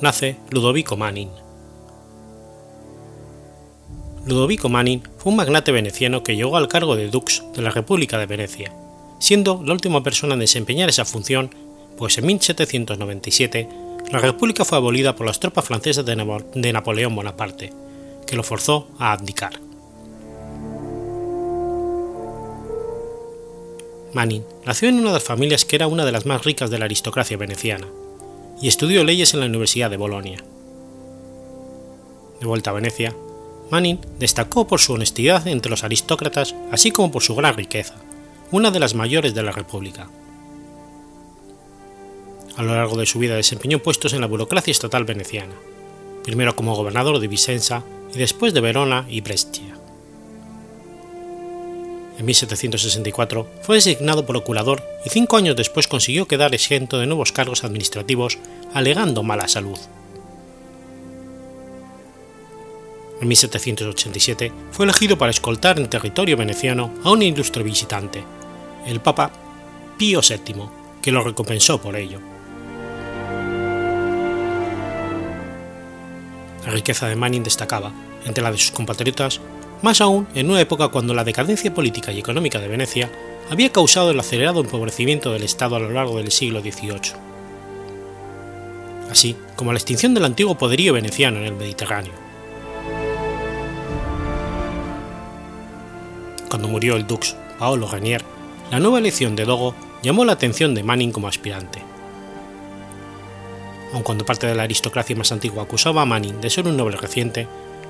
nace 0.00 0.38
Ludovico 0.48 0.96
Manin. 0.96 1.28
Ludovico 4.24 4.70
Manin 4.70 5.02
fue 5.18 5.28
un 5.28 5.36
magnate 5.36 5.72
veneciano 5.72 6.22
que 6.22 6.36
llegó 6.36 6.56
al 6.56 6.68
cargo 6.68 6.96
de 6.96 7.10
dux 7.10 7.42
de 7.54 7.60
la 7.60 7.70
República 7.70 8.16
de 8.16 8.24
Venecia, 8.24 8.72
siendo 9.18 9.62
la 9.62 9.74
última 9.74 10.02
persona 10.02 10.32
en 10.32 10.40
desempeñar 10.40 10.88
esa 10.88 11.04
función, 11.04 11.54
pues 11.98 12.16
en 12.16 12.24
1797 12.24 13.68
la 14.10 14.18
República 14.18 14.64
fue 14.64 14.78
abolida 14.78 15.14
por 15.14 15.26
las 15.26 15.38
tropas 15.38 15.66
francesas 15.66 16.06
de, 16.06 16.72
Napoleón 16.72 17.14
Bonaparte, 17.14 17.74
que 18.26 18.36
lo 18.36 18.42
forzó 18.42 18.88
a 18.98 19.12
abdicar. 19.12 19.60
Manin 24.12 24.44
nació 24.66 24.88
en 24.88 24.98
una 24.98 25.08
de 25.08 25.14
las 25.14 25.22
familias 25.22 25.64
que 25.64 25.76
era 25.76 25.86
una 25.86 26.04
de 26.04 26.12
las 26.12 26.26
más 26.26 26.44
ricas 26.44 26.70
de 26.70 26.78
la 26.78 26.84
aristocracia 26.84 27.36
veneciana, 27.36 27.86
y 28.60 28.68
estudió 28.68 29.04
leyes 29.04 29.34
en 29.34 29.40
la 29.40 29.46
Universidad 29.46 29.90
de 29.90 29.96
Bolonia. 29.96 30.38
De 32.40 32.46
vuelta 32.46 32.70
a 32.70 32.74
Venecia, 32.74 33.14
Manin 33.70 34.00
destacó 34.18 34.66
por 34.66 34.80
su 34.80 34.92
honestidad 34.92 35.46
entre 35.46 35.70
los 35.70 35.82
aristócratas, 35.82 36.54
así 36.70 36.90
como 36.90 37.10
por 37.10 37.22
su 37.22 37.34
gran 37.34 37.56
riqueza, 37.56 37.94
una 38.50 38.70
de 38.70 38.80
las 38.80 38.94
mayores 38.94 39.34
de 39.34 39.42
la 39.42 39.52
República. 39.52 40.10
A 42.56 42.62
lo 42.62 42.74
largo 42.74 42.96
de 42.96 43.06
su 43.06 43.18
vida 43.18 43.34
desempeñó 43.34 43.78
puestos 43.78 44.12
en 44.12 44.20
la 44.20 44.26
burocracia 44.26 44.70
estatal 44.70 45.04
veneciana, 45.04 45.54
primero 46.22 46.54
como 46.54 46.76
gobernador 46.76 47.18
de 47.18 47.28
Vicenza 47.28 47.82
y 48.14 48.18
después 48.18 48.52
de 48.52 48.60
Verona 48.60 49.06
y 49.08 49.22
Brescia. 49.22 49.71
En 52.22 52.26
1764 52.26 53.48
fue 53.62 53.74
designado 53.74 54.24
procurador 54.24 54.80
y 55.04 55.10
cinco 55.10 55.38
años 55.38 55.56
después 55.56 55.88
consiguió 55.88 56.28
quedar 56.28 56.54
exento 56.54 57.00
de 57.00 57.08
nuevos 57.08 57.32
cargos 57.32 57.64
administrativos 57.64 58.38
alegando 58.72 59.24
mala 59.24 59.48
salud. 59.48 59.76
En 63.20 63.26
1787 63.26 64.52
fue 64.70 64.84
elegido 64.84 65.18
para 65.18 65.32
escoltar 65.32 65.80
en 65.80 65.90
territorio 65.90 66.36
veneciano 66.36 66.94
a 67.02 67.10
un 67.10 67.22
ilustre 67.22 67.64
visitante, 67.64 68.22
el 68.86 69.00
Papa 69.00 69.32
Pío 69.98 70.20
VII, 70.20 70.62
que 71.02 71.10
lo 71.10 71.24
recompensó 71.24 71.82
por 71.82 71.96
ello. 71.96 72.20
La 76.64 76.70
riqueza 76.70 77.08
de 77.08 77.16
Manning 77.16 77.42
destacaba, 77.42 77.92
entre 78.24 78.44
la 78.44 78.52
de 78.52 78.58
sus 78.58 78.70
compatriotas, 78.70 79.40
más 79.82 80.00
aún 80.00 80.28
en 80.34 80.48
una 80.48 80.60
época 80.60 80.88
cuando 80.88 81.12
la 81.12 81.24
decadencia 81.24 81.74
política 81.74 82.12
y 82.12 82.20
económica 82.20 82.60
de 82.60 82.68
Venecia 82.68 83.10
había 83.50 83.70
causado 83.70 84.10
el 84.10 84.20
acelerado 84.20 84.60
empobrecimiento 84.60 85.32
del 85.32 85.42
Estado 85.42 85.76
a 85.76 85.80
lo 85.80 85.90
largo 85.90 86.16
del 86.16 86.30
siglo 86.30 86.60
XVIII, 86.60 87.12
así 89.10 89.36
como 89.56 89.72
la 89.72 89.78
extinción 89.78 90.14
del 90.14 90.24
antiguo 90.24 90.56
poderío 90.56 90.94
veneciano 90.94 91.38
en 91.38 91.44
el 91.44 91.54
Mediterráneo. 91.54 92.12
Cuando 96.48 96.68
murió 96.68 96.96
el 96.96 97.06
dux 97.06 97.34
Paolo 97.58 97.88
Renier, 97.88 98.22
la 98.70 98.78
nueva 98.78 98.98
elección 98.98 99.36
de 99.36 99.44
Dogo 99.44 99.74
llamó 100.02 100.24
la 100.24 100.32
atención 100.32 100.74
de 100.74 100.82
Manning 100.82 101.12
como 101.12 101.28
aspirante. 101.28 101.82
Aun 103.92 104.02
cuando 104.02 104.24
parte 104.24 104.46
de 104.46 104.54
la 104.54 104.62
aristocracia 104.62 105.16
más 105.16 105.32
antigua 105.32 105.64
acusaba 105.64 106.02
a 106.02 106.06
Manning 106.06 106.40
de 106.40 106.50
ser 106.50 106.66
un 106.66 106.76
noble 106.76 106.96
reciente, 106.96 107.46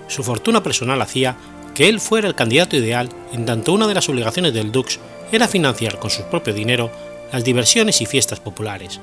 su 0.08 0.22
fortuna 0.24 0.62
personal 0.62 1.00
hacía 1.00 1.36
que 1.74 1.88
él 1.88 2.00
fuera 2.00 2.28
el 2.28 2.34
candidato 2.34 2.76
ideal 2.76 3.08
en 3.32 3.46
tanto 3.46 3.72
una 3.72 3.86
de 3.86 3.94
las 3.94 4.08
obligaciones 4.08 4.52
del 4.52 4.72
Dux 4.72 4.98
era 5.30 5.48
financiar 5.48 5.98
con 5.98 6.10
su 6.10 6.24
propio 6.24 6.52
dinero 6.52 6.90
las 7.32 7.44
diversiones 7.44 8.00
y 8.00 8.06
fiestas 8.06 8.40
populares, 8.40 9.00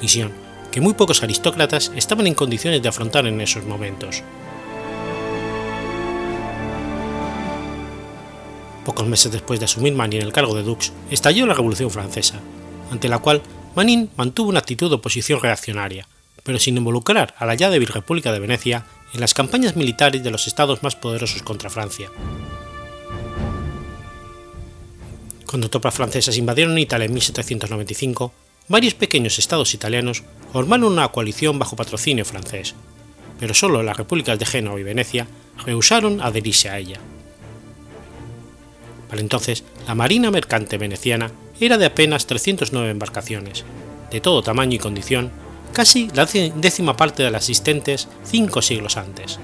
misión 0.00 0.32
que 0.70 0.80
muy 0.80 0.94
pocos 0.94 1.22
aristócratas 1.22 1.92
estaban 1.96 2.26
en 2.26 2.34
condiciones 2.34 2.82
de 2.82 2.88
afrontar 2.88 3.26
en 3.26 3.40
esos 3.40 3.64
momentos. 3.64 4.22
Pocos 8.84 9.06
meses 9.06 9.32
después 9.32 9.60
de 9.60 9.64
asumir 9.64 9.94
Manin 9.94 10.22
el 10.22 10.32
cargo 10.32 10.54
de 10.54 10.62
Dux, 10.62 10.92
estalló 11.10 11.46
la 11.46 11.54
Revolución 11.54 11.90
Francesa, 11.90 12.40
ante 12.90 13.08
la 13.08 13.18
cual 13.18 13.42
Manin 13.74 14.10
mantuvo 14.16 14.48
una 14.48 14.60
actitud 14.60 14.88
de 14.88 14.96
oposición 14.96 15.40
reaccionaria, 15.40 16.08
pero 16.42 16.58
sin 16.58 16.76
involucrar 16.76 17.34
a 17.38 17.46
la 17.46 17.54
ya 17.54 17.70
débil 17.70 17.88
República 17.88 18.32
de 18.32 18.40
Venecia 18.40 18.86
en 19.12 19.20
las 19.20 19.34
campañas 19.34 19.76
militares 19.76 20.22
de 20.22 20.30
los 20.30 20.46
estados 20.46 20.82
más 20.82 20.96
poderosos 20.96 21.42
contra 21.42 21.70
Francia. 21.70 22.10
Cuando 25.46 25.68
tropas 25.68 25.94
francesas 25.94 26.36
invadieron 26.36 26.78
Italia 26.78 27.06
en 27.06 27.14
1795, 27.14 28.32
varios 28.68 28.94
pequeños 28.94 29.38
estados 29.38 29.74
italianos 29.74 30.22
formaron 30.52 30.92
una 30.92 31.08
coalición 31.08 31.58
bajo 31.58 31.74
patrocinio 31.74 32.24
francés, 32.24 32.74
pero 33.40 33.52
solo 33.52 33.82
las 33.82 33.96
repúblicas 33.96 34.38
de 34.38 34.46
Génova 34.46 34.78
y 34.78 34.84
Venecia 34.84 35.26
rehusaron 35.64 36.20
adherirse 36.20 36.68
a 36.68 36.78
ella. 36.78 37.00
Para 39.08 39.22
entonces, 39.22 39.64
la 39.88 39.96
marina 39.96 40.30
mercante 40.30 40.78
veneciana 40.78 41.32
era 41.58 41.78
de 41.78 41.86
apenas 41.86 42.26
309 42.26 42.88
embarcaciones, 42.90 43.64
de 44.12 44.20
todo 44.20 44.42
tamaño 44.42 44.76
y 44.76 44.78
condición, 44.78 45.32
casi 45.72 46.10
la 46.14 46.26
décima 46.26 46.96
parte 46.96 47.22
de 47.22 47.30
las 47.30 47.44
existentes 47.44 48.08
cinco 48.24 48.62
siglos 48.62 48.96
antes. 48.96 49.38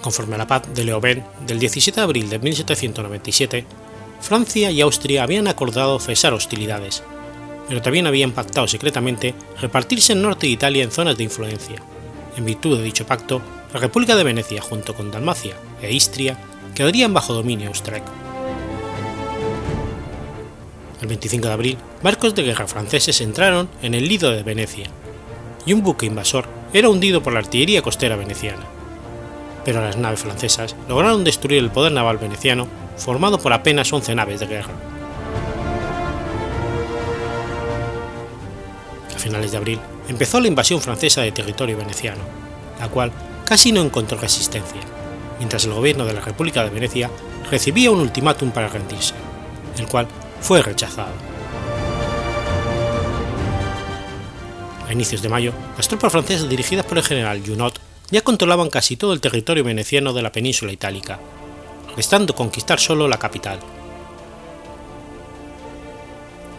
Conforme 0.00 0.36
a 0.36 0.38
la 0.38 0.46
paz 0.46 0.62
de 0.74 0.84
Leoben 0.84 1.24
del 1.46 1.58
17 1.58 2.00
de 2.00 2.04
abril 2.04 2.30
de 2.30 2.38
1797, 2.38 3.64
Francia 4.20 4.70
y 4.70 4.80
Austria 4.80 5.22
habían 5.22 5.48
acordado 5.48 5.98
cesar 5.98 6.32
hostilidades, 6.32 7.02
pero 7.68 7.82
también 7.82 8.06
habían 8.06 8.32
pactado 8.32 8.66
secretamente 8.66 9.34
repartirse 9.60 10.12
el 10.12 10.22
norte 10.22 10.46
de 10.46 10.52
Italia 10.52 10.84
en 10.84 10.90
zonas 10.90 11.16
de 11.18 11.24
influencia. 11.24 11.82
En 12.36 12.44
virtud 12.44 12.78
de 12.78 12.84
dicho 12.84 13.06
pacto, 13.06 13.42
la 13.72 13.80
República 13.80 14.16
de 14.16 14.24
Venecia 14.24 14.62
junto 14.62 14.94
con 14.94 15.10
Dalmacia 15.10 15.56
e 15.82 15.92
Istria 15.92 16.38
quedarían 16.74 17.12
bajo 17.12 17.34
dominio 17.34 17.68
austríaco 17.68 18.27
el 21.00 21.06
25 21.06 21.46
de 21.46 21.52
abril, 21.52 21.78
barcos 22.02 22.34
de 22.34 22.42
guerra 22.42 22.66
franceses 22.66 23.20
entraron 23.20 23.68
en 23.82 23.94
el 23.94 24.08
Lido 24.08 24.30
de 24.30 24.42
Venecia, 24.42 24.86
y 25.64 25.72
un 25.72 25.82
buque 25.82 26.06
invasor 26.06 26.46
era 26.72 26.88
hundido 26.88 27.22
por 27.22 27.32
la 27.32 27.38
artillería 27.40 27.82
costera 27.82 28.16
veneciana. 28.16 28.64
Pero 29.64 29.82
las 29.82 29.96
naves 29.96 30.20
francesas 30.20 30.74
lograron 30.88 31.24
destruir 31.24 31.58
el 31.58 31.70
poder 31.70 31.92
naval 31.92 32.18
veneciano, 32.18 32.66
formado 32.96 33.38
por 33.38 33.52
apenas 33.52 33.92
11 33.92 34.14
naves 34.14 34.40
de 34.40 34.46
guerra. 34.46 34.72
A 39.14 39.18
finales 39.18 39.52
de 39.52 39.58
abril 39.58 39.80
empezó 40.08 40.40
la 40.40 40.48
invasión 40.48 40.80
francesa 40.80 41.20
de 41.20 41.32
territorio 41.32 41.76
veneciano, 41.76 42.22
la 42.80 42.88
cual 42.88 43.12
casi 43.44 43.72
no 43.72 43.82
encontró 43.82 44.18
resistencia, 44.18 44.80
mientras 45.38 45.64
el 45.64 45.72
gobierno 45.72 46.04
de 46.06 46.14
la 46.14 46.20
República 46.20 46.64
de 46.64 46.70
Venecia 46.70 47.10
recibía 47.50 47.90
un 47.90 48.00
ultimátum 48.00 48.50
para 48.50 48.68
rendirse, 48.68 49.14
el 49.78 49.86
cual 49.86 50.08
fue 50.40 50.62
rechazado. 50.62 51.12
A 54.88 54.92
inicios 54.92 55.20
de 55.20 55.28
mayo, 55.28 55.52
las 55.76 55.86
tropas 55.86 56.12
francesas 56.12 56.48
dirigidas 56.48 56.86
por 56.86 56.96
el 56.96 57.04
general 57.04 57.42
Junot 57.46 57.78
ya 58.10 58.22
controlaban 58.22 58.70
casi 58.70 58.96
todo 58.96 59.12
el 59.12 59.20
territorio 59.20 59.62
veneciano 59.62 60.14
de 60.14 60.22
la 60.22 60.32
península 60.32 60.72
itálica, 60.72 61.18
restando 61.94 62.34
conquistar 62.34 62.80
solo 62.80 63.06
la 63.06 63.18
capital. 63.18 63.58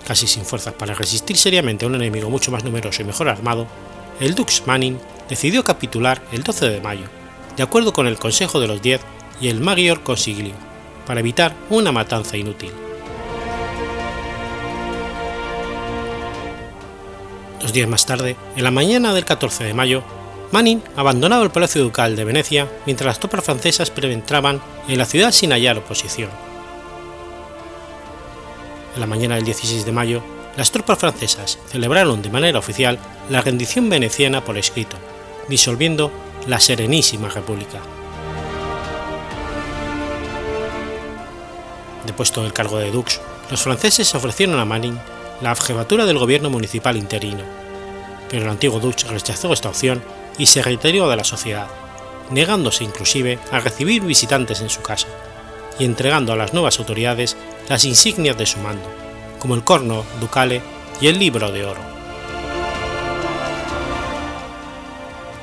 Casi 0.06 0.28
sin 0.28 0.46
fuerzas 0.46 0.74
para 0.74 0.94
resistir 0.94 1.38
seriamente 1.38 1.86
a 1.86 1.88
un 1.88 1.96
enemigo 1.96 2.30
mucho 2.30 2.52
más 2.52 2.64
numeroso 2.64 3.02
y 3.02 3.06
mejor 3.06 3.30
armado, 3.30 3.68
el 4.20 4.36
Dux 4.36 4.68
Manning 4.68 5.00
decidió 5.28 5.64
capitular 5.64 6.22
el 6.32 6.44
12 6.44 6.70
de 6.70 6.82
mayo, 6.82 7.06
de 7.58 7.64
acuerdo 7.64 7.94
con 7.94 8.06
el 8.06 8.20
Consejo 8.20 8.60
de 8.60 8.68
los 8.68 8.82
Diez 8.82 9.02
y 9.42 9.48
el 9.48 9.60
Magior 9.60 10.04
Consiglio, 10.04 10.54
para 11.08 11.22
evitar 11.22 11.56
una 11.70 11.92
matanza 11.92 12.38
inútil. 12.38 12.89
Dos 17.70 17.76
días 17.76 17.88
más 17.88 18.08
tarde, 18.08 18.36
en 18.56 18.64
la 18.64 18.72
mañana 18.72 19.14
del 19.14 19.26
14 19.26 19.64
de 19.64 19.76
mayo, 19.76 20.02
Manning 20.52 20.82
abandonaba 20.96 21.44
el 21.44 21.52
Palacio 21.52 21.84
Ducal 21.84 22.16
de 22.16 22.24
Venecia 22.24 22.68
mientras 22.88 23.06
las 23.06 23.20
tropas 23.20 23.46
francesas 23.46 23.92
penetraban 23.92 24.60
en 24.88 24.98
la 24.98 25.06
ciudad 25.06 25.32
sin 25.32 25.52
hallar 25.52 25.78
oposición. 25.78 26.32
En 28.96 29.00
la 29.00 29.06
mañana 29.06 29.36
del 29.36 29.44
16 29.46 29.86
de 29.86 29.92
mayo, 29.92 30.24
las 30.58 30.72
tropas 30.72 30.98
francesas 30.98 31.60
celebraron 31.68 32.24
de 32.24 32.32
manera 32.32 32.58
oficial 32.58 32.98
la 33.30 33.42
rendición 33.42 33.88
veneciana 33.88 34.44
por 34.44 34.58
escrito, 34.58 34.98
disolviendo 35.48 36.12
la 36.48 36.60
Serenísima 36.60 37.30
República. 37.30 37.78
Depuesto 42.08 42.42
del 42.42 42.52
cargo 42.52 42.80
de 42.80 42.90
dux, 42.90 43.22
los 43.52 43.62
franceses 43.62 44.16
ofrecieron 44.16 44.60
a 44.60 44.66
Manning 44.66 45.00
la 45.42 45.56
jefatura 45.56 46.06
del 46.06 46.18
gobierno 46.18 46.50
municipal 46.50 46.98
interino, 46.98 47.44
pero 48.30 48.44
el 48.44 48.50
antiguo 48.50 48.80
Dutch 48.80 49.06
rechazó 49.06 49.54
esta 49.54 49.70
opción 49.70 50.04
y 50.38 50.46
se 50.46 50.62
retiró 50.62 51.10
de 51.10 51.16
la 51.16 51.24
sociedad, 51.24 51.68
negándose 52.32 52.84
inclusive 52.84 53.40
a 53.52 53.60
recibir 53.60 54.04
visitantes 54.04 54.62
en 54.62 54.70
su 54.70 54.82
casa, 54.82 55.08
y 55.80 55.86
entregando 55.86 56.34
a 56.34 56.36
las 56.36 56.54
nuevas 56.54 56.80
autoridades 56.80 57.38
las 57.70 57.86
insignias 57.86 58.38
de 58.38 58.46
su 58.46 58.60
mando, 58.60 58.90
como 59.40 59.56
el 59.56 59.64
corno 59.64 60.04
ducale 60.20 60.62
y 61.02 61.08
el 61.08 61.18
libro 61.18 61.52
de 61.52 61.66
oro. 61.66 62.00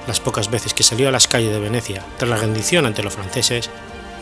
Las 0.06 0.20
pocas 0.20 0.50
veces 0.50 0.72
que 0.72 0.84
salió 0.84 1.08
a 1.08 1.12
las 1.12 1.26
calles 1.26 1.52
de 1.52 1.58
Venecia 1.58 2.04
tras 2.16 2.30
la 2.30 2.36
rendición 2.36 2.86
ante 2.86 3.02
los 3.02 3.14
franceses, 3.14 3.70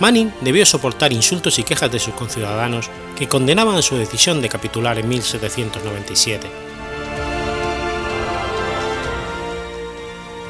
Manning 0.00 0.32
debió 0.40 0.66
soportar 0.66 1.12
insultos 1.12 1.58
y 1.58 1.62
quejas 1.62 1.90
de 1.90 2.00
sus 2.00 2.14
conciudadanos 2.14 2.90
que 3.16 3.28
condenaban 3.28 3.82
su 3.82 3.96
decisión 3.96 4.42
de 4.42 4.48
capitular 4.48 4.98
en 4.98 5.08
1797. 5.08 6.48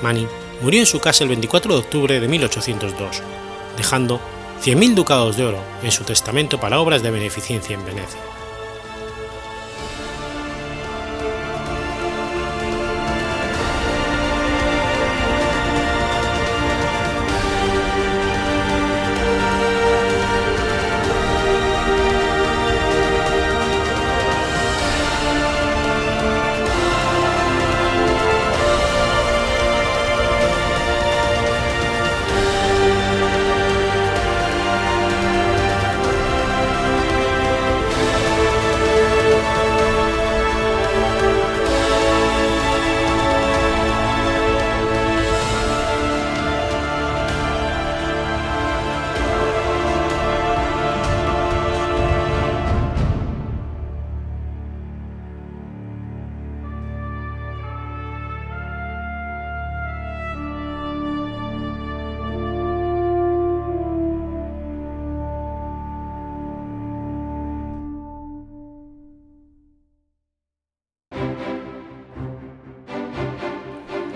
Manning 0.03 0.29
murió 0.63 0.81
en 0.81 0.87
su 0.87 1.01
casa 1.01 1.25
el 1.25 1.29
24 1.29 1.75
de 1.75 1.81
octubre 1.81 2.21
de 2.21 2.29
1802, 2.29 3.23
dejando 3.77 4.21
100.000 4.63 4.95
ducados 4.95 5.37
de 5.37 5.45
oro 5.45 5.63
en 5.83 5.93
su 5.93 6.05
testamento 6.05 6.59
para 6.59 6.81
obras 6.81 7.03
de 7.03 7.11
beneficencia 7.11 7.75
en 7.75 7.85
Venecia. 7.85 8.21